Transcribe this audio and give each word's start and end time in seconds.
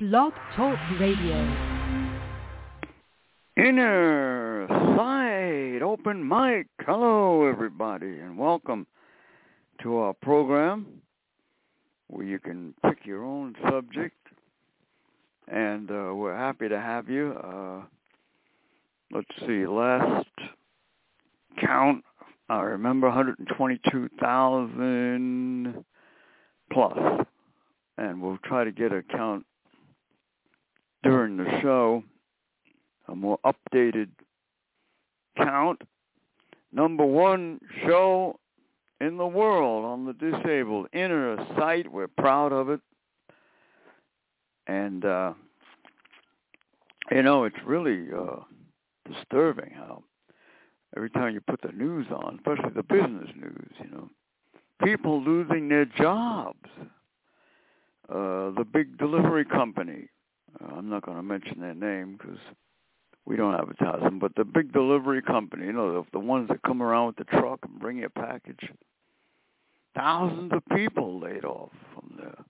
Blog 0.00 0.32
Talk 0.56 0.78
Radio. 0.98 1.36
Inner 3.58 4.66
Sight 4.96 5.82
Open 5.82 6.26
Mic. 6.26 6.68
Hello, 6.86 7.44
everybody, 7.44 8.18
and 8.18 8.38
welcome 8.38 8.86
to 9.82 9.98
our 9.98 10.14
program 10.14 10.86
where 12.06 12.24
you 12.24 12.38
can 12.38 12.72
pick 12.82 13.04
your 13.04 13.22
own 13.22 13.54
subject. 13.68 14.16
And 15.48 15.90
uh, 15.90 16.14
we're 16.14 16.34
happy 16.34 16.70
to 16.70 16.80
have 16.80 17.10
you. 17.10 17.32
Uh, 17.32 17.82
let's 19.12 19.28
see, 19.46 19.66
last 19.66 20.30
count, 21.60 22.02
I 22.48 22.62
remember 22.62 23.06
122,000 23.08 25.84
plus. 26.72 27.26
And 27.98 28.22
we'll 28.22 28.38
try 28.44 28.64
to 28.64 28.72
get 28.72 28.92
a 28.92 29.02
count 29.02 29.44
during 31.02 31.36
the 31.36 31.60
show, 31.62 32.02
a 33.08 33.14
more 33.14 33.38
updated 33.44 34.08
count. 35.36 35.82
Number 36.72 37.04
one 37.04 37.60
show 37.84 38.38
in 39.00 39.16
the 39.16 39.26
world 39.26 39.84
on 39.84 40.04
the 40.04 40.12
disabled 40.12 40.86
inner 40.92 41.36
sight. 41.58 41.90
We're 41.90 42.08
proud 42.08 42.52
of 42.52 42.68
it. 42.68 42.80
And, 44.66 45.04
uh, 45.04 45.32
you 47.10 47.22
know, 47.22 47.44
it's 47.44 47.56
really 47.66 48.08
uh, 48.16 48.36
disturbing 49.10 49.72
how 49.74 50.04
every 50.96 51.10
time 51.10 51.34
you 51.34 51.40
put 51.40 51.60
the 51.62 51.72
news 51.72 52.06
on, 52.10 52.36
especially 52.36 52.74
the 52.74 52.82
business 52.82 53.30
news, 53.34 53.72
you 53.82 53.90
know, 53.90 54.08
people 54.84 55.22
losing 55.22 55.68
their 55.68 55.86
jobs. 55.86 56.68
Uh, 58.08 58.50
the 58.56 58.66
big 58.72 58.98
delivery 58.98 59.44
company, 59.44 60.08
I'm 60.60 60.88
not 60.88 61.04
going 61.04 61.16
to 61.16 61.22
mention 61.22 61.60
their 61.60 61.74
name 61.74 62.16
because 62.18 62.38
we 63.26 63.36
don't 63.36 63.54
advertise 63.54 64.00
them, 64.02 64.18
but 64.18 64.34
the 64.34 64.44
big 64.44 64.72
delivery 64.72 65.22
company, 65.22 65.66
you 65.66 65.72
know, 65.72 66.02
the, 66.02 66.06
the 66.12 66.18
ones 66.18 66.48
that 66.48 66.62
come 66.62 66.82
around 66.82 67.08
with 67.08 67.16
the 67.16 67.24
truck 67.24 67.60
and 67.62 67.78
bring 67.78 67.98
you 67.98 68.06
a 68.06 68.10
package, 68.10 68.70
thousands 69.94 70.52
of 70.52 70.62
people 70.76 71.20
laid 71.20 71.44
off 71.44 71.70
from 71.94 72.18
there. 72.18 72.44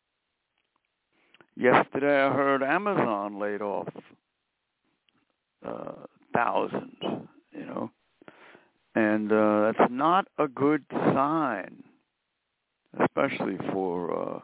Yesterday 1.56 2.22
I 2.22 2.32
heard 2.32 2.62
Amazon 2.62 3.38
laid 3.38 3.60
off 3.60 3.88
uh, 5.66 5.92
thousands, 6.34 6.96
you 7.52 7.66
know, 7.66 7.90
and 8.94 9.30
uh, 9.30 9.72
that's 9.72 9.90
not 9.90 10.26
a 10.38 10.48
good 10.48 10.84
sign, 10.90 11.82
especially 12.98 13.58
for 13.72 14.36
uh, 14.36 14.40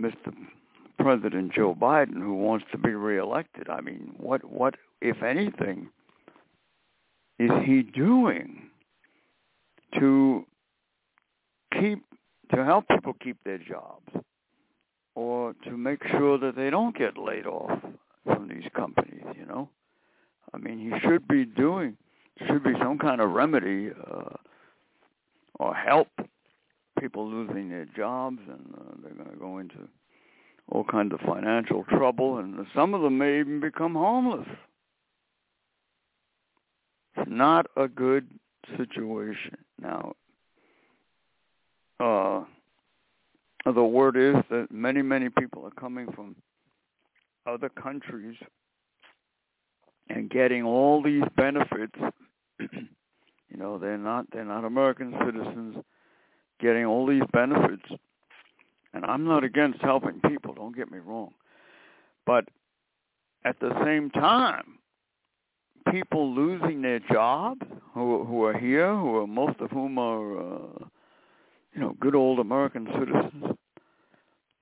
Mr. 0.00 0.34
President 0.98 1.52
Joe 1.52 1.74
Biden, 1.74 2.14
who 2.14 2.34
wants 2.34 2.64
to 2.72 2.78
be 2.78 2.90
reelected. 2.90 3.68
I 3.68 3.80
mean, 3.80 4.14
what, 4.16 4.44
what, 4.44 4.76
if 5.00 5.22
anything, 5.22 5.88
is 7.38 7.50
he 7.64 7.82
doing 7.82 8.70
to 9.98 10.44
keep 11.78 12.04
to 12.54 12.64
help 12.64 12.86
people 12.88 13.14
keep 13.22 13.36
their 13.44 13.58
jobs, 13.58 14.08
or 15.14 15.54
to 15.64 15.76
make 15.76 16.06
sure 16.08 16.38
that 16.38 16.54
they 16.54 16.70
don't 16.70 16.96
get 16.96 17.16
laid 17.18 17.46
off 17.46 17.80
from 18.24 18.48
these 18.48 18.68
companies? 18.74 19.24
You 19.36 19.46
know, 19.46 19.68
I 20.52 20.58
mean, 20.58 20.78
he 20.78 21.00
should 21.00 21.26
be 21.26 21.44
doing 21.44 21.96
should 22.46 22.64
be 22.64 22.72
some 22.80 22.98
kind 22.98 23.20
of 23.20 23.30
remedy 23.30 23.90
uh, 23.90 24.36
or 25.58 25.74
help 25.74 26.08
people 27.00 27.28
losing 27.28 27.68
their 27.68 27.86
jobs, 27.96 28.38
and 28.48 28.74
uh, 28.76 28.94
they're 29.02 29.12
going 29.12 29.30
to 29.30 29.36
go 29.36 29.58
into 29.58 29.88
all 30.70 30.84
kinds 30.84 31.12
of 31.12 31.20
financial 31.20 31.84
trouble, 31.84 32.38
and 32.38 32.66
some 32.74 32.94
of 32.94 33.02
them 33.02 33.18
may 33.18 33.40
even 33.40 33.60
become 33.60 33.94
homeless. 33.94 34.46
It's 37.16 37.30
not 37.30 37.66
a 37.76 37.86
good 37.86 38.28
situation. 38.76 39.56
Now, 39.80 40.14
uh, 42.00 42.44
the 43.72 43.84
word 43.84 44.16
is 44.16 44.42
that 44.50 44.68
many, 44.70 45.02
many 45.02 45.28
people 45.28 45.64
are 45.64 45.80
coming 45.80 46.10
from 46.12 46.34
other 47.46 47.68
countries 47.68 48.36
and 50.08 50.30
getting 50.30 50.64
all 50.64 51.02
these 51.02 51.22
benefits. 51.36 51.98
you 52.58 53.56
know, 53.56 53.78
they're 53.78 53.98
not 53.98 54.26
they're 54.32 54.44
not 54.44 54.64
American 54.64 55.14
citizens 55.24 55.76
getting 56.60 56.84
all 56.84 57.06
these 57.06 57.22
benefits 57.32 57.84
and 58.94 59.04
I'm 59.04 59.24
not 59.24 59.44
against 59.44 59.80
helping 59.80 60.20
people, 60.20 60.54
don't 60.54 60.76
get 60.76 60.90
me 60.90 60.98
wrong. 60.98 61.32
But 62.24 62.46
at 63.44 63.58
the 63.60 63.72
same 63.84 64.10
time, 64.10 64.78
people 65.90 66.34
losing 66.34 66.80
their 66.80 67.00
jobs 67.00 67.66
who 67.92 68.24
who 68.24 68.44
are 68.44 68.56
here, 68.56 68.94
who 68.94 69.16
are 69.16 69.26
most 69.26 69.60
of 69.60 69.70
whom 69.70 69.98
are 69.98 70.38
uh, 70.38 70.84
you 71.74 71.80
know 71.80 71.96
good 72.00 72.14
old 72.14 72.38
American 72.38 72.86
citizens. 72.98 73.56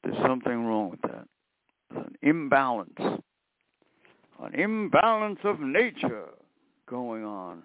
There's 0.03 0.27
something 0.27 0.65
wrong 0.67 0.91
with 0.91 1.03
that. 1.03 1.29
There's 1.91 2.07
an 2.07 2.17
imbalance, 2.23 2.99
an 2.99 4.55
imbalance 4.55 5.39
of 5.45 5.61
nature 5.61 6.27
going 6.89 7.25
on 7.25 7.63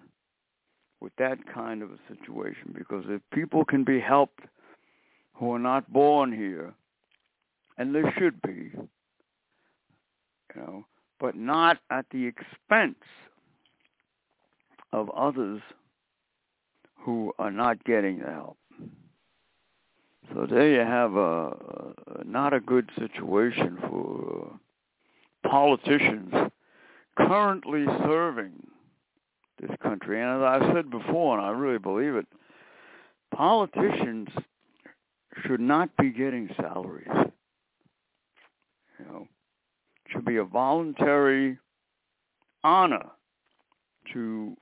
with 1.00 1.12
that 1.18 1.38
kind 1.52 1.82
of 1.82 1.90
a 1.90 1.98
situation. 2.08 2.74
Because 2.76 3.04
if 3.08 3.20
people 3.32 3.64
can 3.64 3.82
be 3.82 3.98
helped 3.98 4.40
who 5.38 5.52
are 5.52 5.58
not 5.58 5.92
born 5.92 6.32
here, 6.32 6.74
and 7.76 7.94
there 7.94 8.12
should 8.18 8.42
be, 8.42 8.72
you 8.74 8.88
know, 10.56 10.84
but 11.20 11.36
not 11.36 11.78
at 11.90 12.06
the 12.10 12.26
expense 12.26 13.04
of 14.92 15.10
others 15.10 15.60
who 16.96 17.32
are 17.38 17.52
not 17.52 17.82
getting 17.84 18.18
the 18.18 18.26
help. 18.26 18.58
So 20.34 20.46
there 20.48 20.68
you 20.68 20.80
have 20.80 21.14
a, 21.14 21.56
a 22.20 22.24
not 22.24 22.52
a 22.52 22.60
good 22.60 22.90
situation 22.98 23.78
for 23.88 24.58
politicians 25.48 26.32
currently 27.16 27.86
serving 28.04 28.52
this 29.60 29.70
country. 29.82 30.20
And 30.20 30.42
as 30.42 30.62
I 30.62 30.72
said 30.74 30.90
before, 30.90 31.38
and 31.38 31.46
I 31.46 31.50
really 31.50 31.78
believe 31.78 32.14
it, 32.14 32.26
politicians 33.34 34.28
should 35.46 35.60
not 35.60 35.90
be 35.96 36.10
getting 36.10 36.48
salaries. 36.56 37.08
You 38.98 39.04
know, 39.06 39.28
should 40.08 40.24
be 40.24 40.36
a 40.36 40.44
voluntary 40.44 41.58
honor 42.64 43.06
to 44.12 44.56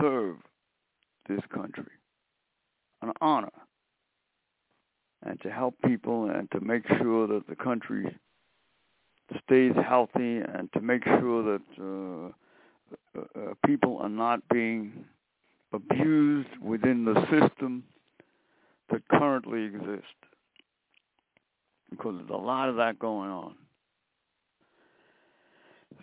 serve 0.00 0.36
this 1.28 1.40
country. 1.52 1.84
An 3.02 3.12
honor. 3.20 3.50
And 5.26 5.40
to 5.42 5.50
help 5.50 5.74
people 5.86 6.30
and 6.30 6.50
to 6.52 6.60
make 6.60 6.86
sure 6.98 7.26
that 7.26 7.46
the 7.48 7.56
country 7.56 8.14
stays 9.44 9.72
healthy 9.88 10.38
and 10.38 10.70
to 10.74 10.80
make 10.80 11.02
sure 11.04 11.42
that 11.42 11.62
uh, 11.80 13.18
uh, 13.18 13.24
uh 13.40 13.54
people 13.64 13.98
are 13.98 14.08
not 14.10 14.46
being 14.52 15.04
abused 15.72 16.50
within 16.62 17.04
the 17.04 17.14
system 17.30 17.84
that 18.94 19.08
currently 19.08 19.64
exist. 19.64 20.14
Because 21.90 22.14
there's 22.16 22.30
a 22.30 22.32
lot 22.32 22.68
of 22.68 22.76
that 22.76 22.98
going 22.98 23.30
on. 23.30 23.54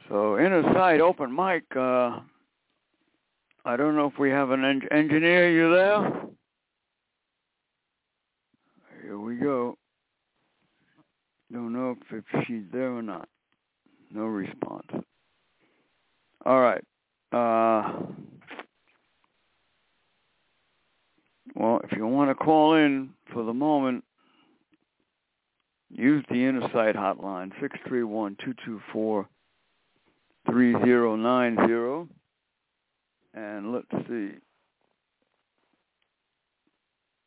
So 0.09 0.37
inner 0.37 0.63
sight 0.73 0.99
open 0.99 1.33
mic. 1.33 1.63
Uh, 1.75 2.19
I 3.63 3.77
don't 3.77 3.95
know 3.95 4.07
if 4.07 4.19
we 4.19 4.29
have 4.29 4.51
an 4.51 4.63
en- 4.63 4.87
engineer. 4.91 5.51
You 5.51 5.73
there? 5.73 6.23
Here 9.03 9.19
we 9.19 9.35
go. 9.35 9.77
Don't 11.51 11.73
know 11.73 11.91
if, 11.91 12.23
if 12.35 12.45
she's 12.45 12.63
there 12.71 12.91
or 12.91 13.01
not. 13.01 13.27
No 14.13 14.23
response. 14.23 14.87
All 16.45 16.61
right. 16.61 16.83
Uh, 17.31 18.03
Well, 21.55 21.81
if 21.83 21.91
you 21.97 22.07
want 22.07 22.29
to 22.29 22.35
call 22.35 22.75
in 22.75 23.09
for 23.33 23.43
the 23.43 23.53
moment, 23.53 24.03
use 25.89 26.23
the 26.29 26.45
Inner 26.45 26.69
Sight 26.73 26.95
hotline, 26.95 27.51
631-224-3090. 30.47 32.07
And 33.33 33.71
let's 33.73 33.87
see. 34.07 34.31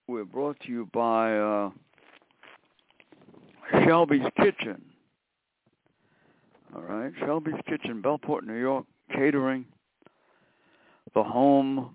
We're 0.07 0.25
brought 0.25 0.61
to 0.61 0.69
you 0.69 0.89
by 0.93 1.37
uh, 1.37 1.71
Shelby's 3.85 4.27
Kitchen. 4.37 4.83
All 6.75 6.83
right, 6.83 7.13
Shelby's 7.21 7.55
Kitchen, 7.69 8.03
Bellport, 8.03 8.43
New 8.45 8.59
York, 8.59 8.85
catering, 9.15 9.65
the 11.15 11.23
home 11.23 11.95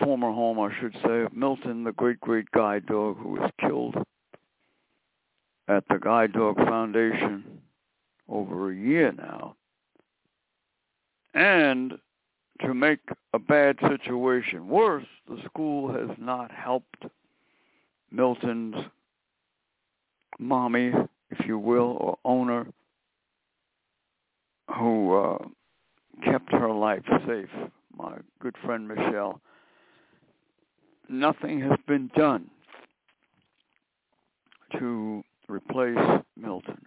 former 0.00 0.32
home, 0.32 0.58
I 0.58 0.70
should 0.80 0.94
say, 1.04 1.22
of 1.22 1.32
Milton, 1.34 1.84
the 1.84 1.92
great, 1.92 2.20
great 2.20 2.50
guide 2.52 2.86
dog 2.86 3.18
who 3.18 3.30
was 3.30 3.50
killed 3.60 3.96
at 5.68 5.84
the 5.88 5.98
Guide 5.98 6.32
Dog 6.32 6.56
Foundation 6.56 7.44
over 8.28 8.70
a 8.70 8.74
year 8.74 9.12
now. 9.12 9.54
And 11.34 11.98
to 12.62 12.74
make 12.74 13.00
a 13.34 13.38
bad 13.38 13.76
situation 13.86 14.68
worse, 14.68 15.06
the 15.28 15.40
school 15.44 15.92
has 15.92 16.16
not 16.18 16.50
helped 16.50 17.04
Milton's 18.10 18.76
mommy, 20.38 20.92
if 21.30 21.46
you 21.46 21.58
will, 21.58 21.96
or 22.00 22.18
owner, 22.24 22.66
who 24.76 25.16
uh, 25.16 25.38
kept 26.24 26.50
her 26.52 26.70
life 26.70 27.02
safe, 27.26 27.48
my 27.96 28.16
good 28.40 28.56
friend 28.64 28.88
Michelle. 28.88 29.40
Nothing 31.08 31.60
has 31.60 31.78
been 31.86 32.10
done 32.14 32.50
to 34.78 35.22
replace 35.48 36.22
Milton. 36.36 36.78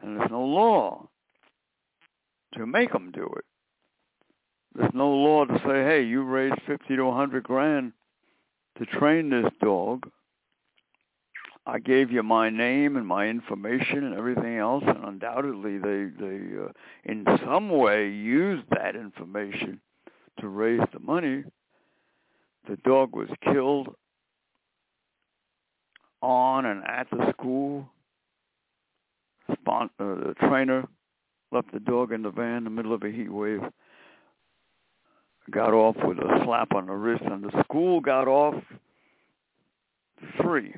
And 0.00 0.18
there's 0.18 0.30
no 0.30 0.42
law 0.42 1.08
to 2.54 2.66
make 2.66 2.92
them 2.92 3.10
do 3.12 3.28
it. 3.36 3.44
There's 4.74 4.94
no 4.94 5.10
law 5.10 5.44
to 5.44 5.58
say, 5.58 5.84
hey, 5.84 6.02
you 6.02 6.22
raised 6.22 6.60
50 6.66 6.96
to 6.96 7.04
100 7.04 7.42
grand 7.42 7.92
to 8.78 8.86
train 8.86 9.30
this 9.30 9.50
dog. 9.60 10.08
I 11.66 11.78
gave 11.78 12.10
you 12.10 12.22
my 12.22 12.50
name 12.50 12.96
and 12.96 13.06
my 13.06 13.28
information 13.28 14.04
and 14.04 14.14
everything 14.14 14.56
else, 14.56 14.82
and 14.86 15.04
undoubtedly 15.04 15.78
they 15.78 16.06
they 16.18 16.40
uh, 16.58 16.72
in 17.04 17.24
some 17.44 17.68
way 17.68 18.08
used 18.08 18.64
that 18.70 18.96
information 18.96 19.80
to 20.40 20.48
raise 20.48 20.80
the 20.92 20.98
money. 20.98 21.44
The 22.68 22.76
dog 22.76 23.14
was 23.14 23.28
killed 23.42 23.94
on 26.20 26.64
and 26.66 26.84
at 26.84 27.08
the 27.10 27.32
school. 27.32 27.88
Spon- 29.52 29.90
uh, 29.98 30.04
the 30.04 30.34
trainer 30.40 30.88
left 31.50 31.72
the 31.72 31.80
dog 31.80 32.12
in 32.12 32.22
the 32.22 32.30
van 32.30 32.58
in 32.58 32.64
the 32.64 32.70
middle 32.70 32.94
of 32.94 33.02
a 33.02 33.10
heat 33.10 33.30
wave. 33.30 33.62
Got 35.50 35.74
off 35.74 35.96
with 36.04 36.18
a 36.18 36.40
slap 36.44 36.72
on 36.72 36.86
the 36.86 36.92
wrist, 36.92 37.24
and 37.24 37.42
the 37.42 37.64
school 37.64 38.00
got 38.00 38.28
off 38.28 38.54
free. 40.40 40.74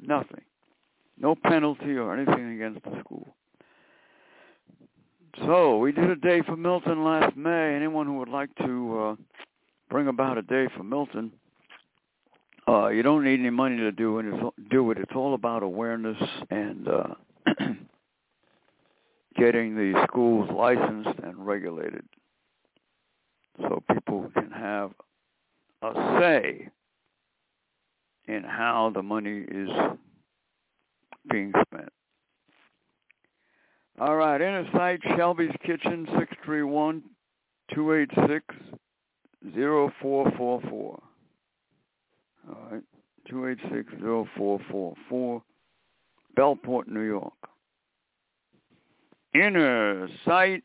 Nothing. 0.00 0.42
No 1.18 1.34
penalty 1.34 1.96
or 1.96 2.14
anything 2.14 2.54
against 2.54 2.82
the 2.84 2.98
school. 3.00 3.34
So 5.44 5.78
we 5.78 5.92
did 5.92 6.10
a 6.10 6.16
day 6.16 6.40
for 6.42 6.56
Milton 6.56 7.04
last 7.04 7.36
May. 7.36 7.74
Anyone 7.74 8.06
who 8.06 8.18
would 8.18 8.28
like 8.28 8.54
to 8.56 8.98
uh, 8.98 9.16
bring 9.90 10.08
about 10.08 10.38
a 10.38 10.42
day 10.42 10.68
for 10.76 10.82
Milton, 10.82 11.32
uh, 12.68 12.88
you 12.88 13.02
don't 13.02 13.24
need 13.24 13.40
any 13.40 13.50
money 13.50 13.76
to 13.76 13.92
do 13.92 14.18
it. 14.18 14.24
Do 14.70 14.90
it. 14.90 14.98
It's 14.98 15.12
all 15.14 15.34
about 15.34 15.62
awareness 15.62 16.20
and 16.50 16.88
uh, 16.88 17.14
getting 19.38 19.76
the 19.76 20.04
schools 20.08 20.50
licensed 20.52 21.20
and 21.22 21.46
regulated, 21.46 22.04
so 23.60 23.82
people 23.94 24.30
can 24.34 24.50
have 24.50 24.90
a 25.82 26.18
say 26.20 26.68
in 28.26 28.42
how 28.42 28.90
the 28.92 29.02
money 29.02 29.44
is 29.48 29.70
being 31.30 31.52
spent. 31.68 31.92
All 34.00 34.16
right, 34.16 34.40
inner 34.40 34.68
sight 34.72 35.00
Shelby's 35.16 35.54
Kitchen, 35.64 36.06
631-286-0444. 39.54 41.00
All 42.48 42.68
right, 42.70 42.82
286-0444, 43.30 45.42
Bellport, 46.36 46.88
New 46.88 47.00
York. 47.00 47.32
Inner 49.34 50.08
sight 50.24 50.62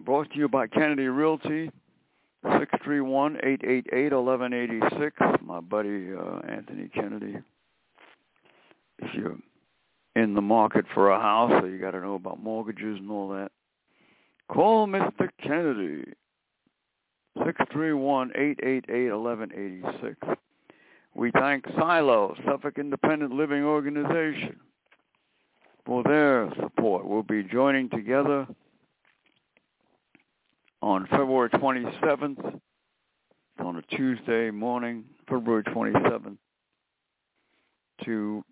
brought 0.00 0.30
to 0.30 0.38
you 0.38 0.48
by 0.48 0.66
Kennedy 0.66 1.08
Realty, 1.08 1.70
631-888-1186. 2.44 5.42
My 5.42 5.60
buddy 5.60 6.12
uh, 6.12 6.40
Anthony 6.48 6.88
Kennedy. 6.88 7.36
If 8.98 9.14
you're 9.14 9.36
in 10.14 10.34
the 10.34 10.42
market 10.42 10.84
for 10.94 11.10
a 11.10 11.20
house, 11.20 11.52
so 11.60 11.66
you 11.66 11.78
got 11.78 11.90
to 11.92 12.00
know 12.00 12.14
about 12.14 12.42
mortgages 12.42 12.98
and 12.98 13.10
all 13.10 13.28
that, 13.30 13.50
call 14.48 14.86
Mr. 14.86 15.28
Kennedy. 15.42 16.12
631-888-1186. 17.38 20.36
We 21.14 21.30
thank 21.30 21.64
Silo, 21.78 22.34
Suffolk 22.44 22.78
Independent 22.78 23.32
Living 23.32 23.64
Organization, 23.64 24.60
for 25.84 26.02
their 26.02 26.52
support. 26.60 27.06
We'll 27.06 27.22
be 27.22 27.42
joining 27.42 27.88
together 27.88 28.46
on 30.82 31.06
February 31.06 31.48
27th, 31.50 32.60
on 33.58 33.76
a 33.76 33.82
Tuesday 33.82 34.50
morning, 34.50 35.04
February 35.28 35.62
27th, 35.64 36.36
to 38.04 38.44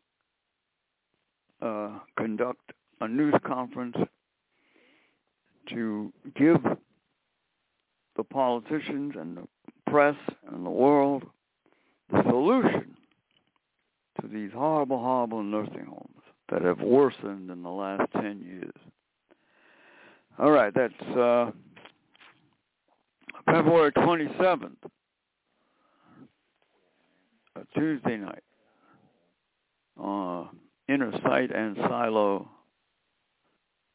uh, 1.60 1.98
conduct 2.16 2.72
a 3.00 3.08
news 3.08 3.34
conference 3.44 3.96
to 5.68 6.12
give 6.34 6.64
the 8.16 8.24
politicians 8.24 9.14
and 9.18 9.36
the 9.36 9.46
press 9.90 10.16
and 10.52 10.64
the 10.64 10.70
world 10.70 11.24
the 12.10 12.22
solution 12.24 12.96
to 14.20 14.28
these 14.28 14.50
horrible, 14.52 14.98
horrible 14.98 15.42
nursing 15.42 15.86
homes 15.86 16.22
that 16.50 16.62
have 16.62 16.80
worsened 16.80 17.50
in 17.50 17.62
the 17.62 17.70
last 17.70 18.10
10 18.12 18.42
years. 18.42 18.74
All 20.38 20.50
right, 20.50 20.72
that's 20.74 21.16
uh, 21.16 21.50
February 23.46 23.92
27th, 23.92 24.76
a 27.56 27.78
Tuesday 27.78 28.16
night. 28.16 28.42
Uh, 30.02 30.44
Inner 30.88 31.12
Sight 31.22 31.54
and 31.54 31.76
Silo 31.76 32.48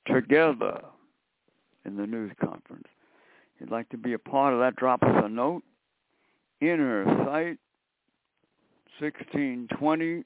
together 0.07 0.81
in 1.85 1.97
the 1.97 2.07
news 2.07 2.31
conference. 2.43 2.87
You'd 3.59 3.71
like 3.71 3.89
to 3.89 3.97
be 3.97 4.13
a 4.13 4.19
part 4.19 4.53
of 4.53 4.59
that, 4.59 4.77
drop 4.77 5.03
us 5.03 5.23
a 5.23 5.29
note. 5.29 5.63
Inner 6.61 7.05
Sight 7.25 7.57
1620 8.99 10.23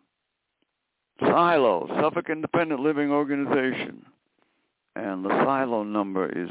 Silo, 1.20 1.86
Suffolk 2.00 2.30
Independent 2.30 2.80
Living 2.80 3.10
Organization. 3.10 4.06
And 4.96 5.24
the 5.24 5.28
Silo 5.28 5.84
number 5.84 6.26
is 6.26 6.48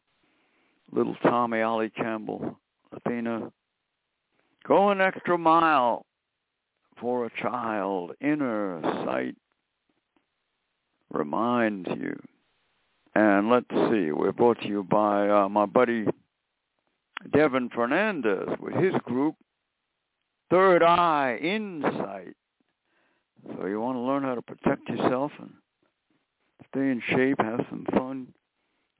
Little 0.92 1.16
Tommy, 1.22 1.62
Ollie 1.62 1.88
Campbell, 1.90 2.58
Athena. 2.92 3.50
Go 4.66 4.90
an 4.90 5.00
extra 5.00 5.38
mile 5.38 6.04
for 7.00 7.24
a 7.24 7.30
child. 7.40 8.12
Inner 8.20 8.82
Sight 9.06 9.34
reminds 11.10 11.88
you. 11.88 12.20
And 13.14 13.48
let's 13.48 13.70
see, 13.90 14.12
we're 14.12 14.32
brought 14.32 14.60
to 14.60 14.68
you 14.68 14.82
by 14.82 15.28
uh, 15.28 15.48
my 15.48 15.64
buddy 15.64 16.04
Devin 17.32 17.70
Fernandez 17.74 18.48
with 18.60 18.74
his 18.74 18.92
group, 19.04 19.36
Third 20.50 20.82
Eye 20.82 21.38
Insight. 21.42 22.36
So 23.46 23.66
you 23.66 23.80
want 23.80 23.96
to 23.96 24.00
learn 24.00 24.22
how 24.22 24.34
to 24.34 24.42
protect 24.42 24.88
yourself 24.88 25.32
and 25.38 25.50
stay 26.70 26.90
in 26.90 27.02
shape, 27.10 27.40
have 27.40 27.64
some 27.70 27.86
fun, 27.94 28.28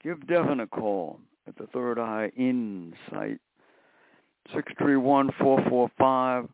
give 0.03 0.27
Devin 0.27 0.61
a 0.61 0.67
call 0.67 1.21
at 1.47 1.57
the 1.57 1.67
Third 1.69 1.99
Eye 1.99 2.31
Insight, 2.37 3.41
631-445-3464. 4.55 6.49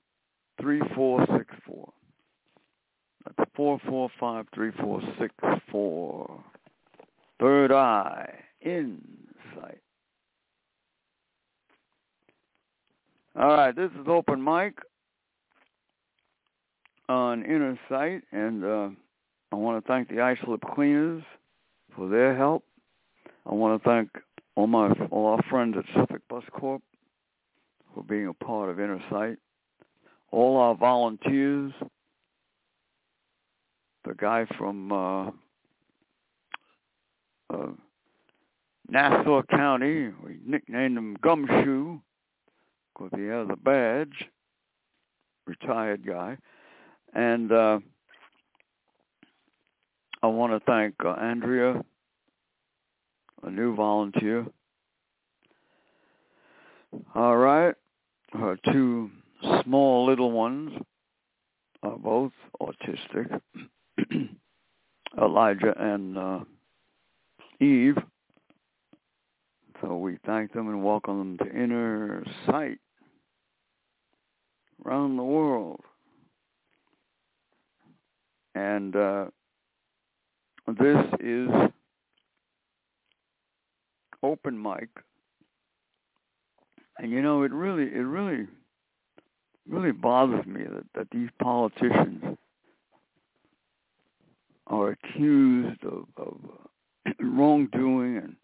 That's 3.24 3.50
four 3.56 3.80
four 3.88 4.10
five 4.20 4.46
three 4.54 4.70
four 4.80 5.00
six 5.18 5.34
four. 5.70 6.44
Third 7.40 7.72
eye 7.72 8.32
insight. 8.60 9.80
All 13.36 13.48
right, 13.48 13.74
this 13.74 13.90
is 14.00 14.06
open 14.06 14.42
mic 14.42 14.78
on 17.08 17.44
Inner 17.44 17.78
Sight, 17.88 18.22
and 18.32 18.64
uh, 18.64 18.88
I 19.52 19.56
want 19.56 19.84
to 19.84 19.88
thank 19.88 20.08
the 20.08 20.20
Islip 20.20 20.62
Cleaners 20.74 21.22
for 21.94 22.08
their 22.08 22.36
help. 22.36 22.64
I 23.46 23.54
want 23.54 23.82
to 23.82 23.88
thank 23.88 24.10
all 24.56 24.66
my 24.66 24.90
all 25.10 25.26
our 25.26 25.42
friends 25.50 25.76
at 25.76 25.84
Suffolk 25.94 26.22
Bus 26.28 26.44
Corp 26.52 26.82
for 27.94 28.02
being 28.02 28.28
a 28.28 28.32
part 28.32 28.70
of 28.70 28.80
Inner 28.80 29.02
Sight. 29.10 29.36
All 30.30 30.56
our 30.56 30.74
volunteers, 30.74 31.72
the 34.04 34.14
guy 34.14 34.46
from 34.58 34.90
uh, 34.90 35.26
uh, 37.50 37.68
Nassau 38.88 39.42
County, 39.50 40.08
we 40.24 40.38
nicknamed 40.44 40.98
him 40.98 41.16
Gumshoe 41.22 42.00
because 42.92 43.10
he 43.16 43.26
has 43.26 43.46
a 43.50 43.56
badge, 43.56 44.28
retired 45.46 46.06
guy. 46.06 46.36
And 47.14 47.52
uh, 47.52 47.78
I 50.22 50.26
want 50.26 50.52
to 50.52 50.60
thank 50.70 50.94
uh, 51.04 51.10
Andrea, 51.10 51.84
a 53.42 53.50
new 53.50 53.74
volunteer. 53.74 54.46
All 57.14 57.36
right. 57.36 57.74
Her 58.32 58.58
two 58.72 59.10
small 59.62 60.06
little 60.06 60.32
ones 60.32 60.72
are 61.82 61.96
both 61.96 62.32
autistic. 62.60 63.40
Elijah 65.20 65.74
and 65.78 66.18
uh, 66.18 66.40
Eve. 67.60 67.96
So 69.80 69.96
we 69.96 70.18
thank 70.26 70.52
them 70.52 70.68
and 70.68 70.82
welcome 70.82 71.18
them 71.18 71.38
to 71.38 71.54
Inner 71.54 72.24
Sight 72.46 72.78
around 74.84 75.16
the 75.16 75.22
world. 75.22 75.80
And 78.54 78.94
uh, 78.94 79.24
this 80.66 81.04
is 81.20 81.48
open 84.22 84.60
mic. 84.60 84.88
And 86.98 87.10
you 87.10 87.22
know, 87.22 87.42
it 87.42 87.52
really, 87.52 87.84
it 87.84 88.04
really, 88.04 88.46
really 89.68 89.92
bothers 89.92 90.46
me 90.46 90.62
that, 90.62 90.84
that 90.94 91.08
these 91.10 91.28
politicians 91.42 92.22
are 94.66 94.90
accused 94.90 95.84
of, 95.84 96.06
of 96.16 96.36
wrongdoing 97.20 98.16
and 98.16 98.36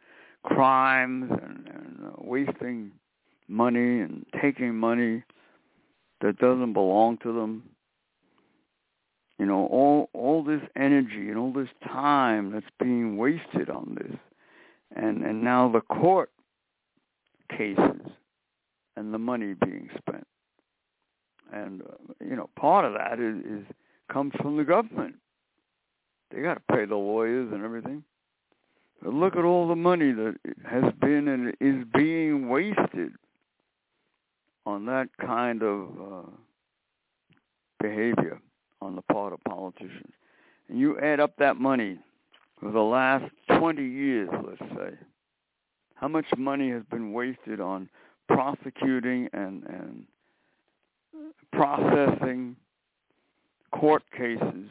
crimes 0.42 1.30
and, 1.30 1.68
and 1.68 1.98
uh, 2.06 2.10
wasting 2.18 2.90
money 3.48 4.00
and 4.00 4.24
taking 4.40 4.74
money 4.74 5.22
that 6.20 6.38
doesn't 6.38 6.72
belong 6.72 7.18
to 7.18 7.32
them. 7.32 7.62
You 9.40 9.46
know, 9.46 9.68
all 9.68 10.10
all 10.12 10.44
this 10.44 10.60
energy 10.76 11.30
and 11.30 11.38
all 11.38 11.50
this 11.50 11.70
time 11.82 12.52
that's 12.52 12.66
being 12.78 13.16
wasted 13.16 13.70
on 13.70 13.96
this, 13.98 14.18
and 14.94 15.24
and 15.24 15.42
now 15.42 15.72
the 15.72 15.80
court 15.80 16.30
cases 17.48 18.02
and 18.98 19.14
the 19.14 19.18
money 19.18 19.54
being 19.54 19.88
spent, 19.96 20.26
and 21.54 21.80
uh, 21.80 22.12
you 22.22 22.36
know, 22.36 22.50
part 22.54 22.84
of 22.84 22.92
that 22.92 23.18
is, 23.18 23.38
is 23.46 23.66
comes 24.12 24.34
from 24.42 24.58
the 24.58 24.64
government. 24.64 25.14
They 26.30 26.42
got 26.42 26.56
to 26.56 26.74
pay 26.76 26.84
the 26.84 26.96
lawyers 26.96 27.50
and 27.50 27.64
everything. 27.64 28.04
But 29.02 29.14
look 29.14 29.36
at 29.36 29.44
all 29.46 29.66
the 29.68 29.74
money 29.74 30.12
that 30.12 30.34
has 30.70 30.92
been 31.00 31.28
and 31.28 31.54
is 31.62 31.86
being 31.94 32.50
wasted 32.50 33.12
on 34.66 34.84
that 34.84 35.08
kind 35.18 35.62
of 35.62 35.88
uh, 35.98 36.30
behavior 37.80 38.38
on 38.80 38.96
the 38.96 39.02
part 39.02 39.32
of 39.32 39.42
politicians. 39.44 40.12
And 40.68 40.78
you 40.78 40.98
add 40.98 41.20
up 41.20 41.36
that 41.38 41.56
money 41.56 41.98
for 42.60 42.70
the 42.70 42.80
last 42.80 43.24
20 43.58 43.82
years, 43.82 44.28
let's 44.46 44.72
say, 44.76 44.96
how 45.94 46.08
much 46.08 46.26
money 46.36 46.70
has 46.70 46.82
been 46.90 47.12
wasted 47.12 47.60
on 47.60 47.88
prosecuting 48.28 49.28
and, 49.32 49.64
and 49.64 50.06
processing 51.52 52.56
court 53.72 54.02
cases 54.16 54.70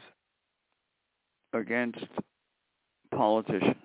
against 1.52 2.04
politicians. 3.14 3.76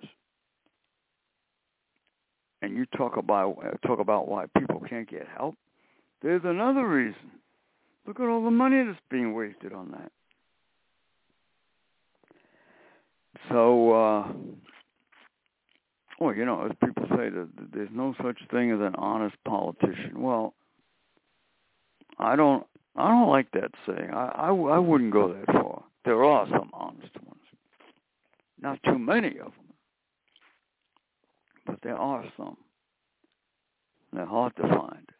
And 2.62 2.76
you 2.76 2.86
talk 2.96 3.16
about 3.16 3.56
talk 3.86 4.00
about 4.00 4.28
why 4.28 4.46
people 4.58 4.80
can't 4.88 5.08
get 5.08 5.26
help. 5.36 5.54
There's 6.22 6.42
another 6.44 6.88
reason. 6.88 7.30
Look 8.06 8.20
at 8.20 8.26
all 8.26 8.44
the 8.44 8.50
money 8.50 8.84
that's 8.84 8.98
being 9.10 9.34
wasted 9.34 9.72
on 9.72 9.90
that. 9.90 10.12
So, 13.50 13.92
uh, 13.92 14.32
well, 16.20 16.34
you 16.34 16.44
know, 16.44 16.66
as 16.66 16.72
people 16.84 17.04
say 17.10 17.28
that 17.28 17.48
there's 17.72 17.90
no 17.92 18.14
such 18.22 18.38
thing 18.50 18.70
as 18.70 18.80
an 18.80 18.94
honest 18.96 19.36
politician. 19.44 20.22
Well, 20.22 20.54
I 22.18 22.36
don't, 22.36 22.66
I 22.94 23.08
don't 23.08 23.28
like 23.28 23.50
that 23.52 23.72
saying. 23.86 24.10
I, 24.12 24.28
I, 24.34 24.48
I 24.48 24.78
wouldn't 24.78 25.12
go 25.12 25.32
that 25.32 25.46
far. 25.46 25.84
There 26.04 26.24
are 26.24 26.46
some 26.48 26.70
honest 26.72 27.12
ones, 27.24 27.42
not 28.60 28.78
too 28.84 28.98
many 28.98 29.38
of 29.38 29.52
them, 29.52 29.74
but 31.66 31.78
there 31.82 31.96
are 31.96 32.24
some. 32.36 32.56
They're 34.12 34.24
hard 34.24 34.54
to 34.56 34.62
find. 34.62 35.10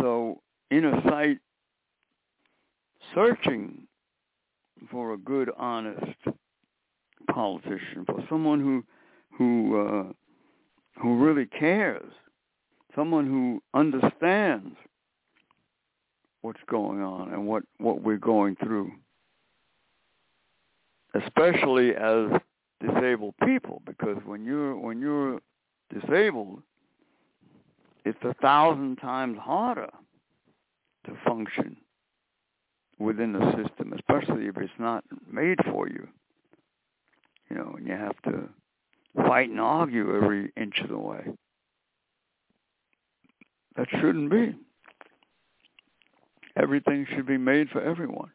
So, 0.00 0.40
inner 0.70 1.00
sight, 1.08 1.38
searching 3.14 3.86
for 4.90 5.14
a 5.14 5.16
good, 5.16 5.50
honest 5.56 6.16
politician, 7.30 8.04
for 8.06 8.24
someone 8.28 8.60
who 8.60 8.84
who 9.36 9.80
uh, 9.80 10.12
who 11.00 11.16
really 11.24 11.46
cares, 11.46 12.10
someone 12.94 13.26
who 13.26 13.62
understands 13.78 14.76
what's 16.42 16.60
going 16.68 17.02
on 17.02 17.32
and 17.32 17.46
what 17.46 17.62
what 17.78 18.02
we're 18.02 18.16
going 18.16 18.56
through, 18.56 18.92
especially 21.14 21.94
as 21.94 22.30
disabled 22.80 23.34
people, 23.44 23.82
because 23.86 24.18
when 24.24 24.44
you're 24.44 24.76
when 24.76 25.00
you're 25.00 25.40
disabled, 25.92 26.62
it's 28.06 28.22
a 28.22 28.34
thousand 28.34 28.96
times 28.96 29.36
harder 29.36 29.90
to 31.06 31.12
function 31.26 31.76
within 33.00 33.32
the 33.32 33.50
system, 33.56 33.92
especially 33.92 34.46
if 34.46 34.56
it's 34.58 34.72
not 34.78 35.02
made 35.28 35.58
for 35.72 35.88
you. 35.88 36.06
You 37.50 37.56
know, 37.56 37.74
and 37.76 37.84
you 37.84 37.94
have 37.94 38.16
to 38.22 38.48
fight 39.26 39.50
and 39.50 39.60
argue 39.60 40.16
every 40.16 40.52
inch 40.56 40.78
of 40.84 40.88
the 40.88 40.98
way. 40.98 41.24
That 43.76 43.88
shouldn't 43.90 44.30
be. 44.30 44.54
Everything 46.56 47.06
should 47.12 47.26
be 47.26 47.36
made 47.36 47.70
for 47.70 47.82
everyone. 47.82 48.30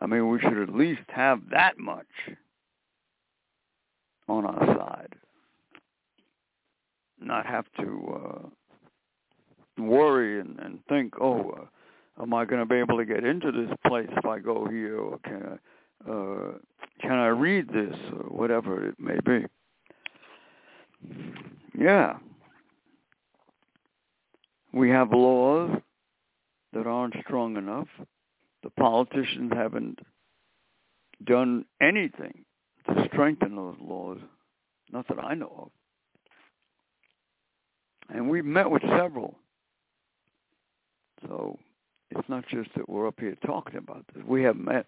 I 0.00 0.06
mean, 0.06 0.30
we 0.30 0.40
should 0.40 0.58
at 0.58 0.74
least 0.74 1.02
have 1.08 1.40
that 1.50 1.78
much 1.78 2.06
on 4.28 4.46
our 4.46 4.66
side. 4.76 5.14
Not 7.20 7.44
have 7.44 7.66
to 7.78 8.20
uh, 8.20 8.48
worry 9.78 10.40
and, 10.40 10.58
and 10.58 10.78
think, 10.88 11.14
oh, 11.20 11.50
uh, 12.18 12.22
am 12.22 12.34
I 12.34 12.44
going 12.44 12.60
to 12.60 12.66
be 12.66 12.76
able 12.76 12.98
to 12.98 13.04
get 13.04 13.24
into 13.24 13.52
this 13.52 13.70
place 13.86 14.08
if 14.16 14.24
I 14.26 14.38
go 14.38 14.66
here, 14.66 14.98
or 14.98 15.18
can 15.20 15.58
I, 16.06 16.10
uh, 16.10 16.52
can 17.00 17.12
I 17.12 17.28
read 17.28 17.68
this, 17.68 17.96
or 18.12 18.24
whatever 18.28 18.86
it 18.86 18.94
may 18.98 19.18
be. 19.24 19.46
Yeah. 21.78 22.18
We 24.72 24.90
have 24.90 25.12
laws 25.12 25.78
that 26.72 26.86
aren't 26.86 27.14
strong 27.26 27.56
enough. 27.56 27.88
The 28.62 28.70
politicians 28.70 29.52
haven't 29.54 29.98
done 31.24 31.64
anything 31.80 32.44
to 32.88 33.08
strengthen 33.12 33.56
those 33.56 33.76
laws, 33.80 34.18
not 34.90 35.06
that 35.08 35.18
I 35.18 35.34
know 35.34 35.52
of. 35.58 35.70
And 38.14 38.28
we've 38.28 38.44
met 38.44 38.70
with 38.70 38.82
several 38.82 39.36
so 41.26 41.58
it's 42.10 42.28
not 42.28 42.46
just 42.48 42.70
that 42.76 42.88
we're 42.88 43.06
up 43.06 43.18
here 43.18 43.36
talking 43.46 43.76
about 43.76 44.04
this. 44.14 44.22
We 44.26 44.42
have 44.42 44.56
met 44.56 44.86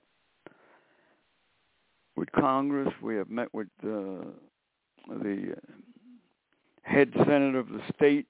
with 2.16 2.30
Congress. 2.32 2.92
We 3.02 3.16
have 3.16 3.30
met 3.30 3.52
with 3.52 3.68
uh, 3.82 4.26
the 5.08 5.54
head 6.82 7.12
senator 7.16 7.58
of 7.58 7.68
the 7.68 7.80
state. 7.94 8.26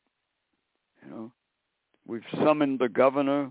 You 1.04 1.10
know, 1.10 1.32
we've 2.06 2.22
summoned 2.44 2.78
the 2.78 2.88
governor 2.88 3.50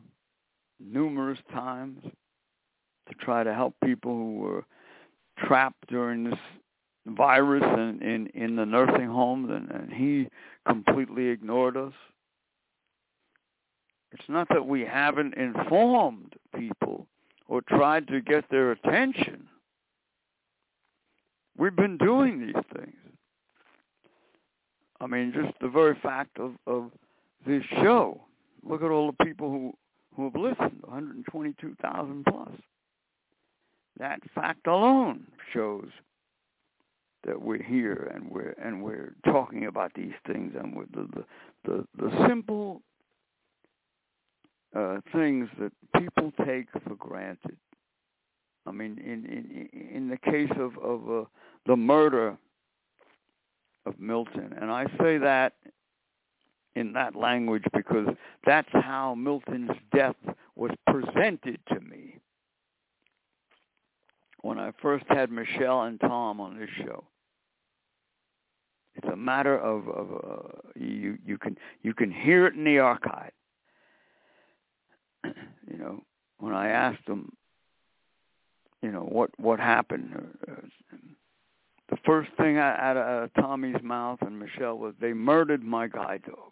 numerous 0.79 1.39
times 1.51 1.99
to 2.03 3.15
try 3.15 3.43
to 3.43 3.53
help 3.53 3.75
people 3.83 4.15
who 4.15 4.35
were 4.35 4.65
trapped 5.37 5.87
during 5.87 6.23
this 6.23 6.39
virus 7.05 7.63
in, 7.63 8.01
in, 8.01 8.27
in 8.33 8.55
the 8.55 8.65
nursing 8.65 9.07
homes, 9.07 9.49
and, 9.51 9.69
and 9.71 9.91
he 9.91 10.27
completely 10.67 11.27
ignored 11.27 11.75
us. 11.75 11.93
It's 14.13 14.29
not 14.29 14.47
that 14.49 14.65
we 14.65 14.81
haven't 14.81 15.33
informed 15.33 16.35
people 16.55 17.07
or 17.47 17.61
tried 17.61 18.07
to 18.07 18.21
get 18.21 18.45
their 18.51 18.71
attention. 18.71 19.47
We've 21.57 21.75
been 21.75 21.97
doing 21.97 22.39
these 22.39 22.63
things. 22.75 22.95
I 25.01 25.07
mean, 25.07 25.33
just 25.33 25.59
the 25.59 25.67
very 25.67 25.97
fact 26.01 26.39
of, 26.39 26.53
of 26.67 26.91
this 27.45 27.63
show. 27.81 28.21
Look 28.63 28.83
at 28.83 28.91
all 28.91 29.11
the 29.11 29.25
people 29.25 29.49
who, 29.49 29.73
who 30.15 30.25
have 30.25 30.35
listened, 30.35 30.81
122,000 30.81 32.23
plus. 32.25 32.51
That 33.97 34.19
fact 34.33 34.67
alone 34.67 35.25
shows 35.51 35.89
that 37.25 37.41
we're 37.41 37.61
here 37.61 38.11
and 38.13 38.29
we're 38.29 38.55
and 38.61 38.83
we're 38.83 39.13
talking 39.25 39.65
about 39.65 39.93
these 39.95 40.13
things 40.27 40.53
and 40.59 40.75
the 40.93 41.07
the 41.13 41.25
the, 41.63 41.87
the 41.97 42.27
simple 42.27 42.81
uh, 44.75 44.97
things 45.13 45.49
that 45.59 45.71
people 45.99 46.31
take 46.45 46.67
for 46.83 46.95
granted. 46.95 47.57
I 48.65 48.71
mean, 48.71 48.97
in 48.99 49.25
in 49.25 49.95
in 49.95 50.09
the 50.09 50.17
case 50.17 50.51
of 50.57 50.77
of 50.77 51.09
uh, 51.09 51.25
the 51.65 51.75
murder 51.75 52.37
of 53.85 53.99
Milton, 53.99 54.55
and 54.59 54.71
I 54.71 54.85
say 54.99 55.17
that 55.17 55.53
in 56.75 56.93
that 56.93 57.15
language 57.15 57.63
because 57.73 58.07
that's 58.45 58.69
how 58.71 59.15
Milton's 59.15 59.71
death 59.93 60.15
was 60.55 60.71
presented 60.87 61.59
to 61.69 61.79
me 61.79 62.19
when 64.41 64.59
I 64.59 64.71
first 64.81 65.05
had 65.07 65.31
Michelle 65.31 65.83
and 65.83 65.99
Tom 65.99 66.39
on 66.39 66.57
this 66.57 66.69
show. 66.77 67.03
It's 68.95 69.07
a 69.11 69.15
matter 69.15 69.57
of, 69.57 69.87
of 69.89 70.07
uh, 70.11 70.69
you 70.75 71.17
you 71.25 71.37
can 71.37 71.57
you 71.81 71.93
can 71.93 72.11
hear 72.11 72.45
it 72.45 72.53
in 72.53 72.63
the 72.63 72.79
archive. 72.79 73.31
you 75.71 75.77
know, 75.77 76.03
when 76.39 76.53
I 76.53 76.69
asked 76.69 77.05
them, 77.05 77.31
you 78.81 78.91
know, 78.91 79.01
what 79.01 79.31
what 79.39 79.59
happened, 79.59 80.35
uh, 80.47 80.55
the 81.89 81.97
first 82.05 82.31
thing 82.37 82.57
out 82.57 82.97
of, 82.97 82.97
out 82.97 83.23
of 83.23 83.33
Tommy's 83.35 83.81
mouth 83.81 84.19
and 84.21 84.37
Michelle 84.37 84.77
was, 84.77 84.93
"They 84.99 85.13
murdered 85.13 85.63
my 85.63 85.87
guide 85.87 86.23
dog." 86.23 86.51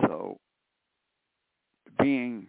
So, 0.00 0.38
being 2.00 2.46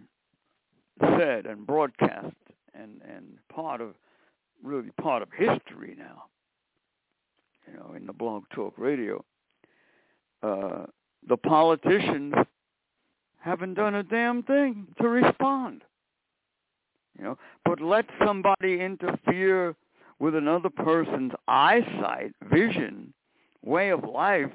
said 1.17 1.45
and 1.45 1.65
broadcast 1.65 2.35
and 2.73 3.01
and 3.07 3.37
part 3.53 3.81
of 3.81 3.95
really 4.63 4.91
part 5.01 5.21
of 5.21 5.29
history 5.31 5.95
now 5.97 6.23
you 7.67 7.77
know 7.77 7.93
in 7.95 8.05
the 8.05 8.13
blog 8.13 8.43
talk 8.53 8.73
radio 8.77 9.23
uh 10.43 10.85
the 11.27 11.37
politicians 11.37 12.33
haven't 13.45 13.75
done 13.75 13.93
a 13.93 14.03
damn 14.03 14.41
thing 14.41 14.87
to 14.99 15.07
respond. 15.07 15.83
You 17.17 17.23
know 17.23 17.37
but 17.63 17.79
let 17.79 18.05
somebody 18.25 18.81
interfere 18.81 19.75
with 20.19 20.35
another 20.35 20.69
person's 20.69 21.31
eyesight 21.47 22.33
vision 22.49 23.13
way 23.63 23.89
of 23.89 24.03
life 24.03 24.51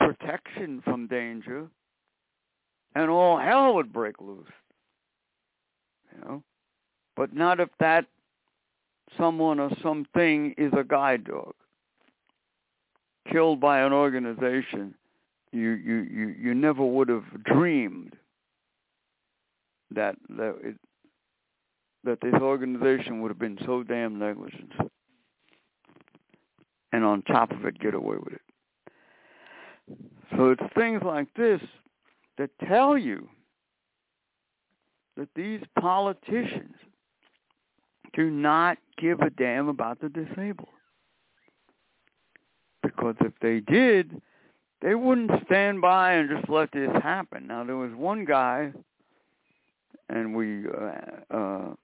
protection 0.00 0.80
from 0.84 1.06
danger 1.06 1.68
and 2.94 3.10
all 3.10 3.38
hell 3.38 3.74
would 3.74 3.92
break 3.92 4.20
loose. 4.20 4.46
You 6.14 6.24
know? 6.24 6.42
But 7.16 7.34
not 7.34 7.60
if 7.60 7.68
that 7.80 8.06
someone 9.16 9.60
or 9.60 9.70
something 9.82 10.54
is 10.56 10.72
a 10.76 10.84
guide 10.84 11.24
dog 11.24 11.54
killed 13.30 13.60
by 13.60 13.80
an 13.80 13.92
organization 13.92 14.94
you 15.52 15.70
you 15.70 15.96
you, 16.10 16.34
you 16.38 16.54
never 16.54 16.84
would 16.84 17.08
have 17.08 17.24
dreamed 17.44 18.14
that 19.94 20.16
that 20.30 20.56
it, 20.62 20.76
that 22.04 22.20
this 22.20 22.34
organization 22.34 23.20
would 23.20 23.30
have 23.30 23.38
been 23.38 23.58
so 23.64 23.82
damn 23.82 24.18
negligent 24.18 24.72
and 26.92 27.04
on 27.04 27.22
top 27.22 27.50
of 27.50 27.64
it 27.64 27.78
get 27.78 27.94
away 27.94 28.16
with 28.16 28.34
it 28.34 28.40
so 30.36 30.50
it's 30.50 30.74
things 30.74 31.02
like 31.04 31.32
this 31.34 31.60
that 32.36 32.50
tell 32.68 32.96
you 32.96 33.28
that 35.16 35.28
these 35.34 35.60
politicians 35.78 36.74
do 38.14 38.30
not 38.30 38.78
give 38.96 39.20
a 39.20 39.30
damn 39.30 39.68
about 39.68 40.00
the 40.00 40.08
disabled. 40.08 40.68
Because 42.82 43.16
if 43.20 43.32
they 43.42 43.60
did, 43.60 44.22
they 44.80 44.94
wouldn't 44.94 45.30
stand 45.46 45.80
by 45.80 46.12
and 46.12 46.30
just 46.30 46.48
let 46.48 46.70
this 46.72 46.90
happen. 47.02 47.46
Now 47.46 47.64
there 47.64 47.76
was 47.76 47.92
one 47.92 48.24
guy, 48.24 48.72
and 50.08 50.34
we 50.34 50.64
uh, 50.68 51.34
uh, 51.36 51.74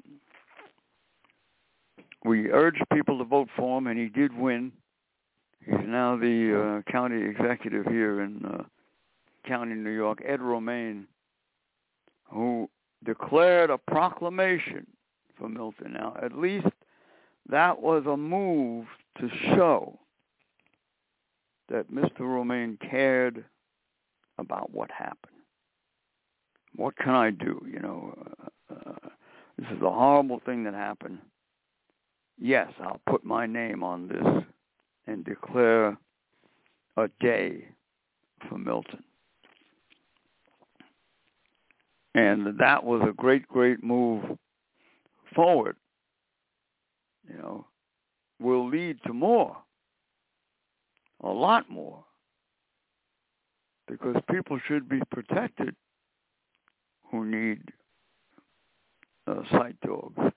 we 2.24 2.50
urged 2.50 2.82
people 2.92 3.18
to 3.18 3.24
vote 3.24 3.48
for 3.56 3.78
him, 3.78 3.86
and 3.86 3.98
he 3.98 4.08
did 4.08 4.36
win. 4.36 4.72
He's 5.64 5.74
now 5.86 6.16
the 6.16 6.82
uh, 6.86 6.90
county 6.90 7.22
executive 7.22 7.86
here 7.86 8.22
in 8.22 8.44
uh, 8.44 8.62
County, 9.46 9.74
New 9.74 9.90
York, 9.90 10.22
Ed 10.24 10.40
Romaine, 10.40 11.06
who 12.30 12.68
declared 13.04 13.70
a 13.70 13.78
proclamation 13.78 14.86
for 15.38 15.48
Milton. 15.48 15.92
Now, 15.92 16.16
at 16.22 16.36
least 16.36 16.66
that 17.48 17.80
was 17.80 18.04
a 18.06 18.16
move 18.16 18.86
to 19.18 19.28
show 19.54 19.98
that 21.68 21.90
Mr. 21.90 22.20
Romaine 22.20 22.78
cared 22.90 23.44
about 24.38 24.70
what 24.72 24.90
happened. 24.90 25.32
What 26.76 26.96
can 26.96 27.14
I 27.14 27.30
do? 27.30 27.64
You 27.70 27.80
know, 27.80 28.14
uh, 28.70 28.74
uh, 28.74 29.08
this 29.58 29.68
is 29.70 29.82
a 29.82 29.90
horrible 29.90 30.40
thing 30.44 30.64
that 30.64 30.74
happened. 30.74 31.18
Yes, 32.38 32.68
I'll 32.82 33.00
put 33.08 33.24
my 33.24 33.46
name 33.46 33.84
on 33.84 34.08
this 34.08 34.44
and 35.06 35.24
declare 35.24 35.96
a 36.96 37.08
day 37.20 37.68
for 38.48 38.58
Milton. 38.58 39.02
And 42.14 42.58
that 42.58 42.84
was 42.84 43.02
a 43.08 43.12
great, 43.12 43.46
great 43.48 43.82
move 43.82 44.22
forward, 45.34 45.76
you 47.28 47.36
know, 47.36 47.66
will 48.40 48.68
lead 48.68 48.98
to 49.06 49.12
more, 49.12 49.56
a 51.24 51.28
lot 51.28 51.68
more, 51.70 52.04
because 53.88 54.16
people 54.30 54.60
should 54.68 54.88
be 54.88 55.00
protected 55.10 55.74
who 57.10 57.24
need 57.24 57.60
uh, 59.26 59.42
sight 59.50 59.76
dogs. 59.80 60.32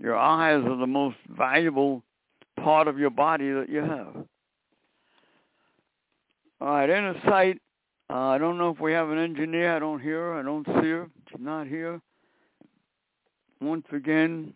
Your 0.00 0.16
eyes 0.16 0.62
are 0.64 0.76
the 0.76 0.86
most 0.86 1.16
valuable 1.28 2.02
part 2.62 2.86
of 2.86 2.98
your 2.98 3.10
body 3.10 3.50
that 3.50 3.68
you 3.68 3.80
have. 3.80 4.14
All 6.60 6.68
right, 6.68 6.88
inner 6.88 7.20
sight. 7.24 7.60
Uh, 8.10 8.14
I 8.14 8.38
don't 8.38 8.56
know 8.58 8.70
if 8.70 8.80
we 8.80 8.92
have 8.92 9.10
an 9.10 9.18
engineer. 9.18 9.76
I 9.76 9.78
don't 9.78 10.00
hear 10.00 10.18
her. 10.18 10.34
I 10.38 10.42
don't 10.42 10.66
see 10.66 10.88
her. 10.88 11.08
She's 11.28 11.40
not 11.40 11.66
here 11.66 12.00
once 13.60 13.86
again 13.92 14.54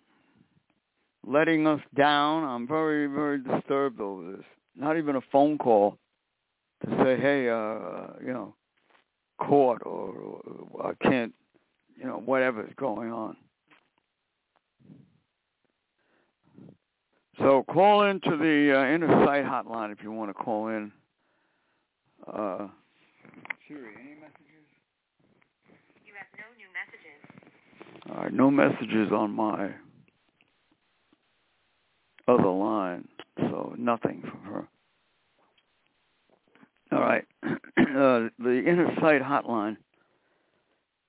letting 1.26 1.66
us 1.66 1.80
down. 1.96 2.44
I'm 2.44 2.66
very, 2.66 3.06
very 3.06 3.38
disturbed 3.38 4.00
over 4.00 4.32
this. 4.32 4.44
Not 4.76 4.96
even 4.96 5.16
a 5.16 5.20
phone 5.30 5.58
call 5.58 5.98
to 6.85 6.90
say, 7.04 7.20
hey, 7.20 7.48
uh, 7.48 8.18
you 8.24 8.32
know, 8.32 8.54
court 9.38 9.82
or, 9.85 10.40
or 10.70 10.87
I 10.87 11.08
can't, 11.08 11.32
you 11.96 12.06
know, 12.06 12.20
whatever's 12.24 12.72
going 12.76 13.12
on. 13.12 13.37
So 17.38 17.64
call 17.72 18.04
into 18.04 18.37
the 18.37 18.78
uh, 18.78 18.94
inner 18.94 19.24
sight 19.24 19.44
hotline 19.44 19.90
if 19.92 19.98
you 20.02 20.12
want 20.12 20.30
to 20.30 20.35
call 20.35 20.68
in. 20.68 20.92
Uh, 22.26 22.68
Siri, 23.66 23.94
any 24.00 24.14
messages? 24.14 24.66
You 26.06 26.12
have 26.16 26.26
no 26.38 26.44
new 26.56 26.68
messages. 26.72 27.20
All 28.11 28.22
right, 28.22 28.32
no 28.32 28.50
messages 28.50 29.12
on 29.12 29.30
my 29.32 29.70
other 32.28 32.48
line, 32.48 33.06
so 33.37 33.74
nothing 33.78 34.22
from 34.22 34.40
her. 34.52 34.68
All 36.92 37.00
right, 37.00 37.24
uh, 37.44 38.28
the 38.38 38.62
inner 38.66 38.94
sight 39.00 39.22
hotline, 39.22 39.76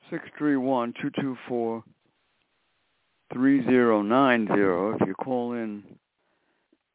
six 0.10 0.24
three 0.38 0.56
one 0.56 0.94
two 1.02 1.12
two 1.20 1.38
four 1.48 1.84
three 3.34 3.64
zero 3.66 4.02
nine 4.02 4.48
zero. 4.48 4.96
If 4.96 5.08
you 5.08 5.14
call 5.14 5.54
in, 5.54 5.84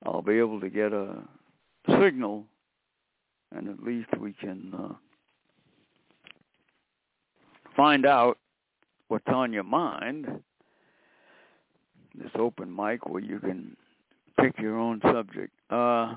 I'll 0.06 0.22
be 0.22 0.38
able 0.38 0.60
to 0.60 0.70
get 0.70 0.92
a 0.92 1.16
signal, 2.00 2.44
and 3.54 3.68
at 3.68 3.82
least 3.82 4.08
we 4.18 4.32
can 4.32 4.72
uh, 4.74 4.94
find 7.76 8.06
out 8.06 8.38
what's 9.08 9.28
on 9.28 9.52
your 9.52 9.64
mind. 9.64 10.26
This 12.14 12.30
open 12.36 12.74
mic 12.74 13.06
where 13.06 13.22
you 13.22 13.38
can 13.38 13.76
pick 14.40 14.58
your 14.58 14.78
own 14.78 15.00
subject. 15.02 15.52
Uh, 15.70 16.14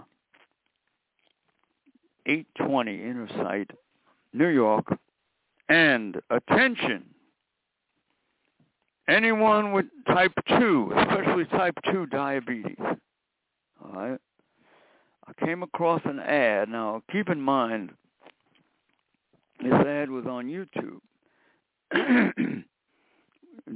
820 2.26 2.96
Inner 2.96 3.28
Sight, 3.38 3.72
New 4.34 4.48
York, 4.48 4.86
and 5.70 6.22
attention, 6.30 7.04
anyone 9.08 9.72
with 9.72 9.86
type 10.08 10.34
2, 10.48 10.94
especially 10.98 11.46
type 11.46 11.76
2 11.92 12.06
diabetes. 12.08 12.78
All 12.80 13.92
right. 13.94 14.20
I 15.28 15.46
came 15.46 15.64
across 15.64 16.02
an 16.06 16.20
ad. 16.20 16.70
Now, 16.70 17.02
keep 17.12 17.30
in 17.30 17.42
mind, 17.42 17.92
this 19.62 19.74
ad 19.74 20.10
was 20.10 20.26
on 20.26 20.48
YouTube. 20.48 21.00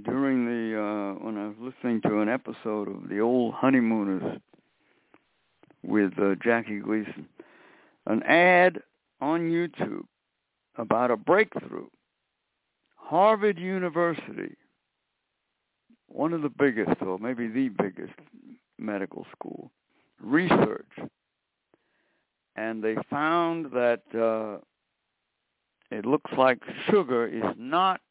During 0.03 0.45
the 0.45 0.81
uh, 0.81 1.23
when 1.23 1.37
I 1.37 1.47
was 1.47 1.55
listening 1.59 2.01
to 2.01 2.19
an 2.19 2.29
episode 2.29 2.87
of 2.87 3.07
the 3.07 3.19
old 3.19 3.53
Honeymooners 3.53 4.39
with 5.83 6.13
uh, 6.19 6.35
Jackie 6.43 6.79
Gleason, 6.79 7.27
an 8.07 8.23
ad 8.23 8.79
on 9.21 9.41
YouTube 9.41 10.05
about 10.77 11.11
a 11.11 11.17
breakthrough. 11.17 11.87
Harvard 12.95 13.59
University, 13.59 14.55
one 16.07 16.33
of 16.33 16.41
the 16.41 16.49
biggest, 16.49 17.01
or 17.01 17.19
maybe 17.19 17.47
the 17.47 17.69
biggest 17.69 18.13
medical 18.79 19.27
school, 19.31 19.71
research. 20.19 20.89
And 22.55 22.83
they 22.83 22.95
found 23.09 23.67
that 23.73 24.01
uh, 24.15 24.59
it 25.91 26.05
looks 26.05 26.31
like 26.35 26.59
sugar 26.89 27.27
is 27.27 27.43
not 27.57 28.01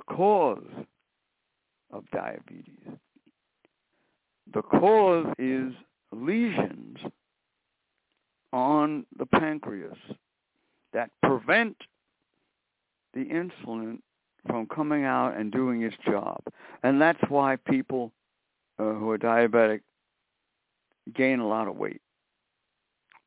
cause 0.00 0.66
of 1.92 2.04
diabetes. 2.10 2.86
The 4.52 4.62
cause 4.62 5.26
is 5.38 5.72
lesions 6.12 6.98
on 8.52 9.06
the 9.18 9.26
pancreas 9.26 9.98
that 10.92 11.10
prevent 11.22 11.76
the 13.14 13.24
insulin 13.24 13.98
from 14.46 14.66
coming 14.66 15.04
out 15.04 15.36
and 15.36 15.50
doing 15.50 15.82
its 15.82 15.96
job. 16.04 16.42
And 16.82 17.00
that's 17.00 17.22
why 17.28 17.56
people 17.56 18.12
uh, 18.78 18.92
who 18.92 19.10
are 19.10 19.18
diabetic 19.18 19.80
gain 21.14 21.40
a 21.40 21.48
lot 21.48 21.68
of 21.68 21.76
weight 21.76 22.00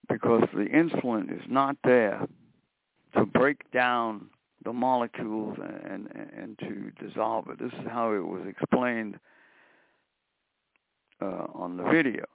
because 0.09 0.43
the 0.53 0.65
insulin 0.65 1.31
is 1.33 1.43
not 1.49 1.75
there 1.83 2.25
to 3.15 3.25
break 3.25 3.69
down 3.71 4.29
the 4.67 4.73
molecules 4.73 5.57
and, 5.61 6.09
and, 6.13 6.29
and 6.37 6.59
to 6.59 6.91
dissolve 7.01 7.47
it. 7.49 7.57
This 7.57 7.71
is 7.71 7.87
how 7.89 8.11
it 8.11 8.19
was 8.19 8.41
explained 8.45 9.17
uh, 11.21 11.45
on 11.53 11.77
the 11.77 11.83
video. 11.83 12.25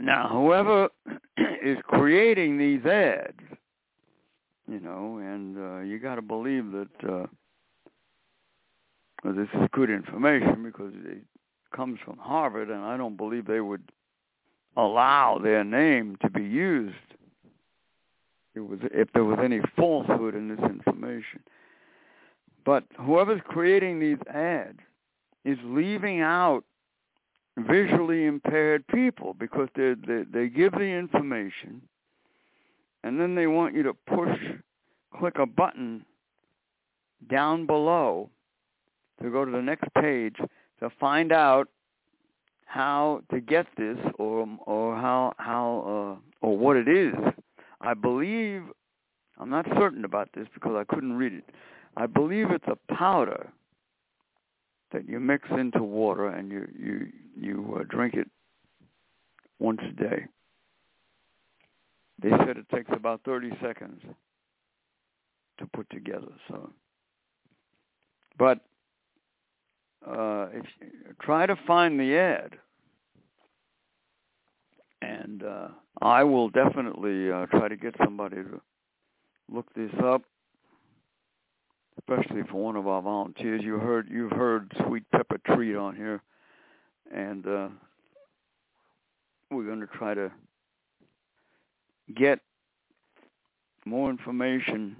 Now, 0.00 0.30
whoever 0.32 0.88
is 1.62 1.76
creating 1.84 2.56
these 2.56 2.82
ads, 2.86 3.36
you 4.66 4.80
know, 4.80 5.18
and 5.18 5.58
uh, 5.58 5.80
you 5.80 5.98
got 5.98 6.14
to 6.14 6.22
believe 6.22 6.72
that 6.72 7.12
uh, 7.12 7.26
this 9.22 9.48
is 9.52 9.68
good 9.72 9.90
information 9.90 10.62
because 10.62 10.94
it 11.04 11.24
comes 11.76 11.98
from 12.06 12.16
Harvard, 12.16 12.70
and 12.70 12.82
I 12.82 12.96
don't 12.96 13.18
believe 13.18 13.46
they 13.46 13.60
would 13.60 13.92
allow 14.78 15.38
their 15.42 15.62
name 15.62 16.16
to 16.22 16.30
be 16.30 16.42
used. 16.42 16.94
It 18.54 18.60
was 18.60 18.80
if 18.92 19.08
there 19.12 19.24
was 19.24 19.38
any 19.42 19.60
falsehood 19.76 20.34
in 20.34 20.48
this 20.48 20.58
information. 20.58 21.40
But 22.64 22.84
whoever's 22.98 23.40
creating 23.44 24.00
these 24.00 24.18
ads 24.32 24.78
is 25.44 25.58
leaving 25.64 26.20
out 26.20 26.64
visually 27.56 28.26
impaired 28.26 28.86
people 28.88 29.34
because 29.34 29.68
they 29.74 29.94
they 30.04 30.48
give 30.48 30.72
the 30.72 30.80
information 30.80 31.82
and 33.02 33.20
then 33.20 33.34
they 33.34 33.46
want 33.46 33.74
you 33.74 33.82
to 33.82 33.94
push 33.94 34.38
click 35.18 35.38
a 35.38 35.46
button 35.46 36.04
down 37.28 37.66
below 37.66 38.30
to 39.22 39.30
go 39.30 39.44
to 39.44 39.50
the 39.50 39.62
next 39.62 39.92
page 39.94 40.36
to 40.80 40.90
find 40.98 41.32
out 41.32 41.68
how 42.64 43.20
to 43.30 43.40
get 43.40 43.66
this 43.76 43.98
or 44.18 44.46
or 44.66 44.96
how 44.96 45.34
how 45.38 46.18
uh, 46.42 46.46
or 46.46 46.56
what 46.56 46.76
it 46.76 46.88
is. 46.88 47.14
I 47.80 47.94
believe 47.94 48.62
I'm 49.38 49.50
not 49.50 49.66
certain 49.78 50.04
about 50.04 50.28
this 50.34 50.46
because 50.52 50.74
I 50.76 50.84
couldn't 50.92 51.14
read 51.14 51.32
it. 51.32 51.44
I 51.96 52.06
believe 52.06 52.50
it's 52.50 52.68
a 52.68 52.94
powder 52.94 53.50
that 54.92 55.08
you 55.08 55.20
mix 55.20 55.48
into 55.50 55.82
water 55.82 56.28
and 56.28 56.50
you 56.50 56.68
you 56.78 57.06
you 57.36 57.78
uh, 57.80 57.84
drink 57.88 58.14
it 58.14 58.28
once 59.58 59.80
a 59.88 59.92
day. 59.92 60.26
They 62.22 62.30
said 62.30 62.58
it 62.58 62.68
takes 62.74 62.90
about 62.92 63.22
30 63.24 63.50
seconds 63.62 64.02
to 65.58 65.66
put 65.66 65.88
together. 65.90 66.32
So, 66.48 66.70
but 68.38 68.60
uh, 70.06 70.48
if 70.52 70.64
you, 70.80 71.14
try 71.22 71.46
to 71.46 71.56
find 71.66 71.98
the 71.98 72.16
ad, 72.16 72.56
and 75.00 75.42
uh, 75.42 75.68
I 76.00 76.24
will 76.24 76.48
definitely 76.48 77.30
uh, 77.30 77.46
try 77.46 77.68
to 77.68 77.76
get 77.76 77.94
somebody 78.02 78.36
to 78.36 78.60
look 79.50 79.66
this 79.74 79.92
up 80.02 80.22
especially 82.00 82.42
for 82.50 82.62
one 82.62 82.76
of 82.76 82.86
our 82.86 83.02
volunteers. 83.02 83.62
You 83.62 83.78
heard 83.78 84.08
you've 84.10 84.32
heard 84.32 84.72
Sweet 84.86 85.04
Pepper 85.12 85.38
Treat 85.46 85.76
on 85.76 85.96
here, 85.96 86.22
and 87.14 87.46
uh, 87.46 87.68
we're 89.50 89.64
going 89.64 89.80
to 89.80 89.86
try 89.86 90.14
to 90.14 90.30
get 92.16 92.40
more 93.84 94.10
information 94.10 94.96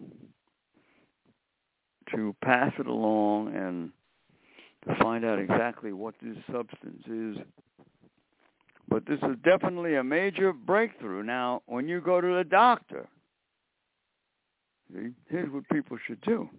to 2.14 2.34
pass 2.42 2.72
it 2.78 2.86
along 2.86 3.54
and 3.54 3.90
to 4.88 5.02
find 5.02 5.24
out 5.24 5.38
exactly 5.38 5.92
what 5.92 6.14
this 6.22 6.36
substance 6.50 7.02
is. 7.06 7.36
But 8.90 9.06
this 9.06 9.20
is 9.22 9.36
definitely 9.44 9.94
a 9.94 10.04
major 10.04 10.52
breakthrough. 10.52 11.22
Now, 11.22 11.62
when 11.66 11.88
you 11.88 12.00
go 12.00 12.20
to 12.20 12.36
the 12.36 12.44
doctor, 12.44 13.08
see, 14.92 15.10
here's 15.28 15.50
what 15.50 15.66
people 15.70 15.96
should 16.06 16.20
do 16.20 16.50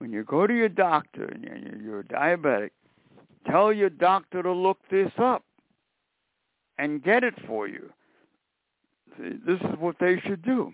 when 0.00 0.12
you 0.12 0.24
go 0.24 0.46
to 0.46 0.54
your 0.54 0.68
doctor 0.68 1.24
and 1.24 1.82
you're 1.84 2.02
diabetic, 2.04 2.70
tell 3.46 3.72
your 3.72 3.90
doctor 3.90 4.42
to 4.42 4.50
look 4.50 4.78
this 4.90 5.12
up 5.18 5.44
and 6.78 7.02
get 7.02 7.22
it 7.22 7.34
for 7.46 7.68
you. 7.68 7.92
See, 9.18 9.34
this 9.46 9.60
is 9.60 9.78
what 9.78 9.96
they 10.00 10.18
should 10.26 10.42
do. 10.42 10.72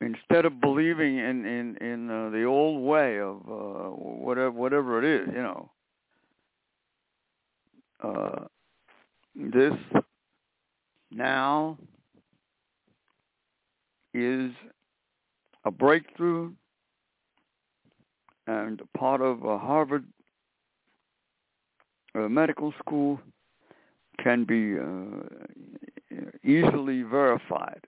Instead 0.00 0.44
of 0.44 0.60
believing 0.60 1.18
in 1.18 1.44
in 1.44 1.76
in 1.78 2.10
uh, 2.10 2.30
the 2.30 2.44
old 2.44 2.82
way 2.84 3.18
of 3.18 3.36
uh, 3.48 3.90
whatever 3.90 4.52
whatever 4.52 5.02
it 5.02 5.22
is, 5.22 5.28
you 5.34 5.42
know, 5.42 5.70
uh, 8.02 8.44
this 9.34 9.74
now 11.10 11.76
is 14.14 14.50
a 15.64 15.70
breakthrough 15.70 16.52
and 18.46 18.80
part 18.96 19.20
of 19.20 19.44
a 19.44 19.58
Harvard 19.58 20.04
uh, 22.14 22.28
medical 22.28 22.72
school 22.78 23.20
can 24.22 24.44
be 24.44 24.78
uh, 24.78 26.24
easily 26.42 27.02
verified. 27.02 27.80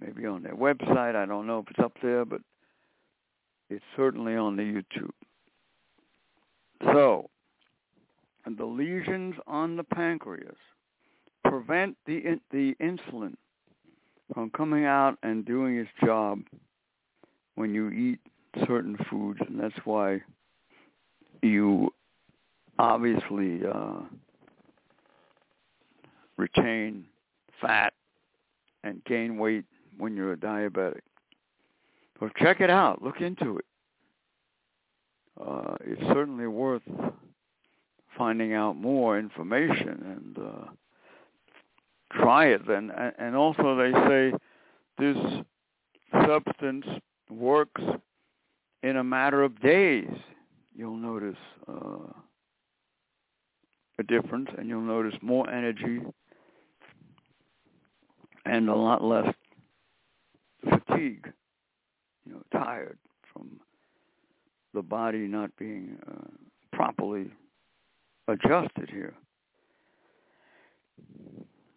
Maybe 0.00 0.24
on 0.24 0.42
their 0.42 0.54
website. 0.54 1.14
I 1.14 1.26
don't 1.26 1.46
know 1.46 1.58
if 1.58 1.66
it's 1.70 1.78
up 1.78 1.92
there, 2.02 2.24
but 2.24 2.40
it's 3.68 3.84
certainly 3.96 4.34
on 4.34 4.56
the 4.56 4.62
YouTube. 4.62 5.10
So, 6.84 7.28
the 8.56 8.64
lesions 8.64 9.34
on 9.46 9.76
the 9.76 9.84
pancreas 9.84 10.56
prevent 11.44 11.96
the 12.06 12.40
the 12.50 12.74
insulin 12.80 13.34
from 14.34 14.50
coming 14.50 14.84
out 14.84 15.18
and 15.22 15.44
doing 15.44 15.76
its 15.78 15.90
job 16.04 16.40
when 17.56 17.74
you 17.74 17.90
eat 17.90 18.20
certain 18.66 18.96
foods, 19.10 19.40
and 19.46 19.58
that's 19.58 19.78
why 19.84 20.20
you 21.42 21.92
obviously 22.78 23.60
uh, 23.66 24.00
retain 26.36 27.04
fat 27.60 27.92
and 28.84 29.04
gain 29.04 29.36
weight 29.36 29.64
when 29.98 30.16
you're 30.16 30.32
a 30.32 30.36
diabetic. 30.36 31.00
So 32.18 32.30
check 32.38 32.60
it 32.60 32.70
out. 32.70 33.02
Look 33.02 33.20
into 33.20 33.58
it. 33.58 33.64
Uh, 35.40 35.74
it's 35.84 36.02
certainly 36.12 36.46
worth 36.46 36.82
finding 38.16 38.54
out 38.54 38.76
more 38.76 39.18
information 39.18 40.34
and 40.36 40.38
uh, 40.38 40.66
try 42.12 42.46
it 42.46 42.66
then. 42.66 42.90
And 43.18 43.36
also 43.36 43.76
they 43.76 43.92
say 44.08 44.32
this 44.98 45.16
substance 46.26 46.86
works 47.30 47.82
in 48.82 48.96
a 48.96 49.04
matter 49.04 49.42
of 49.42 49.60
days. 49.60 50.10
You'll 50.74 50.96
notice 50.96 51.36
uh, 51.68 52.12
a 53.98 54.02
difference, 54.02 54.48
and 54.56 54.68
you'll 54.68 54.80
notice 54.80 55.14
more 55.20 55.48
energy 55.50 56.00
and 58.46 58.68
a 58.68 58.74
lot 58.74 59.02
less 59.02 59.32
fatigue. 60.68 61.32
You 62.24 62.32
know, 62.32 62.42
tired 62.52 62.98
from 63.32 63.60
the 64.74 64.82
body 64.82 65.26
not 65.26 65.54
being 65.56 65.98
uh, 66.08 66.76
properly 66.76 67.30
adjusted 68.30 68.90
here. 68.90 69.14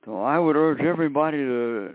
So 0.06 0.22
I 0.22 0.38
would 0.38 0.56
urge 0.56 0.82
everybody 0.82 1.38
to 1.38 1.94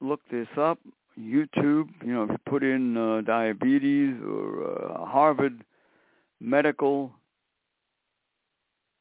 look 0.00 0.20
this 0.30 0.48
up. 0.56 0.78
YouTube, 1.18 1.88
you 2.02 2.14
know, 2.14 2.22
if 2.22 2.30
you 2.30 2.38
put 2.46 2.62
in 2.62 2.96
uh, 2.96 3.20
diabetes 3.22 4.14
or 4.26 4.64
uh, 4.64 5.04
Harvard 5.04 5.62
medical 6.40 7.12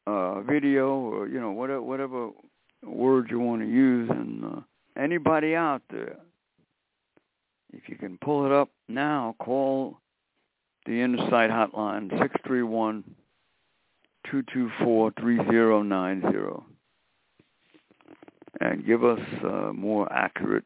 uh, 0.06 0.42
video 0.42 0.90
or 0.90 1.28
you 1.28 1.40
know 1.40 1.52
whatever 1.52 1.82
whatever 1.82 2.30
word 2.84 3.28
you 3.30 3.40
want 3.40 3.62
to 3.62 3.68
use, 3.68 4.10
and 4.10 4.44
uh, 4.44 4.60
anybody 4.98 5.56
out 5.56 5.82
there, 5.90 6.18
if 7.72 7.88
you 7.88 7.96
can 7.96 8.18
pull 8.18 8.46
it 8.46 8.52
up 8.52 8.70
now, 8.90 9.36
call 9.40 9.98
the 10.86 11.00
Insight 11.02 11.52
Hotline 11.52 12.10
six 12.20 12.36
three 12.46 12.64
one 12.64 13.04
two 14.30 14.44
two 14.54 14.70
four 14.84 15.12
three 15.20 15.38
zero 15.50 15.82
nine 15.82 16.22
zero 16.32 16.66
and 18.62 18.86
give 18.86 19.04
us 19.04 19.20
uh, 19.44 19.72
more 19.74 20.12
accurate 20.12 20.66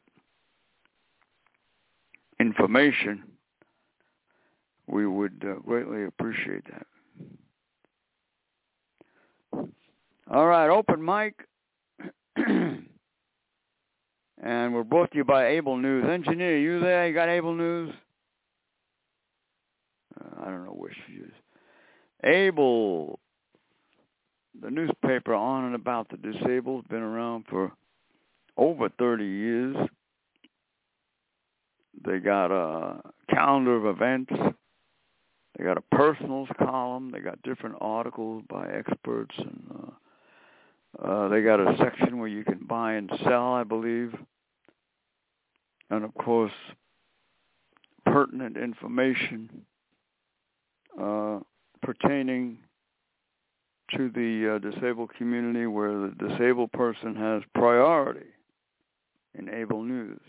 information, 2.39 3.23
we 4.87 5.05
would 5.07 5.43
uh, 5.47 5.59
greatly 5.65 6.05
appreciate 6.05 6.63
that. 6.71 6.87
All 10.31 10.47
right, 10.47 10.69
open 10.69 11.03
mic. 11.03 11.35
and 14.43 14.73
we're 14.73 14.83
brought 14.83 15.11
to 15.11 15.17
you 15.17 15.23
by 15.23 15.47
Able 15.47 15.77
News. 15.77 16.05
Engineer, 16.09 16.57
you 16.57 16.79
there? 16.79 17.07
You 17.07 17.13
got 17.13 17.29
Able 17.29 17.53
News? 17.53 17.93
Uh, 20.19 20.41
I 20.41 20.45
don't 20.45 20.65
know 20.65 20.71
which 20.71 20.97
is. 21.09 21.31
Able, 22.23 23.19
the 24.61 24.69
newspaper 24.69 25.33
on 25.33 25.65
and 25.65 25.75
about 25.75 26.07
the 26.09 26.17
disabled, 26.17 26.87
been 26.87 27.01
around 27.01 27.45
for 27.49 27.71
over 28.57 28.89
30 28.89 29.25
years. 29.25 29.75
They 32.05 32.19
got 32.19 32.51
a 32.51 33.01
calendar 33.29 33.75
of 33.75 33.85
events. 33.85 34.33
They 35.57 35.63
got 35.63 35.77
a 35.77 35.95
personals 35.95 36.49
column. 36.57 37.11
They 37.11 37.19
got 37.19 37.41
different 37.43 37.75
articles 37.79 38.43
by 38.49 38.67
experts, 38.67 39.35
and 39.37 39.63
uh, 41.01 41.05
uh, 41.07 41.27
they 41.29 41.41
got 41.41 41.59
a 41.59 41.75
section 41.77 42.19
where 42.19 42.27
you 42.27 42.43
can 42.43 42.65
buy 42.67 42.93
and 42.93 43.11
sell, 43.23 43.53
I 43.53 43.63
believe, 43.63 44.13
and 45.89 46.03
of 46.03 46.13
course, 46.15 46.51
pertinent 48.05 48.57
information 48.57 49.65
uh, 50.99 51.39
pertaining 51.81 52.57
to 53.97 54.10
the 54.10 54.56
uh, 54.56 54.71
disabled 54.71 55.12
community, 55.15 55.65
where 55.65 55.91
the 55.91 56.13
disabled 56.27 56.71
person 56.71 57.15
has 57.15 57.41
priority 57.53 58.27
in 59.38 59.49
Able 59.49 59.84
News. 59.84 60.19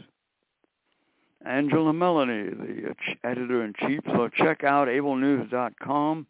Angela 1.44 1.92
Melledy, 1.92 2.57
the 2.57 2.90
uh, 2.90 3.31
editor-in-chief. 3.31 4.00
So 4.07 4.29
check 4.29 4.64
out 4.64 4.88
ablenews.com. 4.88 6.27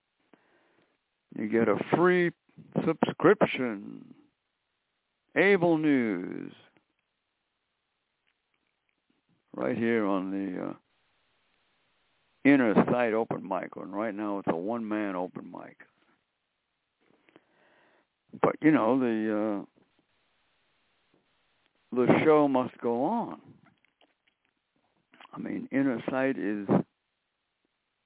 You 1.39 1.49
get 1.49 1.69
a 1.69 1.77
free 1.95 2.33
subscription. 2.85 4.05
Able 5.37 5.79
News. 5.79 6.53
Right 9.57 9.77
here 9.77 10.05
on 10.05 10.31
the 10.33 10.71
uh, 10.71 10.73
inner 12.45 12.75
sight 12.91 13.15
open 13.15 13.47
mic. 13.47 13.77
And 13.77 13.93
right 13.95 14.15
now 14.15 14.39
it's 14.39 14.49
a 14.51 14.57
one-man 14.57 15.15
open 15.15 15.51
mic. 15.51 15.79
But, 18.43 18.57
you 18.61 18.71
know, 18.71 18.99
the... 18.99 19.61
Uh, 19.61 19.65
the 21.95 22.07
show 22.25 22.49
must 22.49 22.77
go 22.79 23.05
on. 23.05 23.41
I 25.33 25.39
mean, 25.39 25.69
Inner 25.71 26.03
Sight 26.11 26.37
is 26.37 26.67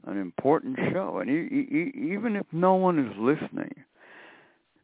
an 0.06 0.18
important 0.18 0.78
show, 0.92 1.18
and 1.18 1.30
e- 1.30 1.54
e- 1.54 2.12
even 2.14 2.36
if 2.36 2.44
no 2.52 2.74
one 2.74 2.98
is 2.98 3.16
listening, 3.18 3.72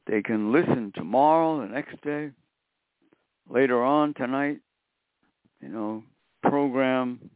they 0.06 0.22
can 0.22 0.52
listen 0.52 0.90
tomorrow, 0.94 1.60
the 1.60 1.72
next 1.72 2.00
day, 2.02 2.30
later 3.50 3.82
on 3.82 4.14
tonight. 4.14 4.60
You 5.60 5.68
know, 5.68 6.02
program 6.42 7.30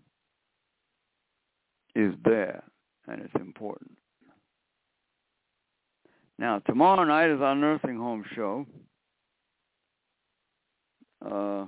is 1.95 2.15
there, 2.25 2.63
and 3.07 3.21
it's 3.21 3.35
important. 3.35 3.98
Now, 6.39 6.61
tomorrow 6.61 7.05
night 7.05 7.31
is 7.31 7.41
our 7.41 7.57
nursing 7.57 7.97
home 7.97 8.25
show 8.37 8.65
uh, 11.25 11.67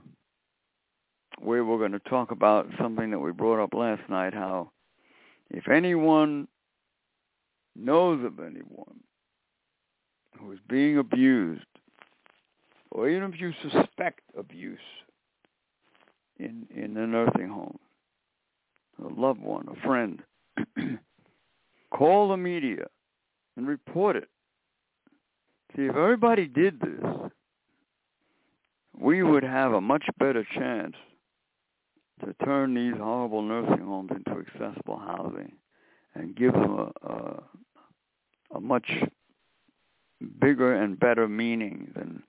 where 1.41 1.65
we're 1.65 1.79
going 1.79 1.93
to 1.93 1.99
talk 2.01 2.31
about 2.31 2.69
something 2.81 3.11
that 3.11 3.19
we 3.19 3.33
brought 3.33 3.63
up 3.63 3.75
last 3.75 4.03
night, 4.09 4.33
how 4.33 4.71
if 5.51 5.69
anyone 5.69 6.47
knows 7.75 8.25
of 8.25 8.39
anyone 8.39 9.01
who 10.39 10.53
is 10.53 10.59
being 10.69 10.99
abused, 10.99 11.65
or 12.93 13.09
even 13.09 13.33
if 13.33 13.41
you 13.41 13.53
suspect 13.63 14.21
abuse 14.39 14.79
in, 16.39 16.67
in 16.75 16.97
a 16.97 17.07
nursing 17.09 17.49
home, 17.49 17.79
a 19.05 19.09
loved 19.21 19.41
one, 19.41 19.67
a 19.69 19.87
friend, 19.87 20.23
call 21.93 22.29
the 22.29 22.37
media 22.37 22.87
and 23.57 23.67
report 23.67 24.15
it. 24.15 24.29
See, 25.77 25.83
if 25.83 25.95
everybody 25.95 26.47
did 26.47 26.81
this, 26.81 27.31
we 28.99 29.23
would 29.23 29.45
have 29.45 29.73
a 29.73 29.81
much 29.81 30.05
better 30.19 30.45
chance 30.55 30.95
to 32.25 32.35
turn 32.45 32.75
these 32.75 32.99
horrible 32.99 33.43
nursing 33.43 33.85
homes 33.85 34.11
into 34.11 34.41
accessible 34.41 34.99
housing 34.99 35.53
and 36.15 36.37
give 36.37 36.53
them 36.53 36.91
a, 37.03 37.09
a, 37.09 37.43
a 38.57 38.61
much 38.61 38.91
bigger 40.41 40.75
and 40.75 40.99
better 40.99 41.29
meaning 41.29 41.93
than 41.95 42.23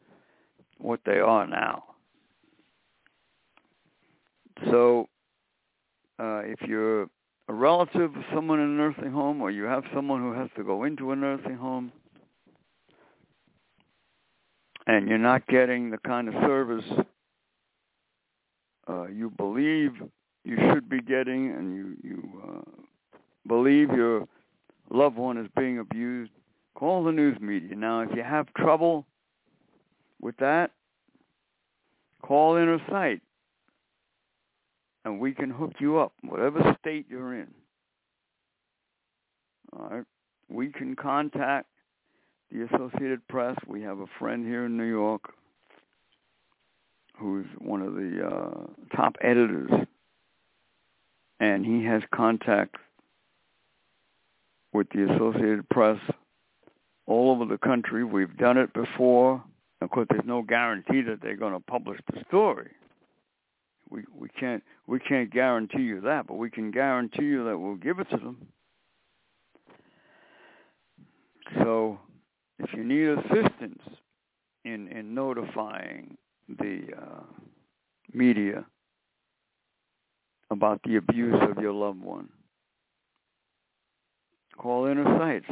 what 0.77 1.01
they 1.05 1.19
are 1.19 1.45
now. 1.47 1.83
So 4.69 5.09
uh, 6.19 6.41
if 6.45 6.61
you're 6.67 7.03
a 7.03 7.53
relative 7.53 8.15
of 8.15 8.23
someone 8.33 8.59
in 8.59 8.65
a 8.65 8.69
nursing 8.69 9.11
home 9.11 9.41
or 9.41 9.51
you 9.51 9.63
have 9.63 9.83
someone 9.93 10.21
who 10.21 10.33
has 10.33 10.49
to 10.55 10.63
go 10.63 10.83
into 10.83 11.11
a 11.11 11.15
nursing 11.15 11.55
home, 11.55 11.91
and 14.91 15.07
you're 15.07 15.17
not 15.17 15.47
getting 15.47 15.89
the 15.89 15.97
kind 15.99 16.27
of 16.27 16.33
service 16.45 16.83
uh, 18.89 19.07
you 19.07 19.29
believe 19.29 19.91
you 20.43 20.57
should 20.69 20.89
be 20.89 20.99
getting, 21.01 21.51
and 21.51 21.73
you 21.73 21.95
you 22.03 22.41
uh, 22.43 22.81
believe 23.47 23.89
your 23.91 24.27
loved 24.89 25.15
one 25.15 25.37
is 25.37 25.47
being 25.55 25.79
abused, 25.79 26.31
call 26.75 27.03
the 27.05 27.11
news 27.11 27.39
media. 27.39 27.75
Now, 27.75 28.01
if 28.01 28.09
you 28.13 28.23
have 28.23 28.53
trouble 28.55 29.05
with 30.19 30.35
that, 30.37 30.71
call 32.21 32.57
Inner 32.57 32.81
Sight, 32.89 33.21
and 35.05 35.21
we 35.21 35.33
can 35.33 35.51
hook 35.51 35.73
you 35.79 35.99
up, 35.99 36.11
whatever 36.23 36.75
state 36.81 37.05
you're 37.09 37.35
in. 37.35 37.47
All 39.71 39.87
right, 39.89 40.05
we 40.49 40.67
can 40.69 40.97
contact 40.97 41.67
the 42.51 42.65
Associated 42.65 43.27
Press. 43.27 43.55
We 43.67 43.81
have 43.83 43.99
a 43.99 44.07
friend 44.19 44.45
here 44.45 44.65
in 44.65 44.77
New 44.77 44.83
York 44.83 45.33
who's 47.17 47.45
one 47.59 47.81
of 47.81 47.93
the 47.93 48.27
uh, 48.27 48.95
top 48.95 49.15
editors, 49.21 49.69
and 51.39 51.65
he 51.65 51.85
has 51.85 52.01
contacts 52.13 52.79
with 54.73 54.87
the 54.89 55.03
Associated 55.13 55.69
Press 55.69 55.99
all 57.05 57.31
over 57.31 57.45
the 57.45 57.59
country. 57.59 58.03
We've 58.03 58.35
done 58.37 58.57
it 58.57 58.73
before. 58.73 59.43
Of 59.81 59.89
course, 59.91 60.07
there's 60.09 60.25
no 60.25 60.41
guarantee 60.41 61.01
that 61.01 61.19
they're 61.21 61.35
going 61.35 61.53
to 61.53 61.59
publish 61.59 61.99
the 62.11 62.23
story. 62.27 62.71
We 63.89 64.03
we 64.17 64.29
can't 64.29 64.63
we 64.87 64.99
can't 64.99 65.29
guarantee 65.31 65.81
you 65.81 66.01
that, 66.01 66.25
but 66.25 66.35
we 66.35 66.49
can 66.49 66.71
guarantee 66.71 67.25
you 67.25 67.45
that 67.45 67.57
we'll 67.57 67.75
give 67.75 67.99
it 67.99 68.09
to 68.11 68.17
them. 68.17 68.47
So 71.57 71.99
if 72.63 72.73
you 72.73 72.83
need 72.83 73.07
assistance 73.09 73.81
in, 74.65 74.87
in 74.89 75.13
notifying 75.13 76.17
the 76.59 76.81
uh, 76.97 77.23
media 78.13 78.65
about 80.49 80.81
the 80.83 80.97
abuse 80.97 81.35
of 81.49 81.57
your 81.61 81.73
loved 81.73 82.01
one. 82.01 82.29
Call 84.57 84.85
Inner 84.85 85.05
Sight, 85.17 85.43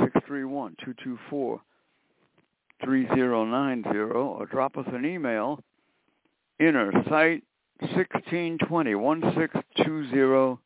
631-224-3090, 2.83 4.13
or 4.13 4.45
drop 4.45 4.77
us 4.77 4.85
an 4.93 5.05
email, 5.05 5.63
innersight 6.61 7.41
1620 7.79 8.93
1620 8.95 10.59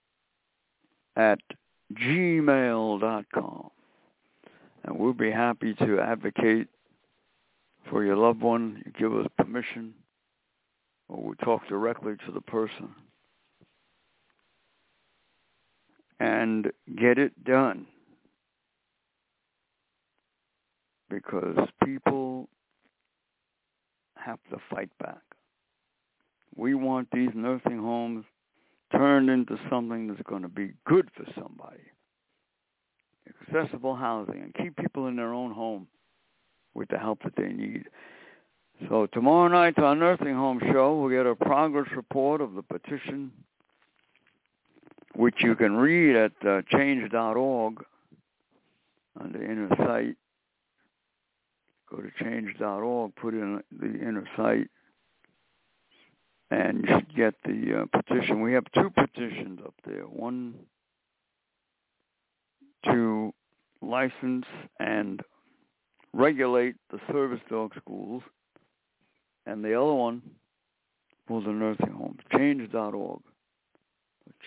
at 1.15 1.39
gmail.com. 1.93 3.69
And 4.83 4.99
we'll 4.99 5.13
be 5.13 5.31
happy 5.31 5.73
to 5.75 5.99
advocate 5.99 6.67
for 7.89 8.03
your 8.03 8.17
loved 8.17 8.41
one. 8.41 8.83
You 8.85 8.91
give 8.91 9.13
us 9.13 9.27
permission, 9.37 9.93
or 11.07 11.23
we'll 11.23 11.35
talk 11.35 11.67
directly 11.67 12.13
to 12.25 12.31
the 12.31 12.41
person. 12.41 12.89
And 16.19 16.71
get 16.97 17.17
it 17.17 17.43
done. 17.43 17.87
Because 21.09 21.57
people 21.85 22.49
have 24.15 24.39
to 24.49 24.57
fight 24.69 24.89
back. 24.99 25.21
We 26.55 26.75
want 26.75 27.09
these 27.11 27.29
nursing 27.33 27.79
homes 27.79 28.25
turned 28.91 29.29
into 29.29 29.57
something 29.69 30.07
that's 30.07 30.21
going 30.23 30.43
to 30.43 30.47
be 30.47 30.73
good 30.85 31.09
for 31.15 31.25
somebody. 31.35 31.81
Accessible 33.47 33.95
housing 33.95 34.41
and 34.41 34.53
keep 34.55 34.75
people 34.77 35.07
in 35.07 35.15
their 35.15 35.33
own 35.33 35.51
home 35.51 35.87
with 36.73 36.89
the 36.89 36.97
help 36.97 37.21
that 37.23 37.35
they 37.35 37.51
need. 37.51 37.85
So 38.89 39.07
tomorrow 39.07 39.47
night's 39.47 39.77
our 39.77 39.95
nursing 39.95 40.33
home 40.33 40.59
show. 40.71 40.99
We'll 40.99 41.09
get 41.09 41.25
a 41.25 41.35
progress 41.35 41.87
report 41.95 42.41
of 42.41 42.55
the 42.55 42.63
petition, 42.63 43.31
which 45.15 45.35
you 45.39 45.55
can 45.55 45.75
read 45.75 46.15
at 46.15 46.31
uh, 46.45 46.61
change.org 46.71 47.85
on 49.19 49.31
the 49.31 49.43
inner 49.43 49.69
sight. 49.77 50.15
Go 51.89 51.97
to 51.97 52.11
change.org, 52.19 53.15
put 53.15 53.33
in 53.35 53.61
the 53.71 53.85
inner 53.85 54.27
sight, 54.35 54.67
and 56.49 56.83
you 56.83 56.87
should 56.87 57.15
get 57.15 57.35
the 57.45 57.81
uh, 57.81 58.01
petition. 58.01 58.41
We 58.41 58.53
have 58.53 58.65
two 58.73 58.89
petitions 58.89 59.59
up 59.63 59.75
there. 59.85 60.03
One 60.03 60.55
to 62.85 63.33
license 63.81 64.45
and 64.79 65.21
regulate 66.13 66.75
the 66.91 66.99
service 67.11 67.41
dog 67.49 67.73
schools, 67.77 68.23
and 69.45 69.63
the 69.63 69.73
other 69.73 69.93
one 69.93 70.21
for 71.27 71.41
the 71.41 71.49
nursing 71.49 71.91
homes. 71.91 72.19
Change.org. 72.35 73.21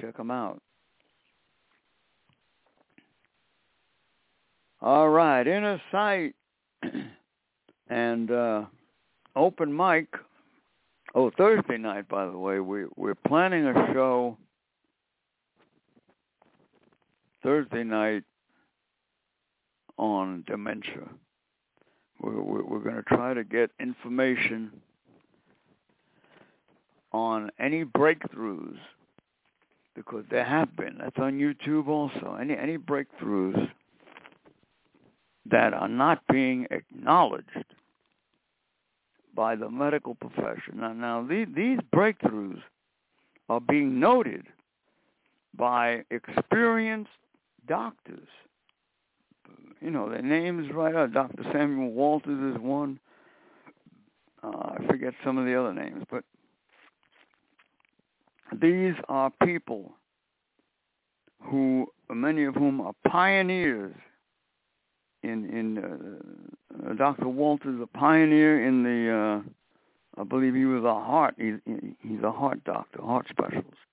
Check 0.00 0.16
them 0.16 0.30
out. 0.30 0.60
All 4.80 5.08
right, 5.08 5.46
inner 5.46 5.80
sight 5.90 6.34
and 7.88 8.30
uh, 8.30 8.64
open 9.34 9.74
mic 9.74 10.08
Oh, 11.16 11.30
Thursday 11.30 11.78
night, 11.78 12.08
by 12.08 12.26
the 12.26 12.36
way, 12.36 12.60
we 12.60 12.84
we're 12.94 13.14
planning 13.14 13.66
a 13.66 13.72
show 13.94 14.36
Thursday 17.46 17.84
night 17.84 18.24
on 19.98 20.42
dementia. 20.48 21.08
We're 22.20 22.42
we're, 22.42 22.64
we're 22.64 22.80
going 22.80 22.96
to 22.96 23.04
try 23.04 23.34
to 23.34 23.44
get 23.44 23.70
information 23.78 24.72
on 27.12 27.52
any 27.60 27.84
breakthroughs 27.84 28.76
because 29.94 30.24
there 30.28 30.42
have 30.42 30.74
been. 30.74 30.98
That's 30.98 31.16
on 31.18 31.38
YouTube 31.38 31.86
also. 31.86 32.36
Any 32.40 32.56
any 32.58 32.78
breakthroughs 32.78 33.70
that 35.48 35.72
are 35.72 35.86
not 35.86 36.22
being 36.28 36.66
acknowledged 36.72 37.64
by 39.36 39.54
the 39.54 39.70
medical 39.70 40.16
profession. 40.16 40.78
Now, 40.78 40.92
now 40.92 41.22
these, 41.22 41.46
these 41.54 41.78
breakthroughs 41.94 42.60
are 43.48 43.60
being 43.60 44.00
noted 44.00 44.46
by 45.56 46.02
experienced 46.10 47.10
doctors. 47.66 48.28
You 49.80 49.90
know, 49.90 50.08
their 50.08 50.22
names 50.22 50.72
right 50.72 50.94
out. 50.94 51.12
Dr. 51.12 51.44
Samuel 51.52 51.90
Walters 51.92 52.54
is 52.54 52.60
one. 52.60 52.98
Uh, 54.42 54.48
I 54.48 54.86
forget 54.86 55.14
some 55.24 55.38
of 55.38 55.46
the 55.46 55.58
other 55.58 55.72
names, 55.72 56.04
but 56.10 56.24
these 58.52 58.94
are 59.08 59.30
people 59.44 59.92
who, 61.42 61.86
many 62.10 62.44
of 62.44 62.54
whom 62.54 62.80
are 62.80 62.92
pioneers 63.06 63.94
in 65.22 65.50
in 65.50 65.78
uh, 65.78 66.90
uh 66.90 66.94
Dr. 66.94 67.28
Walters, 67.28 67.80
a 67.82 67.86
pioneer 67.86 68.66
in 68.66 68.82
the, 68.82 69.42
uh, 70.18 70.20
I 70.20 70.24
believe 70.24 70.54
he 70.54 70.64
was 70.64 70.84
a 70.84 70.94
heart. 70.94 71.34
He, 71.38 71.54
he's 72.00 72.22
a 72.22 72.32
heart 72.32 72.62
doctor, 72.64 73.02
heart 73.02 73.26
specialist. 73.28 73.85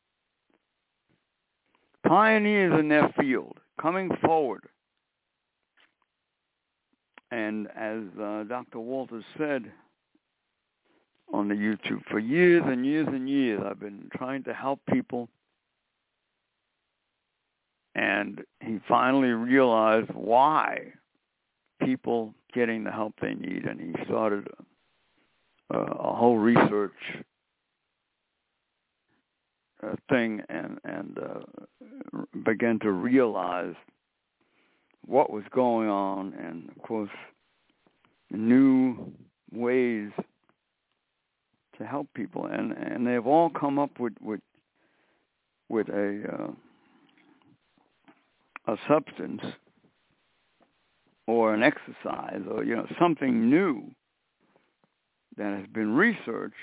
Pioneers 2.06 2.80
in 2.80 2.90
their 2.90 3.14
field, 3.20 3.60
coming 3.82 4.10
forward. 4.24 4.64
And 7.32 7.68
as 7.76 8.02
uh, 8.22 8.44
Dr. 8.44 8.80
Walters 8.80 9.24
said 9.38 9.72
on 11.34 11.48
the 11.48 11.56
YouTube, 11.56 12.04
for 12.12 12.20
years 12.20 12.64
and 12.66 12.86
years 12.86 13.08
and 13.08 13.28
years, 13.28 13.62
I've 13.66 13.80
been 13.80 14.10
trying 14.16 14.44
to 14.44 14.54
help 14.54 14.80
people 14.92 15.30
and 17.96 18.42
he 18.62 18.80
finally 18.88 19.30
realized 19.30 20.10
why 20.14 20.94
people 21.84 22.34
getting 22.54 22.84
the 22.84 22.92
help 22.92 23.14
they 23.22 23.34
need, 23.34 23.66
and 23.66 23.80
he 23.80 23.94
started 24.06 24.48
a, 25.72 25.78
a 25.78 26.16
whole 26.16 26.38
research 26.38 26.94
uh, 27.18 27.22
thing 30.10 30.42
and 30.50 30.80
and 30.84 31.18
uh, 31.18 31.40
began 32.46 32.80
to 32.80 32.92
realize 32.92 33.76
what 35.06 35.32
was 35.32 35.44
going 35.52 35.90
on, 35.90 36.34
and 36.34 36.70
of 36.70 36.82
course, 36.82 37.10
new 38.32 39.12
ways 39.52 40.12
to 41.78 41.86
help 41.86 42.08
people, 42.14 42.46
and 42.46 42.72
and 42.72 43.06
they've 43.06 43.28
all 43.28 43.50
come 43.50 43.80
up 43.80 44.00
with 44.00 44.14
with 44.22 44.42
with 45.70 45.90
a 45.90 46.24
uh, 48.68 48.74
a 48.74 48.78
substance 48.88 49.42
or 51.28 51.54
an 51.54 51.64
exercise 51.64 52.42
or 52.50 52.64
you 52.64 52.76
know 52.76 52.88
something 53.00 53.50
new 53.50 53.92
that 55.38 55.58
has 55.58 55.68
been 55.74 55.94
researched 55.94 56.54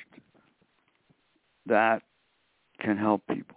that 1.66 2.02
can 2.80 2.96
help 2.96 3.22
people. 3.28 3.56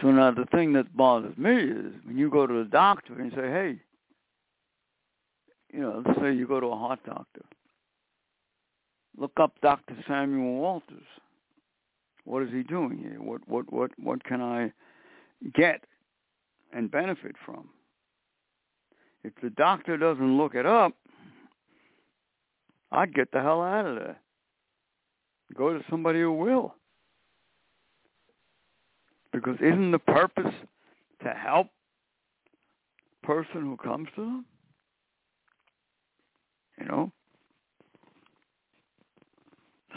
So 0.00 0.10
now 0.10 0.30
the 0.30 0.46
thing 0.46 0.72
that 0.74 0.96
bothers 0.96 1.36
me 1.36 1.54
is 1.54 1.92
when 2.04 2.16
you 2.16 2.30
go 2.30 2.46
to 2.46 2.54
the 2.54 2.68
doctor 2.70 3.14
and 3.20 3.32
say, 3.32 3.48
hey, 3.48 3.80
you 5.72 5.80
know, 5.80 6.02
let's 6.06 6.20
say 6.20 6.32
you 6.32 6.46
go 6.46 6.60
to 6.60 6.66
a 6.66 6.76
heart 6.76 7.00
doctor. 7.04 7.42
Look 9.16 9.32
up 9.40 9.54
Dr. 9.60 9.96
Samuel 10.06 10.54
Walters. 10.54 11.06
What 12.24 12.42
is 12.42 12.50
he 12.52 12.62
doing 12.62 12.98
here? 12.98 13.20
What 13.20 13.40
what 13.48 13.72
what 13.72 13.90
what 13.98 14.22
can 14.22 14.40
I 14.40 14.72
get 15.54 15.82
and 16.72 16.90
benefit 16.90 17.34
from? 17.44 17.70
If 19.24 19.32
the 19.42 19.50
doctor 19.50 19.96
doesn't 19.96 20.36
look 20.36 20.54
it 20.54 20.66
up, 20.66 20.92
I'd 22.92 23.14
get 23.14 23.32
the 23.32 23.40
hell 23.40 23.62
out 23.62 23.86
of 23.86 23.96
there. 23.96 24.18
Go 25.56 25.72
to 25.76 25.84
somebody 25.90 26.20
who 26.20 26.32
will. 26.32 26.74
Because 29.32 29.56
isn't 29.60 29.90
the 29.92 29.98
purpose 29.98 30.54
to 31.22 31.30
help 31.30 31.68
the 33.20 33.26
person 33.26 33.62
who 33.62 33.76
comes 33.76 34.08
to 34.16 34.20
them? 34.22 34.44
You 36.80 36.86
know? 36.86 37.12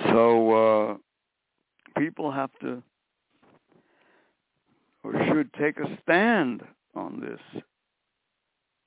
So 0.10 0.52
uh, 0.52 2.00
people 2.00 2.32
have 2.32 2.52
to 2.62 2.82
or 5.04 5.14
should 5.28 5.54
take 5.54 5.80
a 5.80 5.98
stand 6.04 6.62
on 6.96 7.20
this 7.20 7.64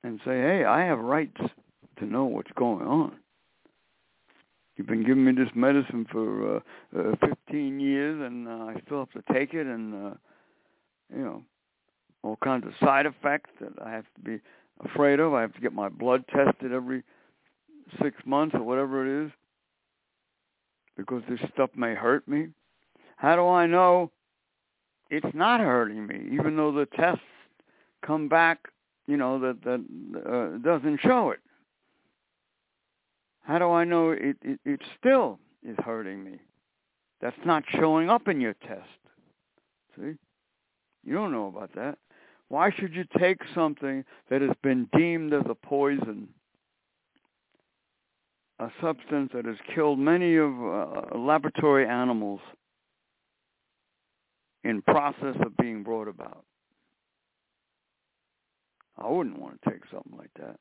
and 0.03 0.21
say, 0.25 0.41
hey, 0.41 0.65
I 0.65 0.85
have 0.85 0.99
rights 0.99 1.41
to 1.99 2.05
know 2.05 2.25
what's 2.25 2.53
going 2.53 2.87
on. 2.87 3.17
You've 4.77 4.89
been 4.89 5.05
giving 5.05 5.25
me 5.25 5.33
this 5.33 5.51
medicine 5.55 6.07
for 6.11 6.57
uh, 6.57 6.61
uh, 6.99 7.15
15 7.29 7.79
years, 7.79 8.21
and 8.21 8.49
uh, 8.49 8.65
I 8.65 8.81
still 8.85 8.99
have 8.99 9.25
to 9.25 9.33
take 9.33 9.55
it, 9.55 9.67
and 9.67 9.95
uh, 9.95 10.15
you 11.15 11.23
know, 11.23 11.43
all 12.23 12.39
kinds 12.43 12.67
of 12.67 12.73
side 12.81 13.07
effects 13.07 13.51
that 13.61 13.73
I 13.85 13.91
have 13.91 14.07
to 14.17 14.21
be 14.21 14.41
afraid 14.85 15.21
of. 15.21 15.33
I 15.33 15.43
have 15.43 15.55
to 15.55 15.61
get 15.61 15.73
my 15.73 15.89
blood 15.89 16.25
tested 16.29 16.73
every 16.73 17.05
six 18.03 18.17
months 18.27 18.55
or 18.57 18.63
whatever 18.63 19.07
it 19.07 19.27
is, 19.27 19.33
because 20.97 21.23
this 21.29 21.39
stuff 21.53 21.71
may 21.77 21.95
hurt 21.95 22.27
me. 22.27 22.49
How 23.17 23.37
do 23.37 23.47
I 23.47 23.67
know 23.67 24.11
it's 25.09 25.35
not 25.35 25.61
hurting 25.61 26.05
me, 26.07 26.31
even 26.33 26.57
though 26.57 26.73
the 26.73 26.87
tests 26.87 27.23
come 28.05 28.29
back, 28.29 28.59
you 29.07 29.17
know, 29.17 29.39
that 29.39 29.63
that 29.63 29.85
uh, 30.27 30.59
doesn't 30.59 31.01
show 31.01 31.31
it? 31.31 31.39
How 33.45 33.59
do 33.59 33.71
I 33.71 33.85
know 33.85 34.11
it, 34.11 34.37
it 34.43 34.59
it 34.65 34.81
still 34.99 35.39
is 35.63 35.77
hurting 35.85 36.25
me? 36.25 36.39
That's 37.21 37.37
not 37.45 37.63
showing 37.69 38.11
up 38.11 38.27
in 38.29 38.41
your 38.41 38.55
test. 38.55 38.89
See? 39.97 40.15
You 41.05 41.15
don't 41.15 41.33
know 41.33 41.47
about 41.49 41.75
that. 41.75 41.99
Why 42.49 42.71
should 42.71 42.95
you 42.95 43.05
take 43.19 43.39
something 43.55 44.05
that 44.31 44.41
has 44.41 44.51
been 44.63 44.89
deemed 44.97 45.33
as 45.33 45.45
a 45.49 45.55
poison, 45.55 46.29
a 48.59 48.71
substance 48.81 49.31
that 49.35 49.45
has 49.45 49.57
killed 49.75 49.99
many 49.99 50.37
of 50.37 50.53
uh, 50.53 51.17
laboratory 51.19 51.87
animals 51.87 52.41
in 54.63 54.83
process 54.83 55.37
of 55.45 55.57
being 55.59 55.83
brought 55.83 56.09
about? 56.09 56.45
I 58.97 59.09
wouldn't 59.09 59.39
want 59.39 59.61
to 59.63 59.71
take 59.71 59.83
something 59.91 60.17
like 60.17 60.31
that. 60.39 60.57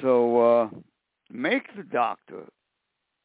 So 0.00 0.40
uh, 0.40 0.68
make 1.30 1.74
the 1.76 1.82
doctor 1.82 2.44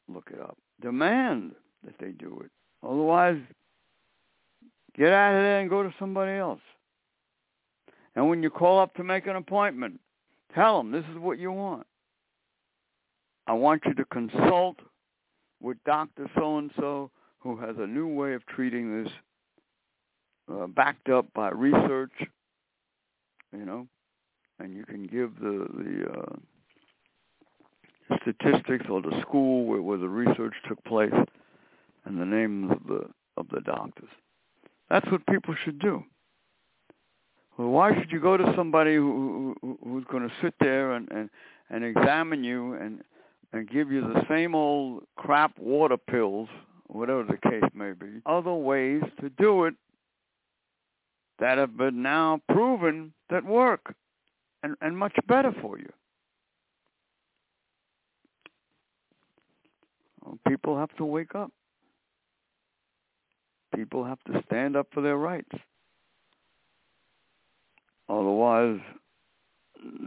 look 0.08 0.30
it 0.32 0.40
up. 0.40 0.56
Demand 0.80 1.52
that 1.84 1.94
they 1.98 2.10
do 2.10 2.42
it. 2.44 2.50
Otherwise, 2.84 3.38
get 4.96 5.12
out 5.12 5.34
of 5.34 5.42
there 5.42 5.60
and 5.60 5.70
go 5.70 5.82
to 5.82 5.94
somebody 5.98 6.32
else. 6.32 6.60
And 8.14 8.28
when 8.28 8.42
you 8.42 8.50
call 8.50 8.78
up 8.78 8.94
to 8.94 9.04
make 9.04 9.26
an 9.26 9.36
appointment, 9.36 10.00
tell 10.54 10.78
them 10.78 10.90
this 10.90 11.04
is 11.10 11.18
what 11.18 11.38
you 11.38 11.52
want. 11.52 11.86
I 13.46 13.54
want 13.54 13.82
you 13.86 13.94
to 13.94 14.04
consult 14.06 14.76
with 15.60 15.76
Dr. 15.84 16.30
So-and-so 16.36 17.10
who 17.38 17.56
has 17.56 17.76
a 17.78 17.86
new 17.86 18.06
way 18.06 18.34
of 18.34 18.46
treating 18.46 19.02
this 19.02 19.12
uh, 20.52 20.66
backed 20.66 21.08
up 21.08 21.26
by 21.34 21.50
research, 21.50 22.12
you 23.52 23.64
know, 23.64 23.86
and 24.58 24.74
you 24.74 24.84
can 24.84 25.04
give 25.04 25.34
the, 25.40 25.66
the 25.74 26.10
uh, 26.10 26.36
statistics 28.20 28.86
or 28.90 29.02
the 29.02 29.20
school 29.22 29.66
where, 29.66 29.82
where 29.82 29.98
the 29.98 30.08
research 30.08 30.54
took 30.68 30.82
place 30.84 31.12
and 32.04 32.20
the 32.20 32.24
names 32.24 32.70
of 32.72 32.86
the 32.86 33.06
of 33.36 33.48
the 33.50 33.60
doctors. 33.60 34.08
That's 34.90 35.10
what 35.10 35.26
people 35.26 35.54
should 35.64 35.78
do. 35.78 36.04
Well, 37.56 37.68
why 37.68 37.94
should 37.98 38.10
you 38.10 38.20
go 38.20 38.36
to 38.36 38.52
somebody 38.56 38.94
who, 38.94 39.54
who 39.60 39.78
who's 39.84 40.04
going 40.10 40.28
to 40.28 40.34
sit 40.42 40.54
there 40.60 40.92
and, 40.92 41.10
and 41.10 41.30
and 41.70 41.84
examine 41.84 42.44
you 42.44 42.74
and 42.74 43.02
and 43.52 43.68
give 43.68 43.90
you 43.90 44.00
the 44.00 44.24
same 44.28 44.54
old 44.54 45.04
crap 45.16 45.58
water 45.58 45.96
pills, 45.96 46.48
whatever 46.86 47.24
the 47.24 47.38
case 47.48 47.70
may 47.74 47.92
be? 47.92 48.20
Other 48.26 48.54
ways 48.54 49.02
to 49.20 49.30
do 49.30 49.64
it 49.64 49.74
that 51.38 51.58
have 51.58 51.76
been 51.76 52.02
now 52.02 52.40
proven 52.50 53.12
that 53.30 53.44
work 53.44 53.94
and 54.62 54.76
and 54.80 54.96
much 54.96 55.16
better 55.26 55.54
for 55.60 55.78
you. 55.78 55.90
People 60.48 60.78
have 60.78 60.94
to 60.96 61.04
wake 61.04 61.34
up. 61.34 61.50
People 63.74 64.04
have 64.04 64.18
to 64.24 64.42
stand 64.46 64.76
up 64.76 64.88
for 64.92 65.00
their 65.02 65.16
rights. 65.16 65.50
Otherwise, 68.08 68.80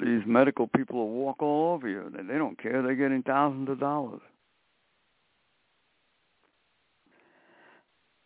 these 0.02 0.22
medical 0.26 0.68
people 0.68 0.98
will 0.98 1.10
walk 1.10 1.42
all 1.42 1.74
over 1.74 1.88
you. 1.88 2.12
They 2.16 2.38
don't 2.38 2.62
care. 2.62 2.82
They're 2.82 2.96
getting 2.96 3.24
thousands 3.24 3.70
of 3.70 3.80
dollars. 3.80 4.22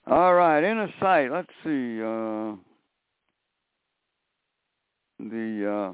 All 0.06 0.34
right, 0.34 0.64
inner 0.64 0.92
sight. 1.00 1.32
Let's 1.32 1.52
see. 1.64 2.02
Uh, 2.02 2.56
the 5.20 5.94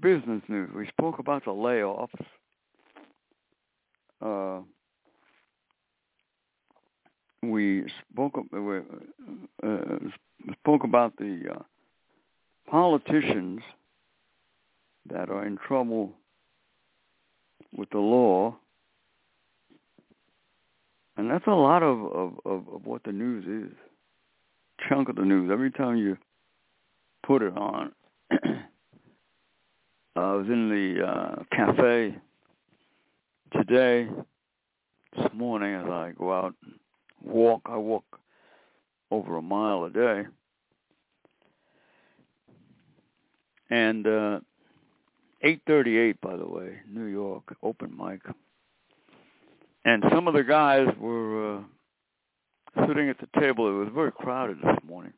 business 0.00 0.42
news. 0.48 0.70
We 0.74 0.86
spoke 0.88 1.18
about 1.18 1.44
the 1.44 1.50
layoffs. 1.50 2.08
Uh, 4.22 4.62
we 7.42 7.84
spoke 8.12 8.34
uh, 8.36 9.66
uh, 9.66 9.98
spoke 10.60 10.84
about 10.84 11.16
the 11.16 11.42
uh, 11.54 11.62
politicians 12.70 13.60
that 15.10 15.30
are 15.30 15.46
in 15.46 15.56
trouble 15.56 16.12
with 17.76 17.88
the 17.90 17.98
law, 17.98 18.56
and 21.16 21.30
that's 21.30 21.46
a 21.46 21.50
lot 21.50 21.82
of, 21.82 21.98
of, 21.98 22.32
of, 22.44 22.68
of 22.74 22.86
what 22.86 23.02
the 23.04 23.12
news 23.12 23.44
is. 23.70 23.76
Chunk 24.88 25.08
of 25.08 25.16
the 25.16 25.24
news. 25.24 25.50
Every 25.52 25.70
time 25.70 25.96
you 25.96 26.16
put 27.26 27.42
it 27.42 27.56
on, 27.56 27.92
I 30.16 30.32
was 30.32 30.46
in 30.46 30.68
the 30.68 31.06
uh, 31.06 31.42
cafe 31.54 32.16
today, 33.52 34.08
this 35.16 35.26
morning, 35.34 35.74
as 35.74 35.86
I 35.86 36.12
go 36.18 36.32
out 36.32 36.54
walk. 37.22 37.62
I 37.64 37.76
walk 37.76 38.04
over 39.10 39.36
a 39.36 39.42
mile 39.42 39.84
a 39.84 39.90
day. 39.90 40.22
And 43.70 44.06
uh 44.06 44.40
838 45.42 46.20
by 46.20 46.36
the 46.36 46.46
way, 46.46 46.80
New 46.88 47.06
York, 47.06 47.56
open 47.62 47.96
mic. 47.96 48.20
And 49.84 50.04
some 50.12 50.28
of 50.28 50.34
the 50.34 50.42
guys 50.42 50.86
were 50.98 51.58
uh 51.58 52.86
sitting 52.86 53.08
at 53.08 53.16
the 53.18 53.40
table. 53.40 53.68
It 53.68 53.84
was 53.84 53.88
very 53.94 54.12
crowded 54.12 54.58
this 54.58 54.78
morning. 54.86 55.12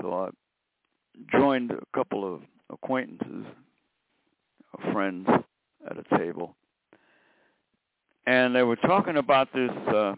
So 0.00 0.12
I 0.12 1.38
joined 1.38 1.70
a 1.70 1.82
couple 1.94 2.34
of 2.34 2.42
acquaintances, 2.70 3.46
friends 4.92 5.28
at 5.88 5.96
a 5.98 6.18
table. 6.18 6.56
And 8.26 8.56
they 8.56 8.62
were 8.62 8.76
talking 8.76 9.16
about 9.18 9.52
this 9.52 9.70
uh 9.88 10.14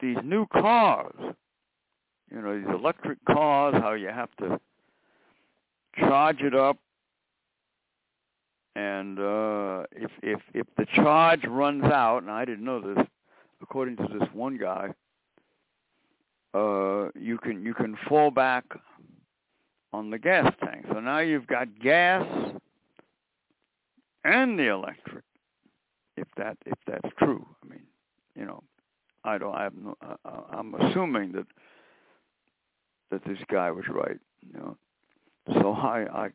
these 0.00 0.18
new 0.24 0.46
cars, 0.46 1.14
you 2.30 2.40
know, 2.40 2.58
these 2.58 2.68
electric 2.68 3.24
cars, 3.24 3.74
how 3.80 3.92
you 3.92 4.08
have 4.08 4.34
to 4.38 4.60
charge 5.98 6.40
it 6.40 6.54
up, 6.54 6.76
and 8.74 9.18
uh, 9.18 9.84
if 9.92 10.10
if 10.22 10.40
if 10.52 10.66
the 10.76 10.86
charge 10.94 11.44
runs 11.46 11.84
out, 11.84 12.18
and 12.18 12.30
I 12.30 12.44
didn't 12.44 12.64
know 12.64 12.80
this, 12.80 13.06
according 13.62 13.96
to 13.96 14.06
this 14.18 14.28
one 14.34 14.58
guy, 14.58 14.88
uh, 16.52 17.08
you 17.18 17.38
can 17.38 17.64
you 17.64 17.72
can 17.72 17.96
fall 18.08 18.30
back 18.30 18.64
on 19.92 20.10
the 20.10 20.18
gas 20.18 20.52
tank. 20.62 20.84
So 20.92 21.00
now 21.00 21.20
you've 21.20 21.46
got 21.46 21.68
gas 21.80 22.26
and 24.24 24.58
the 24.58 24.68
electric, 24.68 25.24
if 26.18 26.28
that 26.36 26.58
if 26.66 26.78
that's 26.86 27.08
true. 27.18 27.46
I 27.64 27.68
mean, 27.68 27.82
you 28.34 28.44
know, 28.44 28.62
I 29.26 29.38
don't. 29.38 29.54
I 29.54 29.62
have 29.64 29.74
no, 29.74 29.96
I, 30.24 30.40
I'm 30.52 30.74
assuming 30.74 31.32
that 31.32 31.46
that 33.10 33.24
this 33.24 33.38
guy 33.50 33.70
was 33.70 33.84
right. 33.88 34.18
You 34.46 34.58
know, 34.58 34.76
so 35.60 35.72
I 35.72 36.06
I 36.12 36.28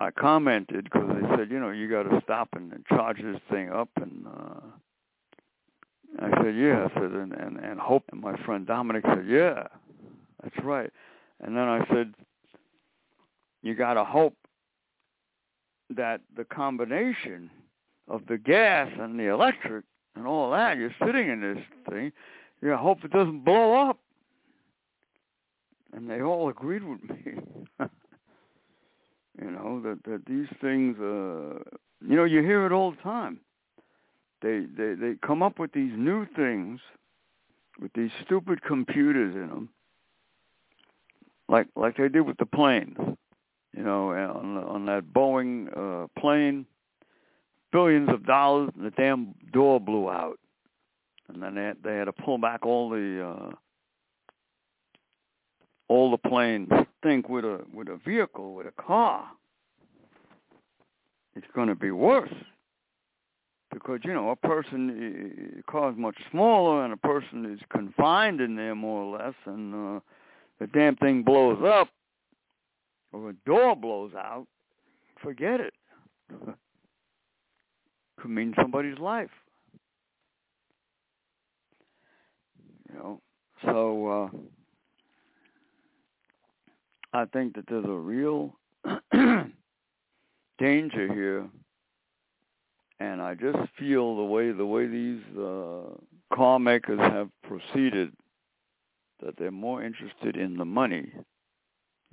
I 0.00 0.10
commented 0.10 0.84
because 0.84 1.08
they 1.08 1.36
said, 1.36 1.50
you 1.50 1.58
know, 1.60 1.70
you 1.70 1.88
got 1.88 2.04
to 2.04 2.20
stop 2.22 2.48
and, 2.54 2.72
and 2.72 2.84
charge 2.86 3.18
this 3.22 3.40
thing 3.50 3.70
up, 3.70 3.88
and 3.96 4.26
uh, 4.26 4.60
I 6.20 6.42
said, 6.42 6.56
yeah. 6.56 6.88
I 6.90 6.94
said, 6.94 7.10
and 7.12 7.32
and 7.32 7.58
and 7.58 7.80
hope. 7.80 8.04
And 8.12 8.20
my 8.20 8.36
friend 8.44 8.66
Dominic 8.66 9.04
said, 9.06 9.26
yeah, 9.28 9.64
that's 10.42 10.64
right. 10.64 10.90
And 11.40 11.56
then 11.56 11.64
I 11.64 11.86
said, 11.92 12.14
you 13.62 13.74
got 13.74 13.94
to 13.94 14.04
hope 14.04 14.34
that 15.90 16.20
the 16.36 16.44
combination 16.44 17.50
of 18.08 18.22
the 18.26 18.38
gas 18.38 18.90
and 18.98 19.18
the 19.18 19.32
electric 19.32 19.84
and 20.18 20.26
all 20.26 20.50
that. 20.50 20.76
You're 20.76 20.94
sitting 21.04 21.28
in 21.28 21.40
this 21.40 21.64
thing. 21.88 22.12
You 22.60 22.76
hope 22.76 23.04
it 23.04 23.12
doesn't 23.12 23.44
blow 23.44 23.88
up. 23.88 23.98
And 25.92 26.10
they 26.10 26.20
all 26.20 26.48
agreed 26.48 26.82
with 26.84 27.02
me. 27.08 27.16
you 29.40 29.50
know 29.50 29.80
that 29.82 30.02
that 30.04 30.26
these 30.26 30.48
things. 30.60 30.98
Uh, 30.98 31.60
you 32.06 32.16
know, 32.16 32.24
you 32.24 32.42
hear 32.42 32.66
it 32.66 32.72
all 32.72 32.90
the 32.90 32.98
time. 32.98 33.40
They 34.42 34.66
they 34.76 34.94
they 34.94 35.14
come 35.24 35.42
up 35.42 35.58
with 35.58 35.72
these 35.72 35.92
new 35.96 36.26
things 36.36 36.80
with 37.80 37.92
these 37.94 38.10
stupid 38.24 38.62
computers 38.62 39.34
in 39.34 39.48
them, 39.48 39.68
like 41.48 41.68
like 41.74 41.96
they 41.96 42.08
did 42.08 42.22
with 42.22 42.36
the 42.36 42.46
planes. 42.46 42.98
You 43.74 43.82
know, 43.82 44.10
on 44.10 44.58
on 44.58 44.86
that 44.86 45.04
Boeing 45.14 45.68
uh, 45.74 46.08
plane 46.20 46.66
billions 47.72 48.08
of 48.08 48.26
dollars, 48.26 48.70
and 48.76 48.86
the 48.86 48.90
damn 48.90 49.34
door 49.52 49.80
blew 49.80 50.08
out, 50.08 50.38
and 51.28 51.42
then 51.42 51.54
they 51.54 51.64
had, 51.64 51.76
they 51.84 51.96
had 51.96 52.04
to 52.04 52.12
pull 52.12 52.38
back 52.38 52.64
all 52.64 52.90
the 52.90 53.24
uh, 53.24 53.50
all 55.88 56.10
the 56.10 56.28
planes. 56.28 56.68
Think 57.02 57.28
with 57.28 57.44
a 57.44 57.60
with 57.72 57.88
a 57.88 57.98
vehicle, 58.04 58.54
with 58.54 58.66
a 58.66 58.82
car, 58.82 59.28
it's 61.36 61.46
going 61.54 61.68
to 61.68 61.74
be 61.74 61.90
worse. 61.90 62.32
because 63.72 64.00
you 64.04 64.12
know 64.12 64.30
a 64.30 64.36
person 64.36 65.62
uh, 65.66 65.70
car 65.70 65.90
is 65.90 65.96
much 65.96 66.16
smaller 66.30 66.84
and 66.84 66.92
a 66.92 66.96
person 66.96 67.46
is 67.52 67.60
confined 67.70 68.40
in 68.40 68.56
there 68.56 68.74
more 68.74 69.02
or 69.02 69.18
less, 69.18 69.34
and 69.46 69.74
uh, 69.74 70.00
the 70.58 70.66
damn 70.68 70.96
thing 70.96 71.22
blows 71.22 71.62
up 71.64 71.88
or 73.12 73.30
a 73.30 73.32
door 73.46 73.74
blows 73.76 74.12
out, 74.14 74.46
forget 75.22 75.60
it. 75.60 75.74
Could 78.20 78.30
mean 78.30 78.54
somebody's 78.60 78.98
life. 78.98 79.30
You 82.88 82.98
know, 82.98 83.20
so 83.64 84.06
uh, 84.06 84.38
I 87.12 87.24
think 87.26 87.54
that 87.54 87.64
there's 87.68 87.84
a 87.84 87.88
real 87.88 88.56
danger 90.58 91.12
here, 91.12 91.48
and 92.98 93.20
I 93.22 93.34
just 93.34 93.58
feel 93.78 94.16
the 94.16 94.24
way 94.24 94.50
the 94.52 94.66
way 94.66 94.86
these 94.86 95.22
uh, 95.38 95.94
car 96.34 96.58
makers 96.58 96.98
have 96.98 97.28
proceeded 97.42 98.12
that 99.22 99.36
they're 99.36 99.50
more 99.50 99.82
interested 99.82 100.36
in 100.36 100.56
the 100.56 100.64
money 100.64 101.12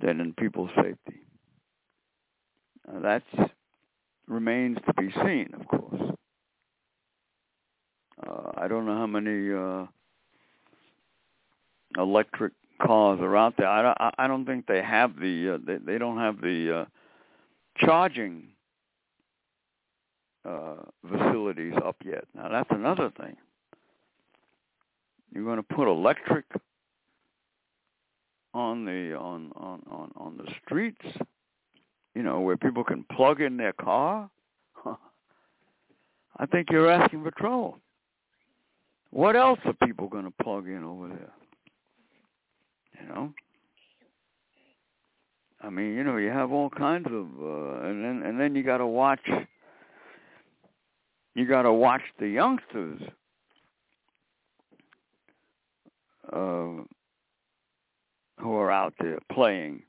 than 0.00 0.20
in 0.20 0.34
people's 0.34 0.70
safety. 0.76 1.20
Uh, 2.88 3.00
that 3.00 3.22
remains 4.28 4.78
to 4.86 4.94
be 4.94 5.10
seen, 5.24 5.50
of 5.58 5.66
course. 5.68 6.02
Uh, 8.26 8.50
I 8.56 8.68
don't 8.68 8.86
know 8.86 8.96
how 8.96 9.06
many 9.06 9.52
uh, 9.52 9.86
electric 12.00 12.52
cars 12.80 13.20
are 13.20 13.36
out 13.36 13.54
there. 13.56 13.68
I, 13.68 14.12
I 14.18 14.26
don't 14.26 14.44
think 14.46 14.66
they 14.66 14.82
have 14.82 15.18
the 15.20 15.54
uh, 15.54 15.58
they, 15.66 15.76
they 15.76 15.98
don't 15.98 16.18
have 16.18 16.40
the 16.40 16.80
uh, 16.80 16.84
charging 17.78 18.44
uh, 20.44 20.76
facilities 21.08 21.74
up 21.84 21.96
yet. 22.04 22.24
Now 22.34 22.48
that's 22.48 22.70
another 22.70 23.12
thing. 23.20 23.36
You're 25.32 25.44
going 25.44 25.56
to 25.58 25.62
put 25.62 25.88
electric 25.88 26.44
on 28.54 28.84
the 28.86 29.14
on 29.14 29.52
on 29.56 29.82
on 29.90 30.12
on 30.16 30.36
the 30.38 30.50
streets, 30.64 31.04
you 32.16 32.22
know, 32.22 32.40
where 32.40 32.56
people 32.56 32.82
can 32.82 33.04
plug 33.14 33.42
in 33.42 33.58
their 33.58 33.74
car. 33.74 34.30
I 34.86 36.46
think 36.46 36.68
you're 36.70 36.90
asking 36.90 37.22
for 37.22 37.30
trouble. 37.32 37.78
What 39.10 39.36
else 39.36 39.58
are 39.66 39.74
people 39.86 40.08
going 40.08 40.24
to 40.24 40.32
plug 40.42 40.66
in 40.66 40.82
over 40.82 41.08
there? 41.08 41.32
You 43.00 43.08
know. 43.08 43.34
I 45.60 45.68
mean, 45.68 45.94
you 45.94 46.04
know, 46.04 46.16
you 46.16 46.30
have 46.30 46.52
all 46.52 46.70
kinds 46.70 47.06
of, 47.06 47.26
uh, 47.38 47.86
and 47.86 48.02
then 48.02 48.22
and 48.24 48.40
then 48.40 48.54
you 48.54 48.62
got 48.62 48.78
to 48.78 48.86
watch. 48.86 49.20
You 51.34 51.46
got 51.46 51.62
to 51.62 51.72
watch 51.72 52.02
the 52.18 52.28
youngsters. 52.28 53.02
Uh, 56.32 56.82
who 58.38 58.54
are 58.54 58.70
out 58.70 58.94
there 59.00 59.18
playing 59.32 59.82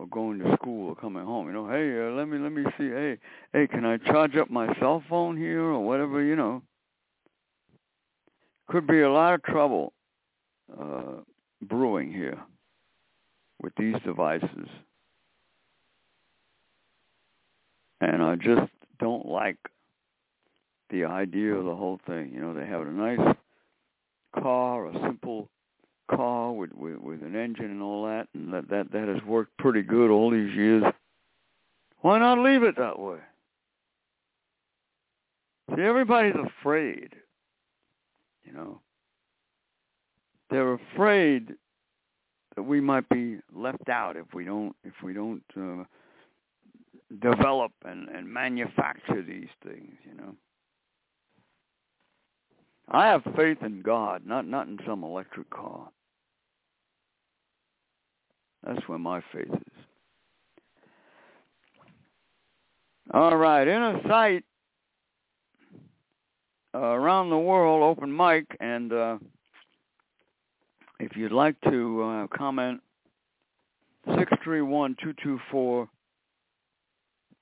or 0.00 0.06
going 0.06 0.38
to 0.38 0.54
school 0.54 0.88
or 0.88 0.96
coming 0.96 1.24
home. 1.24 1.46
You 1.46 1.52
know, 1.52 1.68
hey, 1.68 2.00
uh, 2.00 2.16
let 2.16 2.26
me 2.26 2.38
let 2.38 2.52
me 2.52 2.64
see. 2.78 2.88
Hey, 2.88 3.18
hey, 3.52 3.66
can 3.66 3.84
I 3.84 3.98
charge 3.98 4.34
up 4.34 4.50
my 4.50 4.66
cell 4.78 5.02
phone 5.10 5.36
here 5.36 5.62
or 5.62 5.84
whatever? 5.84 6.22
You 6.22 6.36
know, 6.36 6.62
could 8.68 8.86
be 8.86 9.02
a 9.02 9.10
lot 9.10 9.34
of 9.34 9.42
trouble 9.42 9.92
uh, 10.72 11.20
brewing 11.60 12.10
here 12.12 12.38
with 13.62 13.74
these 13.76 13.96
devices, 14.02 14.68
and 18.00 18.22
I 18.22 18.36
just 18.36 18.72
don't 18.98 19.26
like 19.26 19.58
the 20.88 21.04
idea 21.04 21.54
of 21.54 21.66
the 21.66 21.76
whole 21.76 22.00
thing. 22.06 22.30
You 22.32 22.40
know, 22.40 22.54
they 22.54 22.64
have 22.64 22.80
a 22.80 22.90
nice 22.90 23.36
car, 24.34 24.86
a 24.86 24.92
simple 25.02 25.50
car 26.20 26.52
with, 26.52 26.70
with 26.74 26.98
with 26.98 27.22
an 27.22 27.34
engine 27.34 27.70
and 27.70 27.82
all 27.82 28.04
that, 28.04 28.28
and 28.34 28.52
that 28.52 28.68
that 28.68 28.92
that 28.92 29.08
has 29.08 29.22
worked 29.26 29.56
pretty 29.56 29.80
good 29.80 30.10
all 30.10 30.30
these 30.30 30.54
years. 30.54 30.84
Why 32.02 32.18
not 32.18 32.38
leave 32.38 32.62
it 32.62 32.76
that 32.76 32.98
way? 32.98 33.18
See, 35.74 35.82
everybody's 35.82 36.34
afraid. 36.34 37.14
You 38.44 38.52
know, 38.52 38.80
they're 40.50 40.74
afraid 40.74 41.54
that 42.54 42.64
we 42.64 42.82
might 42.82 43.08
be 43.08 43.38
left 43.54 43.88
out 43.88 44.18
if 44.18 44.34
we 44.34 44.44
don't 44.44 44.76
if 44.84 44.94
we 45.02 45.14
don't 45.14 45.42
uh, 45.56 45.84
develop 47.22 47.72
and 47.86 48.10
and 48.10 48.28
manufacture 48.28 49.22
these 49.22 49.48
things. 49.64 49.94
You 50.06 50.16
know. 50.18 50.34
I 52.90 53.06
have 53.06 53.22
faith 53.36 53.58
in 53.62 53.80
God, 53.80 54.26
not 54.26 54.46
not 54.46 54.66
in 54.66 54.78
some 54.86 55.02
electric 55.02 55.48
car. 55.48 55.88
That's 58.64 58.86
where 58.88 58.98
my 58.98 59.22
faith 59.32 59.48
is. 59.52 59.84
All 63.12 63.36
right, 63.36 63.66
Inner 63.66 64.00
Sight 64.06 64.44
uh, 66.74 66.78
around 66.78 67.30
the 67.30 67.38
world, 67.38 67.82
open 67.82 68.16
mic, 68.16 68.44
and 68.60 68.92
uh, 68.92 69.18
if 71.00 71.16
you'd 71.16 71.32
like 71.32 71.56
to 71.62 72.02
uh, 72.02 72.26
comment, 72.36 72.80
six 74.16 74.30
three 74.44 74.60
one 74.62 74.96
two 75.02 75.12
two 75.22 75.40
four 75.50 75.88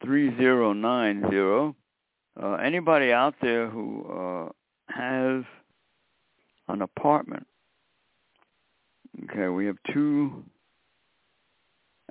three 0.02 0.34
zero 0.38 0.72
nine 0.72 1.22
zero. 1.28 1.76
Uh, 2.40 2.54
anybody 2.54 3.12
out 3.12 3.34
there 3.42 3.68
who 3.68 4.06
uh, 4.06 4.48
has 4.88 5.44
an 6.68 6.82
apartment? 6.82 7.46
Okay, 9.24 9.48
we 9.48 9.66
have 9.66 9.76
two 9.92 10.44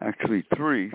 actually 0.02 0.44
three 0.56 0.92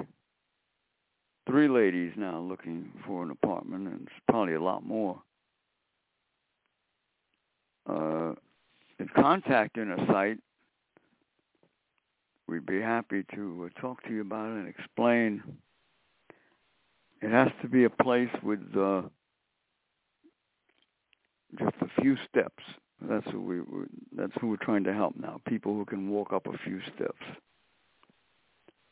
three 1.46 1.68
ladies 1.68 2.12
now 2.16 2.38
looking 2.40 2.92
for 3.06 3.22
an 3.22 3.30
apartment 3.30 3.88
and 3.88 4.02
it's 4.02 4.20
probably 4.28 4.54
a 4.54 4.62
lot 4.62 4.84
more. 4.84 5.20
Uh 7.88 8.34
contact 9.16 9.76
Inner 9.76 9.98
Sight 10.06 10.38
we'd 12.46 12.66
be 12.66 12.80
happy 12.80 13.24
to 13.34 13.66
uh, 13.68 13.80
talk 13.80 14.02
to 14.04 14.10
you 14.10 14.20
about 14.20 14.50
it 14.50 14.60
and 14.60 14.68
explain. 14.68 15.42
It 17.20 17.30
has 17.30 17.48
to 17.62 17.68
be 17.68 17.84
a 17.84 17.90
place 17.90 18.30
with 18.42 18.60
uh 18.76 19.02
just 21.58 21.74
a 21.80 22.00
few 22.00 22.16
steps. 22.28 22.62
That's 23.00 23.26
who 23.30 23.40
we 23.40 23.60
that's 24.16 24.32
who 24.40 24.48
we're 24.48 24.56
trying 24.56 24.84
to 24.84 24.94
help 24.94 25.14
now 25.16 25.40
people 25.48 25.74
who 25.74 25.84
can 25.84 26.08
walk 26.08 26.32
up 26.32 26.46
a 26.46 26.58
few 26.64 26.80
steps 26.94 27.22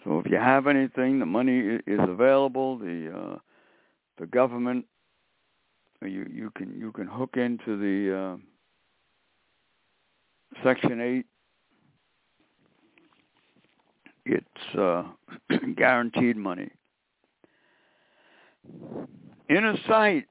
so 0.04 0.18
if 0.24 0.30
you 0.30 0.36
have 0.36 0.66
anything, 0.66 1.18
the 1.18 1.26
money 1.26 1.78
is 1.86 2.00
available. 2.00 2.78
The 2.78 3.12
uh, 3.14 3.38
the 4.18 4.26
government, 4.26 4.86
you 6.02 6.26
you 6.32 6.50
can 6.56 6.78
you 6.78 6.92
can 6.92 7.06
hook 7.06 7.36
into 7.36 7.76
the 7.76 8.18
uh, 8.18 8.36
Section 10.64 11.00
Eight. 11.00 11.26
It's 14.24 14.78
uh, 14.78 15.04
guaranteed 15.76 16.36
money. 16.36 16.70
Inner 19.48 19.76
Sight, 19.88 20.26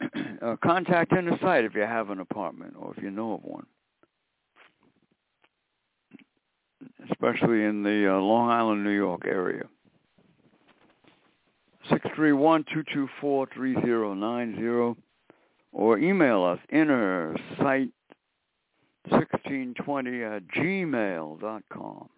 uh, 0.42 0.56
contact 0.62 1.12
Inner 1.12 1.38
Sight 1.40 1.64
if 1.64 1.74
you 1.74 1.82
have 1.82 2.10
an 2.10 2.20
apartment 2.20 2.74
or 2.78 2.94
if 2.96 3.02
you 3.02 3.10
know 3.10 3.34
of 3.34 3.42
one. 3.42 3.66
Especially 7.10 7.64
in 7.64 7.82
the 7.82 8.12
uh, 8.12 8.18
Long 8.18 8.50
Island, 8.50 8.84
New 8.84 8.90
York 8.90 9.22
area. 9.26 9.64
Six 11.88 12.06
three 12.14 12.32
one 12.32 12.64
two 12.72 12.84
two 12.92 13.08
four 13.20 13.48
three 13.52 13.74
zero 13.82 14.14
nine 14.14 14.54
zero, 14.56 14.96
or 15.72 15.98
email 15.98 16.44
us 16.44 16.58
sixteen 19.18 19.74
twenty 19.74 20.22
at 20.22 20.46
gmail 20.48 21.40
dot 21.40 21.62
com. 21.72 22.08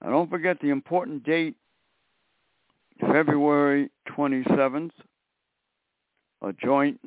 And 0.00 0.10
don't 0.10 0.28
forget 0.28 0.58
the 0.60 0.70
important 0.70 1.24
date, 1.24 1.54
February 3.00 3.90
twenty 4.06 4.42
seventh, 4.56 4.92
a 6.42 6.52
joint 6.52 7.00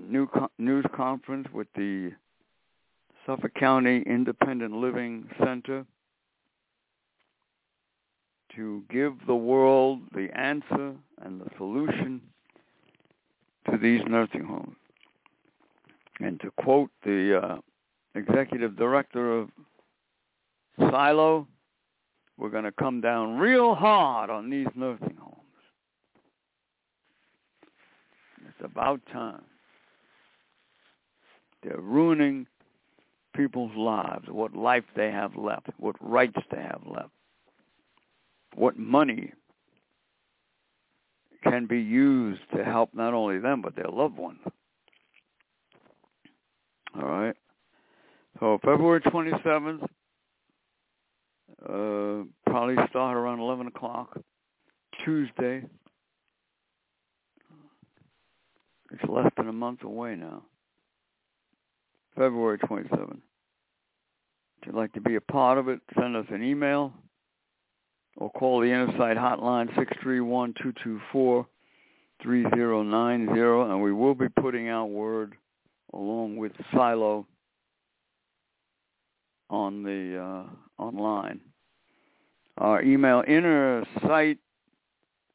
news 0.57 0.85
conference 0.95 1.47
with 1.53 1.67
the 1.75 2.11
Suffolk 3.25 3.53
County 3.55 4.01
Independent 4.07 4.73
Living 4.73 5.27
Center 5.43 5.85
to 8.55 8.83
give 8.89 9.13
the 9.27 9.35
world 9.35 9.99
the 10.13 10.29
answer 10.37 10.93
and 11.21 11.41
the 11.41 11.49
solution 11.57 12.21
to 13.69 13.77
these 13.77 14.01
nursing 14.07 14.43
homes. 14.43 14.75
And 16.19 16.39
to 16.41 16.51
quote 16.51 16.89
the 17.03 17.41
uh, 17.41 17.57
executive 18.15 18.77
director 18.77 19.39
of 19.39 19.49
Silo, 20.79 21.47
we're 22.37 22.49
going 22.49 22.63
to 22.63 22.71
come 22.71 23.01
down 23.01 23.37
real 23.37 23.75
hard 23.75 24.29
on 24.29 24.49
these 24.49 24.67
nursing 24.75 25.17
homes. 25.19 25.35
It's 28.47 28.63
about 28.63 29.01
time. 29.11 29.43
They're 31.63 31.79
ruining 31.79 32.45
people's 33.35 33.75
lives, 33.75 34.25
what 34.29 34.55
life 34.55 34.83
they 34.95 35.11
have 35.11 35.35
left, 35.35 35.67
what 35.77 35.95
rights 35.99 36.37
they 36.51 36.61
have 36.61 36.83
left, 36.85 37.09
what 38.55 38.77
money 38.77 39.31
can 41.43 41.67
be 41.67 41.79
used 41.79 42.41
to 42.55 42.63
help 42.63 42.93
not 42.93 43.13
only 43.13 43.39
them 43.39 43.61
but 43.61 43.75
their 43.75 43.89
loved 43.89 44.17
ones. 44.17 44.39
All 46.95 47.05
right. 47.05 47.35
So 48.39 48.59
February 48.63 49.01
27th, 49.01 49.83
uh, 51.63 52.25
probably 52.45 52.75
start 52.89 53.17
around 53.17 53.39
11 53.39 53.67
o'clock, 53.67 54.17
Tuesday. 55.03 55.63
It's 58.91 59.09
less 59.09 59.31
than 59.37 59.47
a 59.47 59.53
month 59.53 59.83
away 59.83 60.15
now. 60.15 60.43
February 62.15 62.57
27th. 62.59 63.19
If 64.61 64.67
you'd 64.67 64.75
like 64.75 64.93
to 64.93 65.01
be 65.01 65.15
a 65.15 65.21
part 65.21 65.57
of 65.57 65.67
it, 65.67 65.81
send 65.99 66.15
us 66.15 66.25
an 66.29 66.43
email 66.43 66.93
or 68.17 68.29
call 68.31 68.61
the 68.61 68.67
Inner 68.67 68.87
hotline 69.17 69.69
631-224-3090 72.23 73.71
and 73.71 73.81
we 73.81 73.91
will 73.93 74.15
be 74.15 74.29
putting 74.29 74.69
out 74.69 74.89
word 74.89 75.35
along 75.93 76.37
with 76.37 76.53
Silo 76.73 77.25
on 79.49 79.83
the 79.83 80.17
uh, 80.17 80.43
online. 80.81 81.39
Our 82.57 82.81
email 82.83 83.23
inner 83.27 83.85
sight 84.01 84.37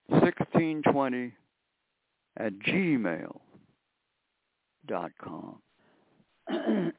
1620 0.08 1.32
at 2.38 2.52
gmail 2.58 3.38
dot 4.86 5.12
com. 5.22 5.60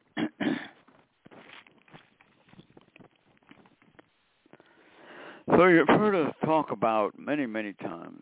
so 5.55 5.67
you've 5.67 5.87
heard 5.87 6.15
us 6.15 6.33
talk 6.45 6.71
about 6.71 7.13
many, 7.17 7.45
many 7.45 7.73
times. 7.73 8.21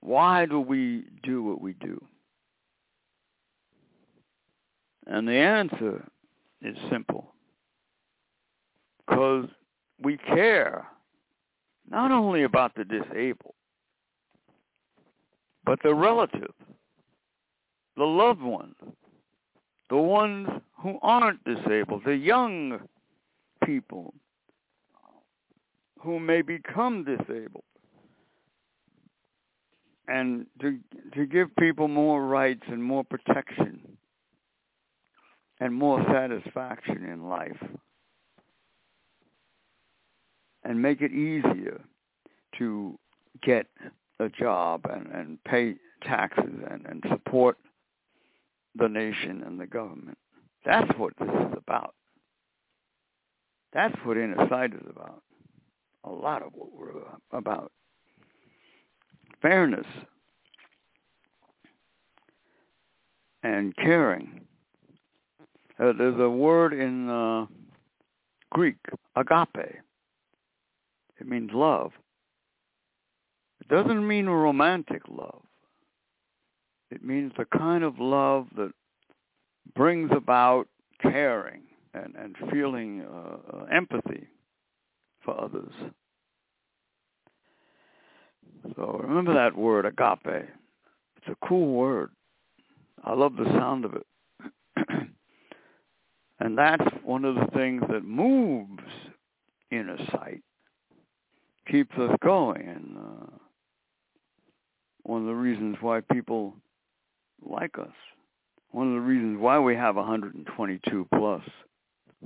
Why 0.00 0.44
do 0.46 0.60
we 0.60 1.04
do 1.22 1.42
what 1.42 1.60
we 1.60 1.74
do? 1.74 2.02
And 5.06 5.26
the 5.28 5.32
answer 5.32 6.04
is 6.62 6.76
simple. 6.90 7.34
Because 9.06 9.46
we 10.02 10.16
care 10.16 10.86
not 11.88 12.10
only 12.10 12.44
about 12.44 12.74
the 12.74 12.84
disabled, 12.84 13.54
but 15.64 15.78
the 15.82 15.94
relative, 15.94 16.54
the 17.96 18.04
loved 18.04 18.42
ones, 18.42 18.74
the 19.90 19.96
ones 19.96 20.48
who 20.80 20.98
aren't 21.02 21.42
disabled, 21.44 22.02
the 22.04 22.16
young 22.16 22.80
people 23.64 24.14
who 26.04 26.20
may 26.20 26.42
become 26.42 27.04
disabled. 27.04 27.64
And 30.06 30.46
to 30.60 30.78
to 31.14 31.26
give 31.26 31.56
people 31.56 31.88
more 31.88 32.26
rights 32.26 32.62
and 32.68 32.82
more 32.82 33.04
protection 33.04 33.96
and 35.60 35.72
more 35.72 36.04
satisfaction 36.12 37.04
in 37.04 37.28
life 37.28 37.56
and 40.64 40.80
make 40.80 41.00
it 41.00 41.12
easier 41.12 41.80
to 42.58 42.98
get 43.42 43.66
a 44.20 44.28
job 44.28 44.84
and, 44.90 45.06
and 45.06 45.42
pay 45.44 45.74
taxes 46.02 46.44
and, 46.70 46.84
and 46.86 47.02
support 47.08 47.56
the 48.74 48.88
nation 48.88 49.42
and 49.46 49.58
the 49.58 49.66
government. 49.66 50.18
That's 50.64 50.90
what 50.98 51.12
this 51.18 51.28
is 51.28 51.54
about. 51.56 51.94
That's 53.72 53.94
what 54.04 54.16
Inner 54.16 54.46
Sight 54.48 54.72
is 54.72 54.86
about. 54.88 55.22
A 56.04 56.10
lot 56.10 56.42
of 56.42 56.52
what 56.54 56.72
we're 56.72 57.00
about. 57.32 57.72
Fairness 59.40 59.86
and 63.42 63.74
caring. 63.76 64.40
Uh, 65.78 65.92
there's 65.96 66.18
a 66.20 66.28
word 66.28 66.72
in 66.72 67.08
uh, 67.08 67.46
Greek, 68.50 68.76
agape. 69.16 69.80
It 71.20 71.28
means 71.28 71.50
love. 71.52 71.92
It 73.60 73.68
doesn't 73.68 74.06
mean 74.06 74.26
romantic 74.26 75.02
love. 75.08 75.42
It 76.90 77.04
means 77.04 77.32
the 77.36 77.46
kind 77.46 77.82
of 77.82 77.98
love 77.98 78.46
that 78.56 78.72
brings 79.74 80.10
about 80.14 80.68
caring 81.02 81.62
and, 81.92 82.14
and 82.14 82.36
feeling 82.52 83.02
uh, 83.02 83.56
uh, 83.56 83.64
empathy 83.72 84.28
for 85.24 85.40
others. 85.40 85.72
So 88.76 89.00
remember 89.02 89.34
that 89.34 89.56
word, 89.56 89.86
agape. 89.86 90.48
It's 91.16 91.28
a 91.28 91.46
cool 91.46 91.74
word. 91.74 92.10
I 93.04 93.12
love 93.14 93.36
the 93.36 93.44
sound 93.44 93.84
of 93.84 93.94
it. 93.94 94.06
and 96.40 96.56
that's 96.58 96.84
one 97.02 97.24
of 97.24 97.34
the 97.34 97.46
things 97.54 97.82
that 97.90 98.04
moves 98.04 98.82
inner 99.70 99.98
sight, 100.10 100.42
keeps 101.70 101.94
us 101.98 102.16
going. 102.22 102.62
And 102.62 102.96
uh, 102.96 103.38
one 105.02 105.22
of 105.22 105.26
the 105.26 105.34
reasons 105.34 105.76
why 105.80 106.00
people 106.12 106.54
like 107.44 107.78
us. 107.78 107.92
One 108.70 108.88
of 108.88 108.94
the 108.94 109.06
reasons 109.06 109.38
why 109.38 109.58
we 109.58 109.76
have 109.76 109.96
122 109.96 111.06
plus 111.14 111.42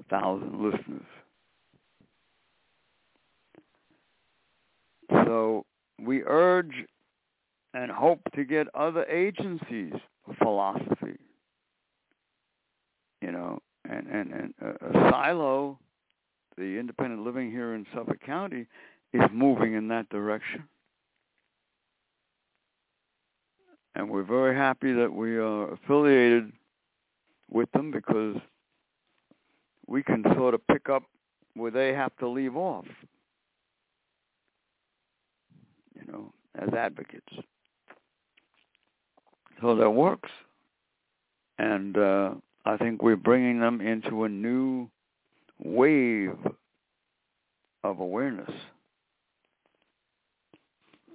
thousand 0.08 0.62
listeners. 0.62 1.06
So 5.28 5.66
we 6.02 6.22
urge 6.24 6.72
and 7.74 7.90
hope 7.90 8.20
to 8.34 8.44
get 8.44 8.66
other 8.74 9.04
agencies 9.04 9.92
of 10.26 10.36
philosophy, 10.38 11.18
you 13.20 13.30
know, 13.30 13.58
and, 13.88 14.06
and, 14.06 14.32
and 14.32 14.54
Silo, 15.10 15.78
the 16.56 16.78
independent 16.78 17.24
living 17.24 17.50
here 17.50 17.74
in 17.74 17.86
Suffolk 17.94 18.20
County, 18.24 18.66
is 19.12 19.22
moving 19.30 19.74
in 19.74 19.88
that 19.88 20.08
direction. 20.08 20.64
and 23.98 24.08
we're 24.08 24.22
very 24.22 24.54
happy 24.54 24.92
that 24.92 25.12
we 25.12 25.36
are 25.36 25.72
affiliated 25.72 26.52
with 27.50 27.70
them 27.72 27.90
because 27.90 28.36
we 29.88 30.04
can 30.04 30.22
sort 30.36 30.54
of 30.54 30.64
pick 30.68 30.88
up 30.88 31.02
where 31.54 31.72
they 31.72 31.92
have 31.92 32.16
to 32.18 32.28
leave 32.28 32.56
off, 32.56 32.84
you 35.98 36.12
know, 36.12 36.32
as 36.58 36.72
advocates. 36.74 37.32
So 39.60 39.74
that 39.76 39.90
works. 39.90 40.30
And 41.58 41.96
uh, 41.98 42.34
I 42.64 42.76
think 42.76 43.02
we're 43.02 43.16
bringing 43.16 43.60
them 43.60 43.80
into 43.80 44.24
a 44.24 44.28
new 44.28 44.88
wave 45.58 46.36
of 47.82 48.00
awareness, 48.00 48.50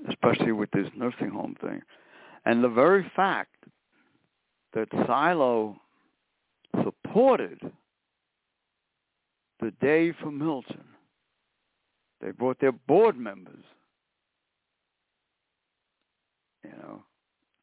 especially 0.09 0.51
with 0.51 0.69
this 0.71 0.87
nursing 0.95 1.29
home 1.29 1.55
thing. 1.61 1.81
And 2.45 2.63
the 2.63 2.69
very 2.69 3.09
fact 3.15 3.55
that 4.73 4.89
Silo 5.07 5.77
supported 6.83 7.59
the 9.61 9.71
day 9.79 10.11
for 10.11 10.31
Milton, 10.31 10.83
they 12.19 12.31
brought 12.31 12.59
their 12.59 12.71
board 12.71 13.17
members, 13.17 13.63
you 16.63 16.71
know, 16.81 17.03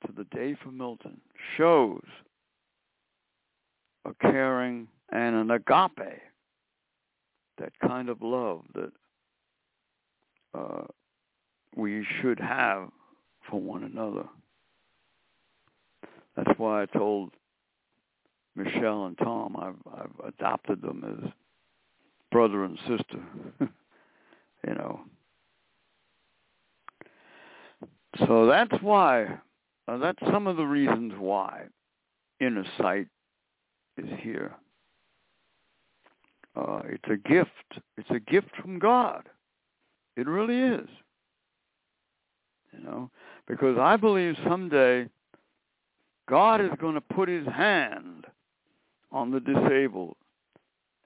to 0.07 0.13
the 0.13 0.25
day 0.25 0.57
for 0.63 0.71
Milton, 0.71 1.21
shows 1.57 2.03
a 4.05 4.15
caring 4.15 4.89
and 5.13 5.35
an 5.35 5.51
agape, 5.51 6.21
that 7.59 7.73
kind 7.87 8.09
of 8.09 8.23
love 8.23 8.63
that 8.75 8.93
uh, 10.55 10.85
we 11.77 12.07
should 12.21 12.41
have 12.41 12.89
for 13.51 13.61
one 13.61 13.85
another. 13.85 14.25
That's 16.37 16.59
why 16.59 16.83
I 16.83 16.87
told 16.87 17.33
Michelle 18.57 19.07
and 19.07 19.19
Tom 19.19 19.57
I've 19.57 20.01
I've 20.01 20.29
adopted 20.29 20.81
them 20.81 21.05
as 21.05 21.31
brother 22.31 22.65
and 22.65 22.79
sister. 22.89 23.21
you 23.61 24.75
know. 24.75 25.01
So 28.19 28.47
that's 28.47 28.83
why 28.83 29.39
uh, 29.87 29.99
that's 29.99 30.19
some 30.31 30.47
of 30.47 30.57
the 30.57 30.65
reasons 30.65 31.13
why 31.19 31.65
inner 32.41 32.65
sight 32.79 33.07
is 33.97 34.09
here. 34.21 34.55
Uh, 36.57 36.83
it's 36.87 37.05
a 37.11 37.17
gift. 37.29 37.51
It's 37.97 38.11
a 38.11 38.21
gift 38.21 38.51
from 38.61 38.79
God. 38.79 39.29
It 40.17 40.27
really 40.27 40.59
is. 40.59 40.89
You 42.73 42.85
know, 42.85 43.11
because 43.47 43.79
I 43.79 43.97
believe 43.97 44.35
someday 44.49 45.09
God 46.29 46.61
is 46.61 46.71
going 46.81 46.95
to 46.95 47.01
put 47.01 47.29
his 47.29 47.47
hand 47.47 48.27
on 49.11 49.33
the 49.33 49.41
disabled, 49.41 50.17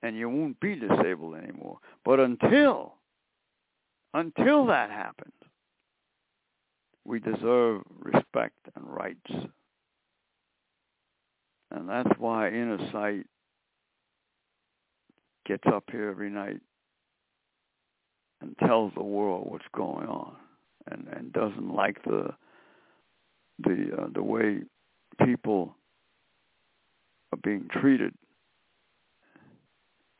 and 0.02 0.16
you 0.16 0.28
won't 0.28 0.60
be 0.60 0.74
disabled 0.76 1.36
anymore. 1.36 1.78
But 2.04 2.20
until, 2.20 2.94
until 4.12 4.66
that 4.66 4.90
happens, 4.90 5.32
we 7.04 7.20
deserve 7.20 7.82
respect 7.98 8.58
and 8.74 8.84
rights. 8.86 9.30
And 11.70 11.88
that's 11.88 12.18
why 12.18 12.48
Inner 12.48 12.78
Sight 12.92 13.26
gets 15.46 15.64
up 15.66 15.84
here 15.90 16.08
every 16.08 16.30
night 16.30 16.60
and 18.40 18.56
tells 18.58 18.92
the 18.94 19.02
world 19.02 19.50
what's 19.50 19.64
going 19.74 20.06
on 20.06 20.36
and, 20.90 21.06
and 21.12 21.32
doesn't 21.32 21.74
like 21.74 22.02
the 22.04 22.28
the 23.60 23.90
uh, 23.96 24.06
the 24.12 24.22
way 24.22 24.60
people 25.24 25.76
are 27.32 27.38
being 27.42 27.68
treated 27.80 28.12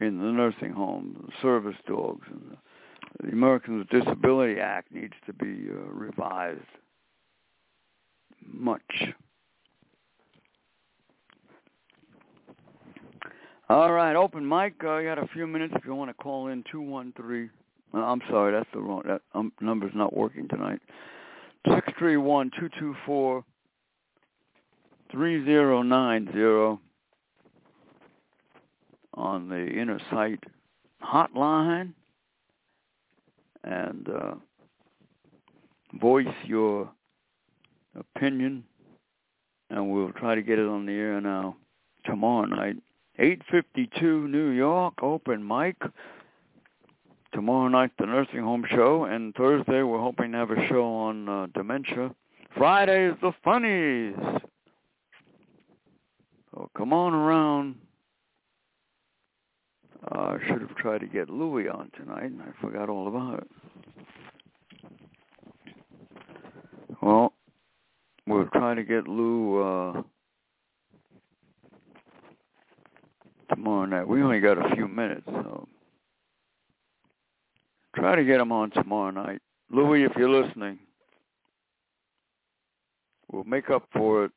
in 0.01 0.19
the 0.19 0.33
nursing 0.33 0.73
homes, 0.73 1.17
the 1.27 1.33
service 1.43 1.77
dogs, 1.87 2.27
and 2.31 2.43
the, 2.53 2.57
the 3.23 3.29
Americans 3.31 3.87
with 3.91 4.05
Disability 4.05 4.61
Act 4.61 4.93
needs 4.93 5.15
to 5.27 5.33
be 5.33 5.69
uh, 5.71 5.91
revised 5.91 6.61
much. 8.47 9.05
All 13.69 13.93
right, 13.93 14.15
open 14.15 14.47
mic. 14.47 14.75
Uh, 14.85 14.99
you 14.99 15.09
got 15.09 15.19
a 15.19 15.27
few 15.29 15.47
minutes 15.47 15.73
if 15.77 15.85
you 15.87 15.95
want 15.95 16.11
to 16.11 16.23
call 16.23 16.49
in 16.49 16.65
two 16.71 16.83
one 16.83 17.13
three. 17.17 17.49
Uh, 17.95 17.99
I'm 17.99 18.21
sorry, 18.29 18.53
that's 18.53 18.69
the 18.75 18.81
wrong. 18.81 19.03
That 19.07 19.23
um, 19.35 19.53
number's 19.61 19.95
not 19.95 20.15
working 20.15 20.49
tonight. 20.49 20.81
Six 21.73 21.89
three 21.99 22.19
one 22.19 22.51
two 22.59 22.69
two 22.79 22.95
four 23.07 23.43
three 25.11 25.45
zero 25.45 25.81
nine 25.83 26.29
zero 26.33 26.79
on 29.15 29.49
the 29.49 29.67
inner 29.67 30.01
sight 30.11 30.43
hotline 31.03 31.95
and 33.65 34.09
uh, 34.09 34.35
voice 36.01 36.27
your 36.45 36.91
opinion 37.99 38.65
and 39.71 39.91
we'll 39.91 40.13
try 40.13 40.35
to 40.35 40.43
get 40.43 40.59
it 40.59 40.67
on 40.67 40.87
the 40.87 40.93
air 40.93 41.21
now. 41.21 41.57
Tomorrow 42.05 42.47
night 42.47 42.77
852 43.19 44.29
New 44.29 44.51
York 44.51 44.95
open 45.03 45.47
mic. 45.47 45.77
Tomorrow 47.33 47.69
night 47.69 47.91
the 47.99 48.07
nursing 48.07 48.43
home 48.43 48.65
show 48.71 49.05
and 49.05 49.35
Thursday 49.35 49.83
we're 49.83 50.01
hoping 50.01 50.33
to 50.33 50.39
have 50.39 50.51
a 50.51 50.69
show 50.69 50.85
on 50.85 51.29
uh, 51.29 51.47
dementia. 51.55 52.15
Friday 52.57 53.09
is 53.09 53.17
the 53.21 53.33
funnies. 53.43 54.15
So 56.53 56.71
come 56.77 56.93
on 56.93 57.15
around 57.15 57.77
uh, 60.13 60.19
I 60.19 60.39
should 60.47 60.61
have 60.61 60.75
tried 60.77 60.99
to 60.99 61.07
get 61.07 61.31
Louie 61.31 61.69
on 61.69 61.91
tonight, 61.97 62.25
and 62.25 62.43
I 62.43 62.61
forgot 62.61 62.89
all 62.89 63.09
about 63.09 63.39
it. 63.39 63.51
Well, 67.01 67.33
we'll 68.27 68.49
try 68.53 68.75
to 68.75 68.83
get 68.83 69.09
Lou 69.09 69.63
uh, 69.63 70.03
tomorrow 73.49 73.87
night. 73.87 74.09
We 74.09 74.23
only 74.23 74.41
got 74.41 74.59
a 74.59 74.75
few 74.75 74.89
minutes, 74.89 75.27
so 75.27 75.69
try 77.95 78.17
to 78.17 78.25
get 78.25 78.41
him 78.41 78.53
on 78.53 78.71
tomorrow 78.71 79.11
night. 79.11 79.41
Louie, 79.71 80.05
if 80.05 80.13
you're 80.17 80.29
listening, 80.29 80.79
we'll 83.33 83.45
make 83.45 83.71
up 83.71 83.89
for 83.93 84.27
it 84.27 84.33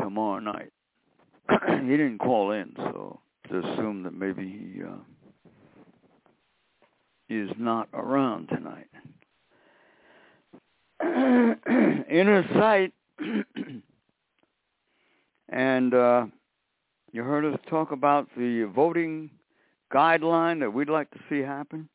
tomorrow 0.00 0.40
night. 0.40 0.70
he 1.82 1.88
didn't 1.96 2.18
call 2.18 2.52
in, 2.52 2.72
so 2.76 3.20
to 3.48 3.58
assume 3.58 4.02
that 4.04 4.14
maybe 4.14 4.42
he 4.44 4.82
uh, 4.82 4.96
is 7.28 7.50
not 7.58 7.88
around 7.92 8.48
tonight. 8.48 8.88
Inner 12.10 12.46
sight, 12.54 12.92
and 15.48 15.94
uh, 15.94 16.26
you 17.12 17.22
heard 17.22 17.44
us 17.44 17.58
talk 17.68 17.92
about 17.92 18.28
the 18.36 18.64
voting 18.74 19.30
guideline 19.92 20.60
that 20.60 20.72
we'd 20.72 20.88
like 20.88 21.10
to 21.10 21.18
see 21.28 21.40
happen. 21.40 21.88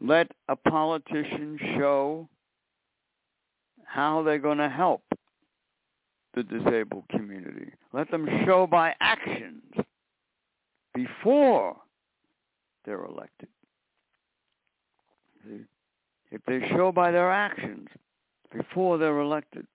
Let 0.00 0.30
a 0.48 0.56
politician 0.56 1.58
show 1.76 2.28
how 3.84 4.22
they're 4.22 4.38
going 4.38 4.58
to 4.58 4.68
help 4.68 5.02
the 6.34 6.42
disabled 6.42 7.04
community. 7.10 7.72
Let 7.92 8.10
them 8.10 8.28
show 8.44 8.66
by 8.66 8.94
actions 9.00 9.62
before 10.94 11.76
they're 12.84 13.04
elected. 13.04 13.48
See? 15.44 15.64
If 16.30 16.40
they 16.46 16.60
show 16.70 16.92
by 16.92 17.10
their 17.10 17.30
actions 17.30 17.88
before 18.52 18.98
they're 18.98 19.18
elected, 19.18 19.66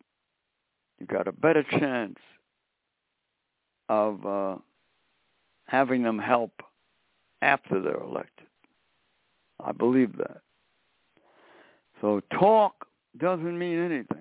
you 1.00 1.06
got 1.06 1.28
a 1.28 1.32
better 1.32 1.64
chance 1.64 2.18
of 3.90 4.26
uh, 4.26 4.56
having 5.68 6.04
them 6.04 6.18
help 6.18 6.52
after 7.42 7.82
they're 7.82 8.02
elected. 8.02 8.48
I 9.64 9.72
believe 9.72 10.18
that. 10.18 10.42
So 12.02 12.22
talk 12.32 12.88
doesn't 13.18 13.58
mean 13.58 13.80
anything. 13.80 14.15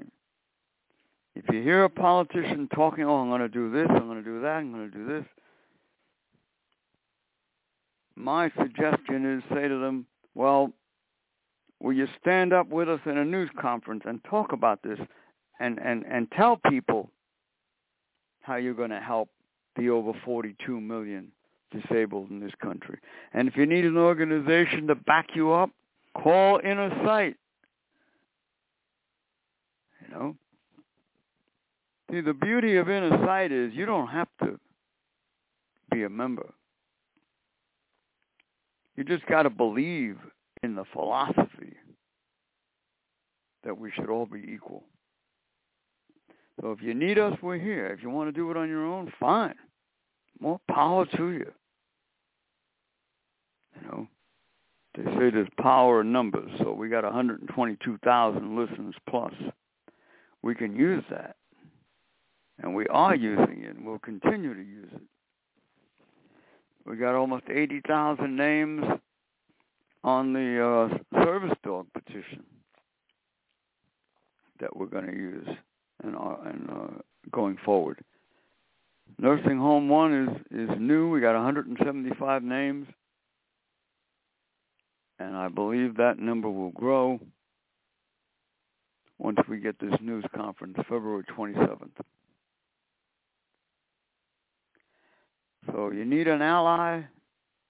If 1.36 1.44
you 1.52 1.62
hear 1.62 1.84
a 1.84 1.90
politician 1.90 2.68
talking, 2.74 3.04
oh, 3.04 3.16
I'm 3.16 3.28
going 3.28 3.40
to 3.40 3.48
do 3.48 3.70
this, 3.70 3.88
I'm 3.90 4.06
going 4.06 4.22
to 4.22 4.28
do 4.28 4.40
that, 4.42 4.56
I'm 4.58 4.72
going 4.72 4.90
to 4.90 4.96
do 4.96 5.06
this, 5.06 5.24
my 8.16 8.50
suggestion 8.60 9.38
is 9.38 9.42
say 9.52 9.68
to 9.68 9.80
them, 9.80 10.06
well, 10.34 10.72
will 11.80 11.92
you 11.92 12.06
stand 12.20 12.52
up 12.52 12.68
with 12.68 12.88
us 12.88 13.00
in 13.06 13.18
a 13.18 13.24
news 13.24 13.50
conference 13.60 14.04
and 14.06 14.22
talk 14.24 14.52
about 14.52 14.82
this 14.82 14.98
and, 15.60 15.78
and, 15.80 16.04
and 16.06 16.30
tell 16.32 16.56
people 16.68 17.10
how 18.40 18.56
you're 18.56 18.74
going 18.74 18.90
to 18.90 19.00
help 19.00 19.28
the 19.76 19.90
over 19.90 20.12
42 20.24 20.80
million 20.80 21.32
disabled 21.72 22.30
in 22.30 22.40
this 22.40 22.52
country. 22.62 22.98
And 23.32 23.48
if 23.48 23.56
you 23.56 23.66
need 23.66 23.84
an 23.84 23.96
organization 23.96 24.86
to 24.86 24.94
back 24.94 25.30
you 25.34 25.52
up, 25.52 25.70
call 26.16 26.60
Inner 26.62 26.90
Sight. 27.04 27.36
You 30.02 30.14
know, 30.14 30.36
See, 32.14 32.20
the 32.20 32.32
beauty 32.32 32.76
of 32.76 32.88
inner 32.88 33.10
sight 33.26 33.50
is 33.50 33.72
you 33.74 33.86
don't 33.86 34.06
have 34.06 34.28
to 34.40 34.60
be 35.90 36.04
a 36.04 36.08
member. 36.08 36.54
You 38.94 39.02
just 39.02 39.26
got 39.26 39.42
to 39.42 39.50
believe 39.50 40.16
in 40.62 40.76
the 40.76 40.84
philosophy 40.92 41.74
that 43.64 43.76
we 43.76 43.90
should 43.90 44.10
all 44.10 44.26
be 44.26 44.48
equal. 44.54 44.84
So 46.60 46.70
if 46.70 46.80
you 46.82 46.94
need 46.94 47.18
us, 47.18 47.36
we're 47.42 47.58
here. 47.58 47.86
If 47.88 48.00
you 48.00 48.10
want 48.10 48.28
to 48.28 48.32
do 48.32 48.48
it 48.52 48.56
on 48.56 48.68
your 48.68 48.86
own, 48.86 49.12
fine. 49.18 49.56
More 50.38 50.60
power 50.70 51.06
to 51.16 51.30
you. 51.32 51.50
You 53.74 53.88
know, 53.88 54.06
they 54.94 55.02
say 55.02 55.30
there's 55.30 55.48
power 55.60 56.02
in 56.02 56.12
numbers, 56.12 56.52
so 56.58 56.74
we 56.74 56.88
got 56.88 57.02
122,000 57.02 58.56
listeners 58.56 58.94
plus. 59.10 59.34
We 60.42 60.54
can 60.54 60.76
use 60.76 61.02
that. 61.10 61.34
And 62.62 62.74
we 62.74 62.86
are 62.88 63.14
using 63.14 63.64
it, 63.64 63.76
and 63.76 63.84
we'll 63.84 63.98
continue 63.98 64.54
to 64.54 64.62
use 64.62 64.90
it. 64.94 65.02
We 66.86 66.96
got 66.96 67.14
almost 67.14 67.44
80,000 67.50 68.36
names 68.36 68.84
on 70.04 70.32
the 70.32 70.90
uh, 70.92 71.24
service 71.24 71.56
dog 71.64 71.86
petition 71.94 72.44
that 74.60 74.76
we're 74.76 74.86
going 74.86 75.06
to 75.06 75.12
use 75.12 75.48
and, 76.02 76.14
and 76.14 76.70
uh, 76.70 77.00
going 77.32 77.56
forward. 77.64 78.04
Nursing 79.18 79.58
Home 79.58 79.88
1 79.88 80.44
is, 80.52 80.70
is 80.70 80.76
new. 80.78 81.10
We 81.10 81.20
got 81.20 81.34
175 81.34 82.42
names. 82.42 82.86
And 85.18 85.36
I 85.36 85.48
believe 85.48 85.96
that 85.96 86.18
number 86.18 86.50
will 86.50 86.70
grow 86.70 87.20
once 89.18 89.38
we 89.48 89.58
get 89.58 89.78
this 89.78 89.94
news 90.00 90.24
conference 90.34 90.76
February 90.88 91.24
27th. 91.36 91.90
So 95.66 95.90
you 95.90 96.04
need 96.04 96.28
an 96.28 96.42
ally. 96.42 97.02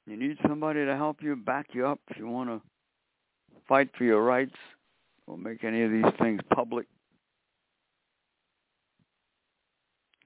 You 0.06 0.16
need 0.16 0.36
somebody 0.46 0.84
to 0.84 0.96
help 0.96 1.22
you, 1.22 1.36
back 1.36 1.68
you 1.72 1.86
up 1.86 2.00
if 2.10 2.18
you 2.18 2.28
want 2.28 2.50
to 2.50 2.60
fight 3.66 3.88
for 3.96 4.04
your 4.04 4.22
rights 4.22 4.56
or 5.26 5.38
make 5.38 5.64
any 5.64 5.82
of 5.82 5.90
these 5.90 6.04
things 6.20 6.40
public. 6.54 6.86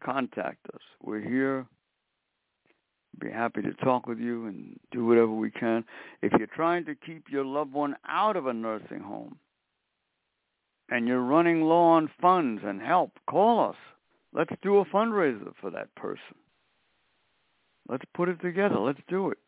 Contact 0.02 0.66
us. 0.74 0.80
We're 1.02 1.20
here. 1.20 1.66
Be 3.20 3.30
happy 3.30 3.62
to 3.62 3.72
talk 3.74 4.06
with 4.06 4.18
you 4.18 4.46
and 4.46 4.78
do 4.92 5.04
whatever 5.06 5.32
we 5.32 5.50
can. 5.50 5.84
If 6.22 6.32
you're 6.38 6.46
trying 6.46 6.84
to 6.86 6.94
keep 6.94 7.24
your 7.30 7.44
loved 7.44 7.72
one 7.72 7.96
out 8.08 8.36
of 8.36 8.46
a 8.46 8.52
nursing 8.52 9.00
home 9.00 9.38
and 10.88 11.06
you're 11.06 11.22
running 11.22 11.62
low 11.62 11.82
on 11.82 12.10
funds 12.20 12.62
and 12.64 12.80
help, 12.80 13.12
call 13.28 13.70
us. 13.70 13.76
Let's 14.32 14.52
do 14.62 14.78
a 14.78 14.84
fundraiser 14.84 15.52
for 15.60 15.70
that 15.70 15.94
person. 15.94 16.36
Let's 17.89 18.05
put 18.14 18.28
it 18.28 18.41
together. 18.41 18.78
Let's 18.78 19.01
do 19.09 19.30
it. 19.30 19.39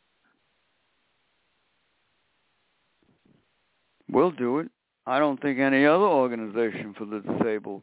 We'll 4.10 4.30
do 4.30 4.58
it. 4.58 4.68
I 5.06 5.18
don't 5.18 5.40
think 5.40 5.58
any 5.58 5.86
other 5.86 6.04
organization 6.04 6.94
for 6.96 7.04
the 7.04 7.20
disabled 7.20 7.82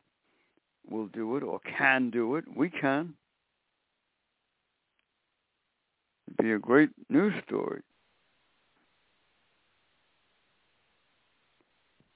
will 0.89 1.07
do 1.07 1.37
it 1.37 1.43
or 1.43 1.59
can 1.77 2.09
do 2.09 2.35
it. 2.35 2.45
We 2.55 2.69
can. 2.69 3.13
It'd 6.27 6.37
be 6.37 6.51
a 6.53 6.59
great 6.59 6.89
news 7.09 7.33
story. 7.45 7.81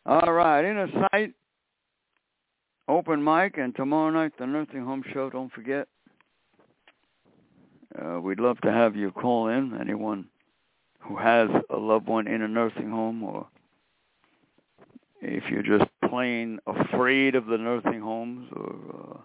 All 0.06 0.34
right, 0.34 0.66
inner 0.66 0.90
sight, 1.12 1.34
open 2.88 3.24
mic, 3.24 3.58
and 3.58 3.76
tomorrow 3.76 4.10
night 4.10 4.34
the 4.40 4.48
nursing 4.48 4.84
home 4.84 5.04
show. 5.14 5.30
Don't 5.30 5.52
forget. 5.52 5.88
Uh, 8.00 8.20
we'd 8.20 8.40
love 8.40 8.60
to 8.62 8.72
have 8.72 8.96
you 8.96 9.12
call 9.12 9.48
in. 9.48 9.78
Anyone 9.80 10.26
who 11.00 11.18
has 11.18 11.50
a 11.70 11.78
loved 11.78 12.08
one 12.08 12.28
in 12.28 12.42
a 12.42 12.48
nursing 12.48 12.90
home, 12.90 13.24
or 13.24 13.48
if 15.22 15.44
you're 15.50 15.64
just 15.64 15.90
plain 16.08 16.60
afraid 16.68 17.36
of 17.36 17.46
the 17.46 17.58
nursing 17.58 18.02
homes, 18.02 18.50
or 18.56 18.76
uh, 18.94 19.18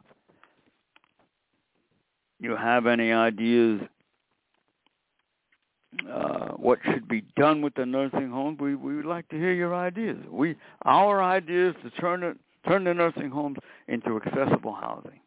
you 2.40 2.56
have 2.56 2.86
any 2.86 3.12
ideas 3.12 3.80
uh, 6.10 6.48
what 6.52 6.78
should 6.84 7.08
be 7.08 7.22
done 7.36 7.62
with 7.62 7.74
the 7.74 7.86
nursing 7.86 8.30
homes, 8.30 8.58
we 8.60 8.74
we 8.74 8.96
would 8.96 9.06
like 9.06 9.28
to 9.28 9.36
hear 9.36 9.52
your 9.52 9.74
ideas. 9.74 10.18
We 10.30 10.56
our 10.84 11.22
idea 11.22 11.70
is 11.70 11.76
to 11.82 11.90
turn 11.90 12.22
it 12.22 12.36
turn 12.66 12.84
the 12.84 12.94
nursing 12.94 13.30
homes 13.30 13.58
into 13.88 14.16
accessible 14.16 14.74
housing. 14.74 15.20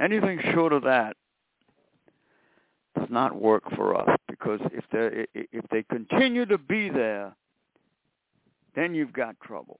Anything 0.00 0.40
short 0.52 0.72
of 0.72 0.82
that 0.82 1.16
does 2.98 3.08
not 3.10 3.34
work 3.34 3.62
for 3.76 3.96
us 3.96 4.18
because 4.28 4.60
if 4.72 4.84
they 4.92 5.26
if 5.34 5.64
they 5.70 5.82
continue 5.84 6.46
to 6.46 6.58
be 6.58 6.90
there, 6.90 7.34
then 8.74 8.94
you've 8.94 9.12
got 9.12 9.38
trouble. 9.40 9.78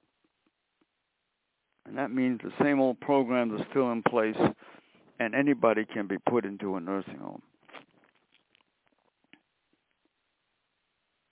And 1.85 1.97
that 1.97 2.11
means 2.11 2.39
the 2.43 2.51
same 2.63 2.79
old 2.79 2.99
programs 2.99 3.59
are 3.59 3.65
still 3.69 3.91
in 3.91 4.01
place 4.03 4.37
and 5.19 5.35
anybody 5.35 5.85
can 5.85 6.07
be 6.07 6.17
put 6.29 6.45
into 6.45 6.75
a 6.75 6.79
nursing 6.79 7.17
home. 7.17 7.41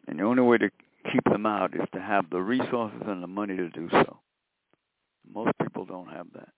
And 0.08 0.20
the 0.20 0.24
only 0.24 0.44
way 0.44 0.58
to 0.58 0.70
keep 1.12 1.24
them 1.26 1.46
out 1.46 1.74
is 1.74 1.88
to 1.94 2.00
have 2.00 2.30
the 2.30 2.40
resources 2.42 3.02
and 3.08 3.24
the 3.24 3.28
money 3.28 3.56
to 3.56 3.70
do 3.70 3.90
so. 3.92 4.20
Most 5.34 5.52
people 5.62 5.86
don't 5.86 6.10
have 6.10 6.28
that. 6.34 6.50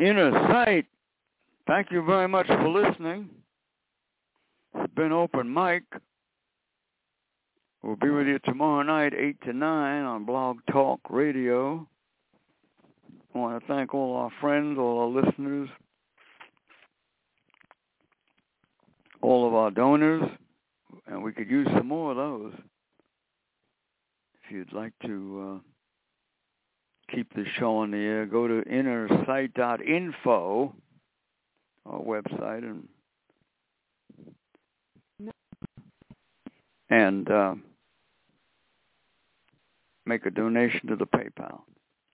Inner 0.00 0.32
sight, 0.48 0.86
thank 1.66 1.90
you 1.90 2.04
very 2.04 2.26
much 2.26 2.46
for 2.46 2.68
listening. 2.68 3.28
It's 4.74 4.94
been 4.94 5.12
open 5.12 5.52
mic. 5.52 5.82
We'll 7.82 7.96
be 7.96 8.10
with 8.10 8.26
you 8.26 8.38
tomorrow 8.40 8.82
night, 8.82 9.12
8 9.14 9.40
to 9.42 9.52
9 9.52 10.04
on 10.04 10.24
Blog 10.24 10.58
Talk 10.70 11.00
Radio. 11.08 11.86
I 13.34 13.38
want 13.38 13.60
to 13.60 13.66
thank 13.66 13.94
all 13.94 14.16
our 14.16 14.30
friends, 14.40 14.78
all 14.78 15.00
our 15.00 15.22
listeners, 15.22 15.68
all 19.22 19.46
of 19.46 19.54
our 19.54 19.70
donors 19.70 20.28
and 21.06 21.22
we 21.22 21.32
could 21.32 21.50
use 21.50 21.68
some 21.76 21.88
more 21.88 22.12
of 22.12 22.16
those. 22.16 22.52
If 24.44 24.52
you'd 24.52 24.72
like 24.72 24.92
to 25.04 25.60
uh, 25.60 25.69
keep 27.12 27.34
the 27.34 27.44
show 27.58 27.78
on 27.78 27.90
the 27.90 27.98
air, 27.98 28.24
go 28.26 28.46
to 28.46 28.62
innersight.info, 28.62 30.72
our 31.86 32.00
website, 32.00 32.62
and 32.64 32.86
and 36.90 37.30
uh, 37.30 37.54
make 40.06 40.24
a 40.26 40.30
donation 40.30 40.86
to 40.88 40.96
the 40.96 41.06
PayPal. 41.06 41.60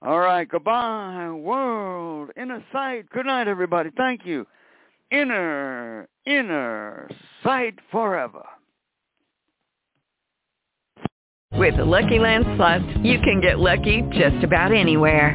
All 0.00 0.20
right, 0.20 0.48
goodbye, 0.48 1.30
world, 1.30 2.30
inner 2.36 2.64
sight. 2.72 3.10
Good 3.10 3.26
night, 3.26 3.48
everybody. 3.48 3.90
Thank 3.96 4.24
you. 4.24 4.46
Inner, 5.10 6.08
inner 6.24 7.10
sight 7.42 7.74
forever. 7.90 8.44
With 11.54 11.76
the 11.76 11.84
Lucky 11.84 12.20
Land 12.20 12.44
Slots, 12.56 12.84
you 13.02 13.18
can 13.18 13.40
get 13.40 13.58
lucky 13.58 14.02
just 14.12 14.44
about 14.44 14.70
anywhere. 14.70 15.34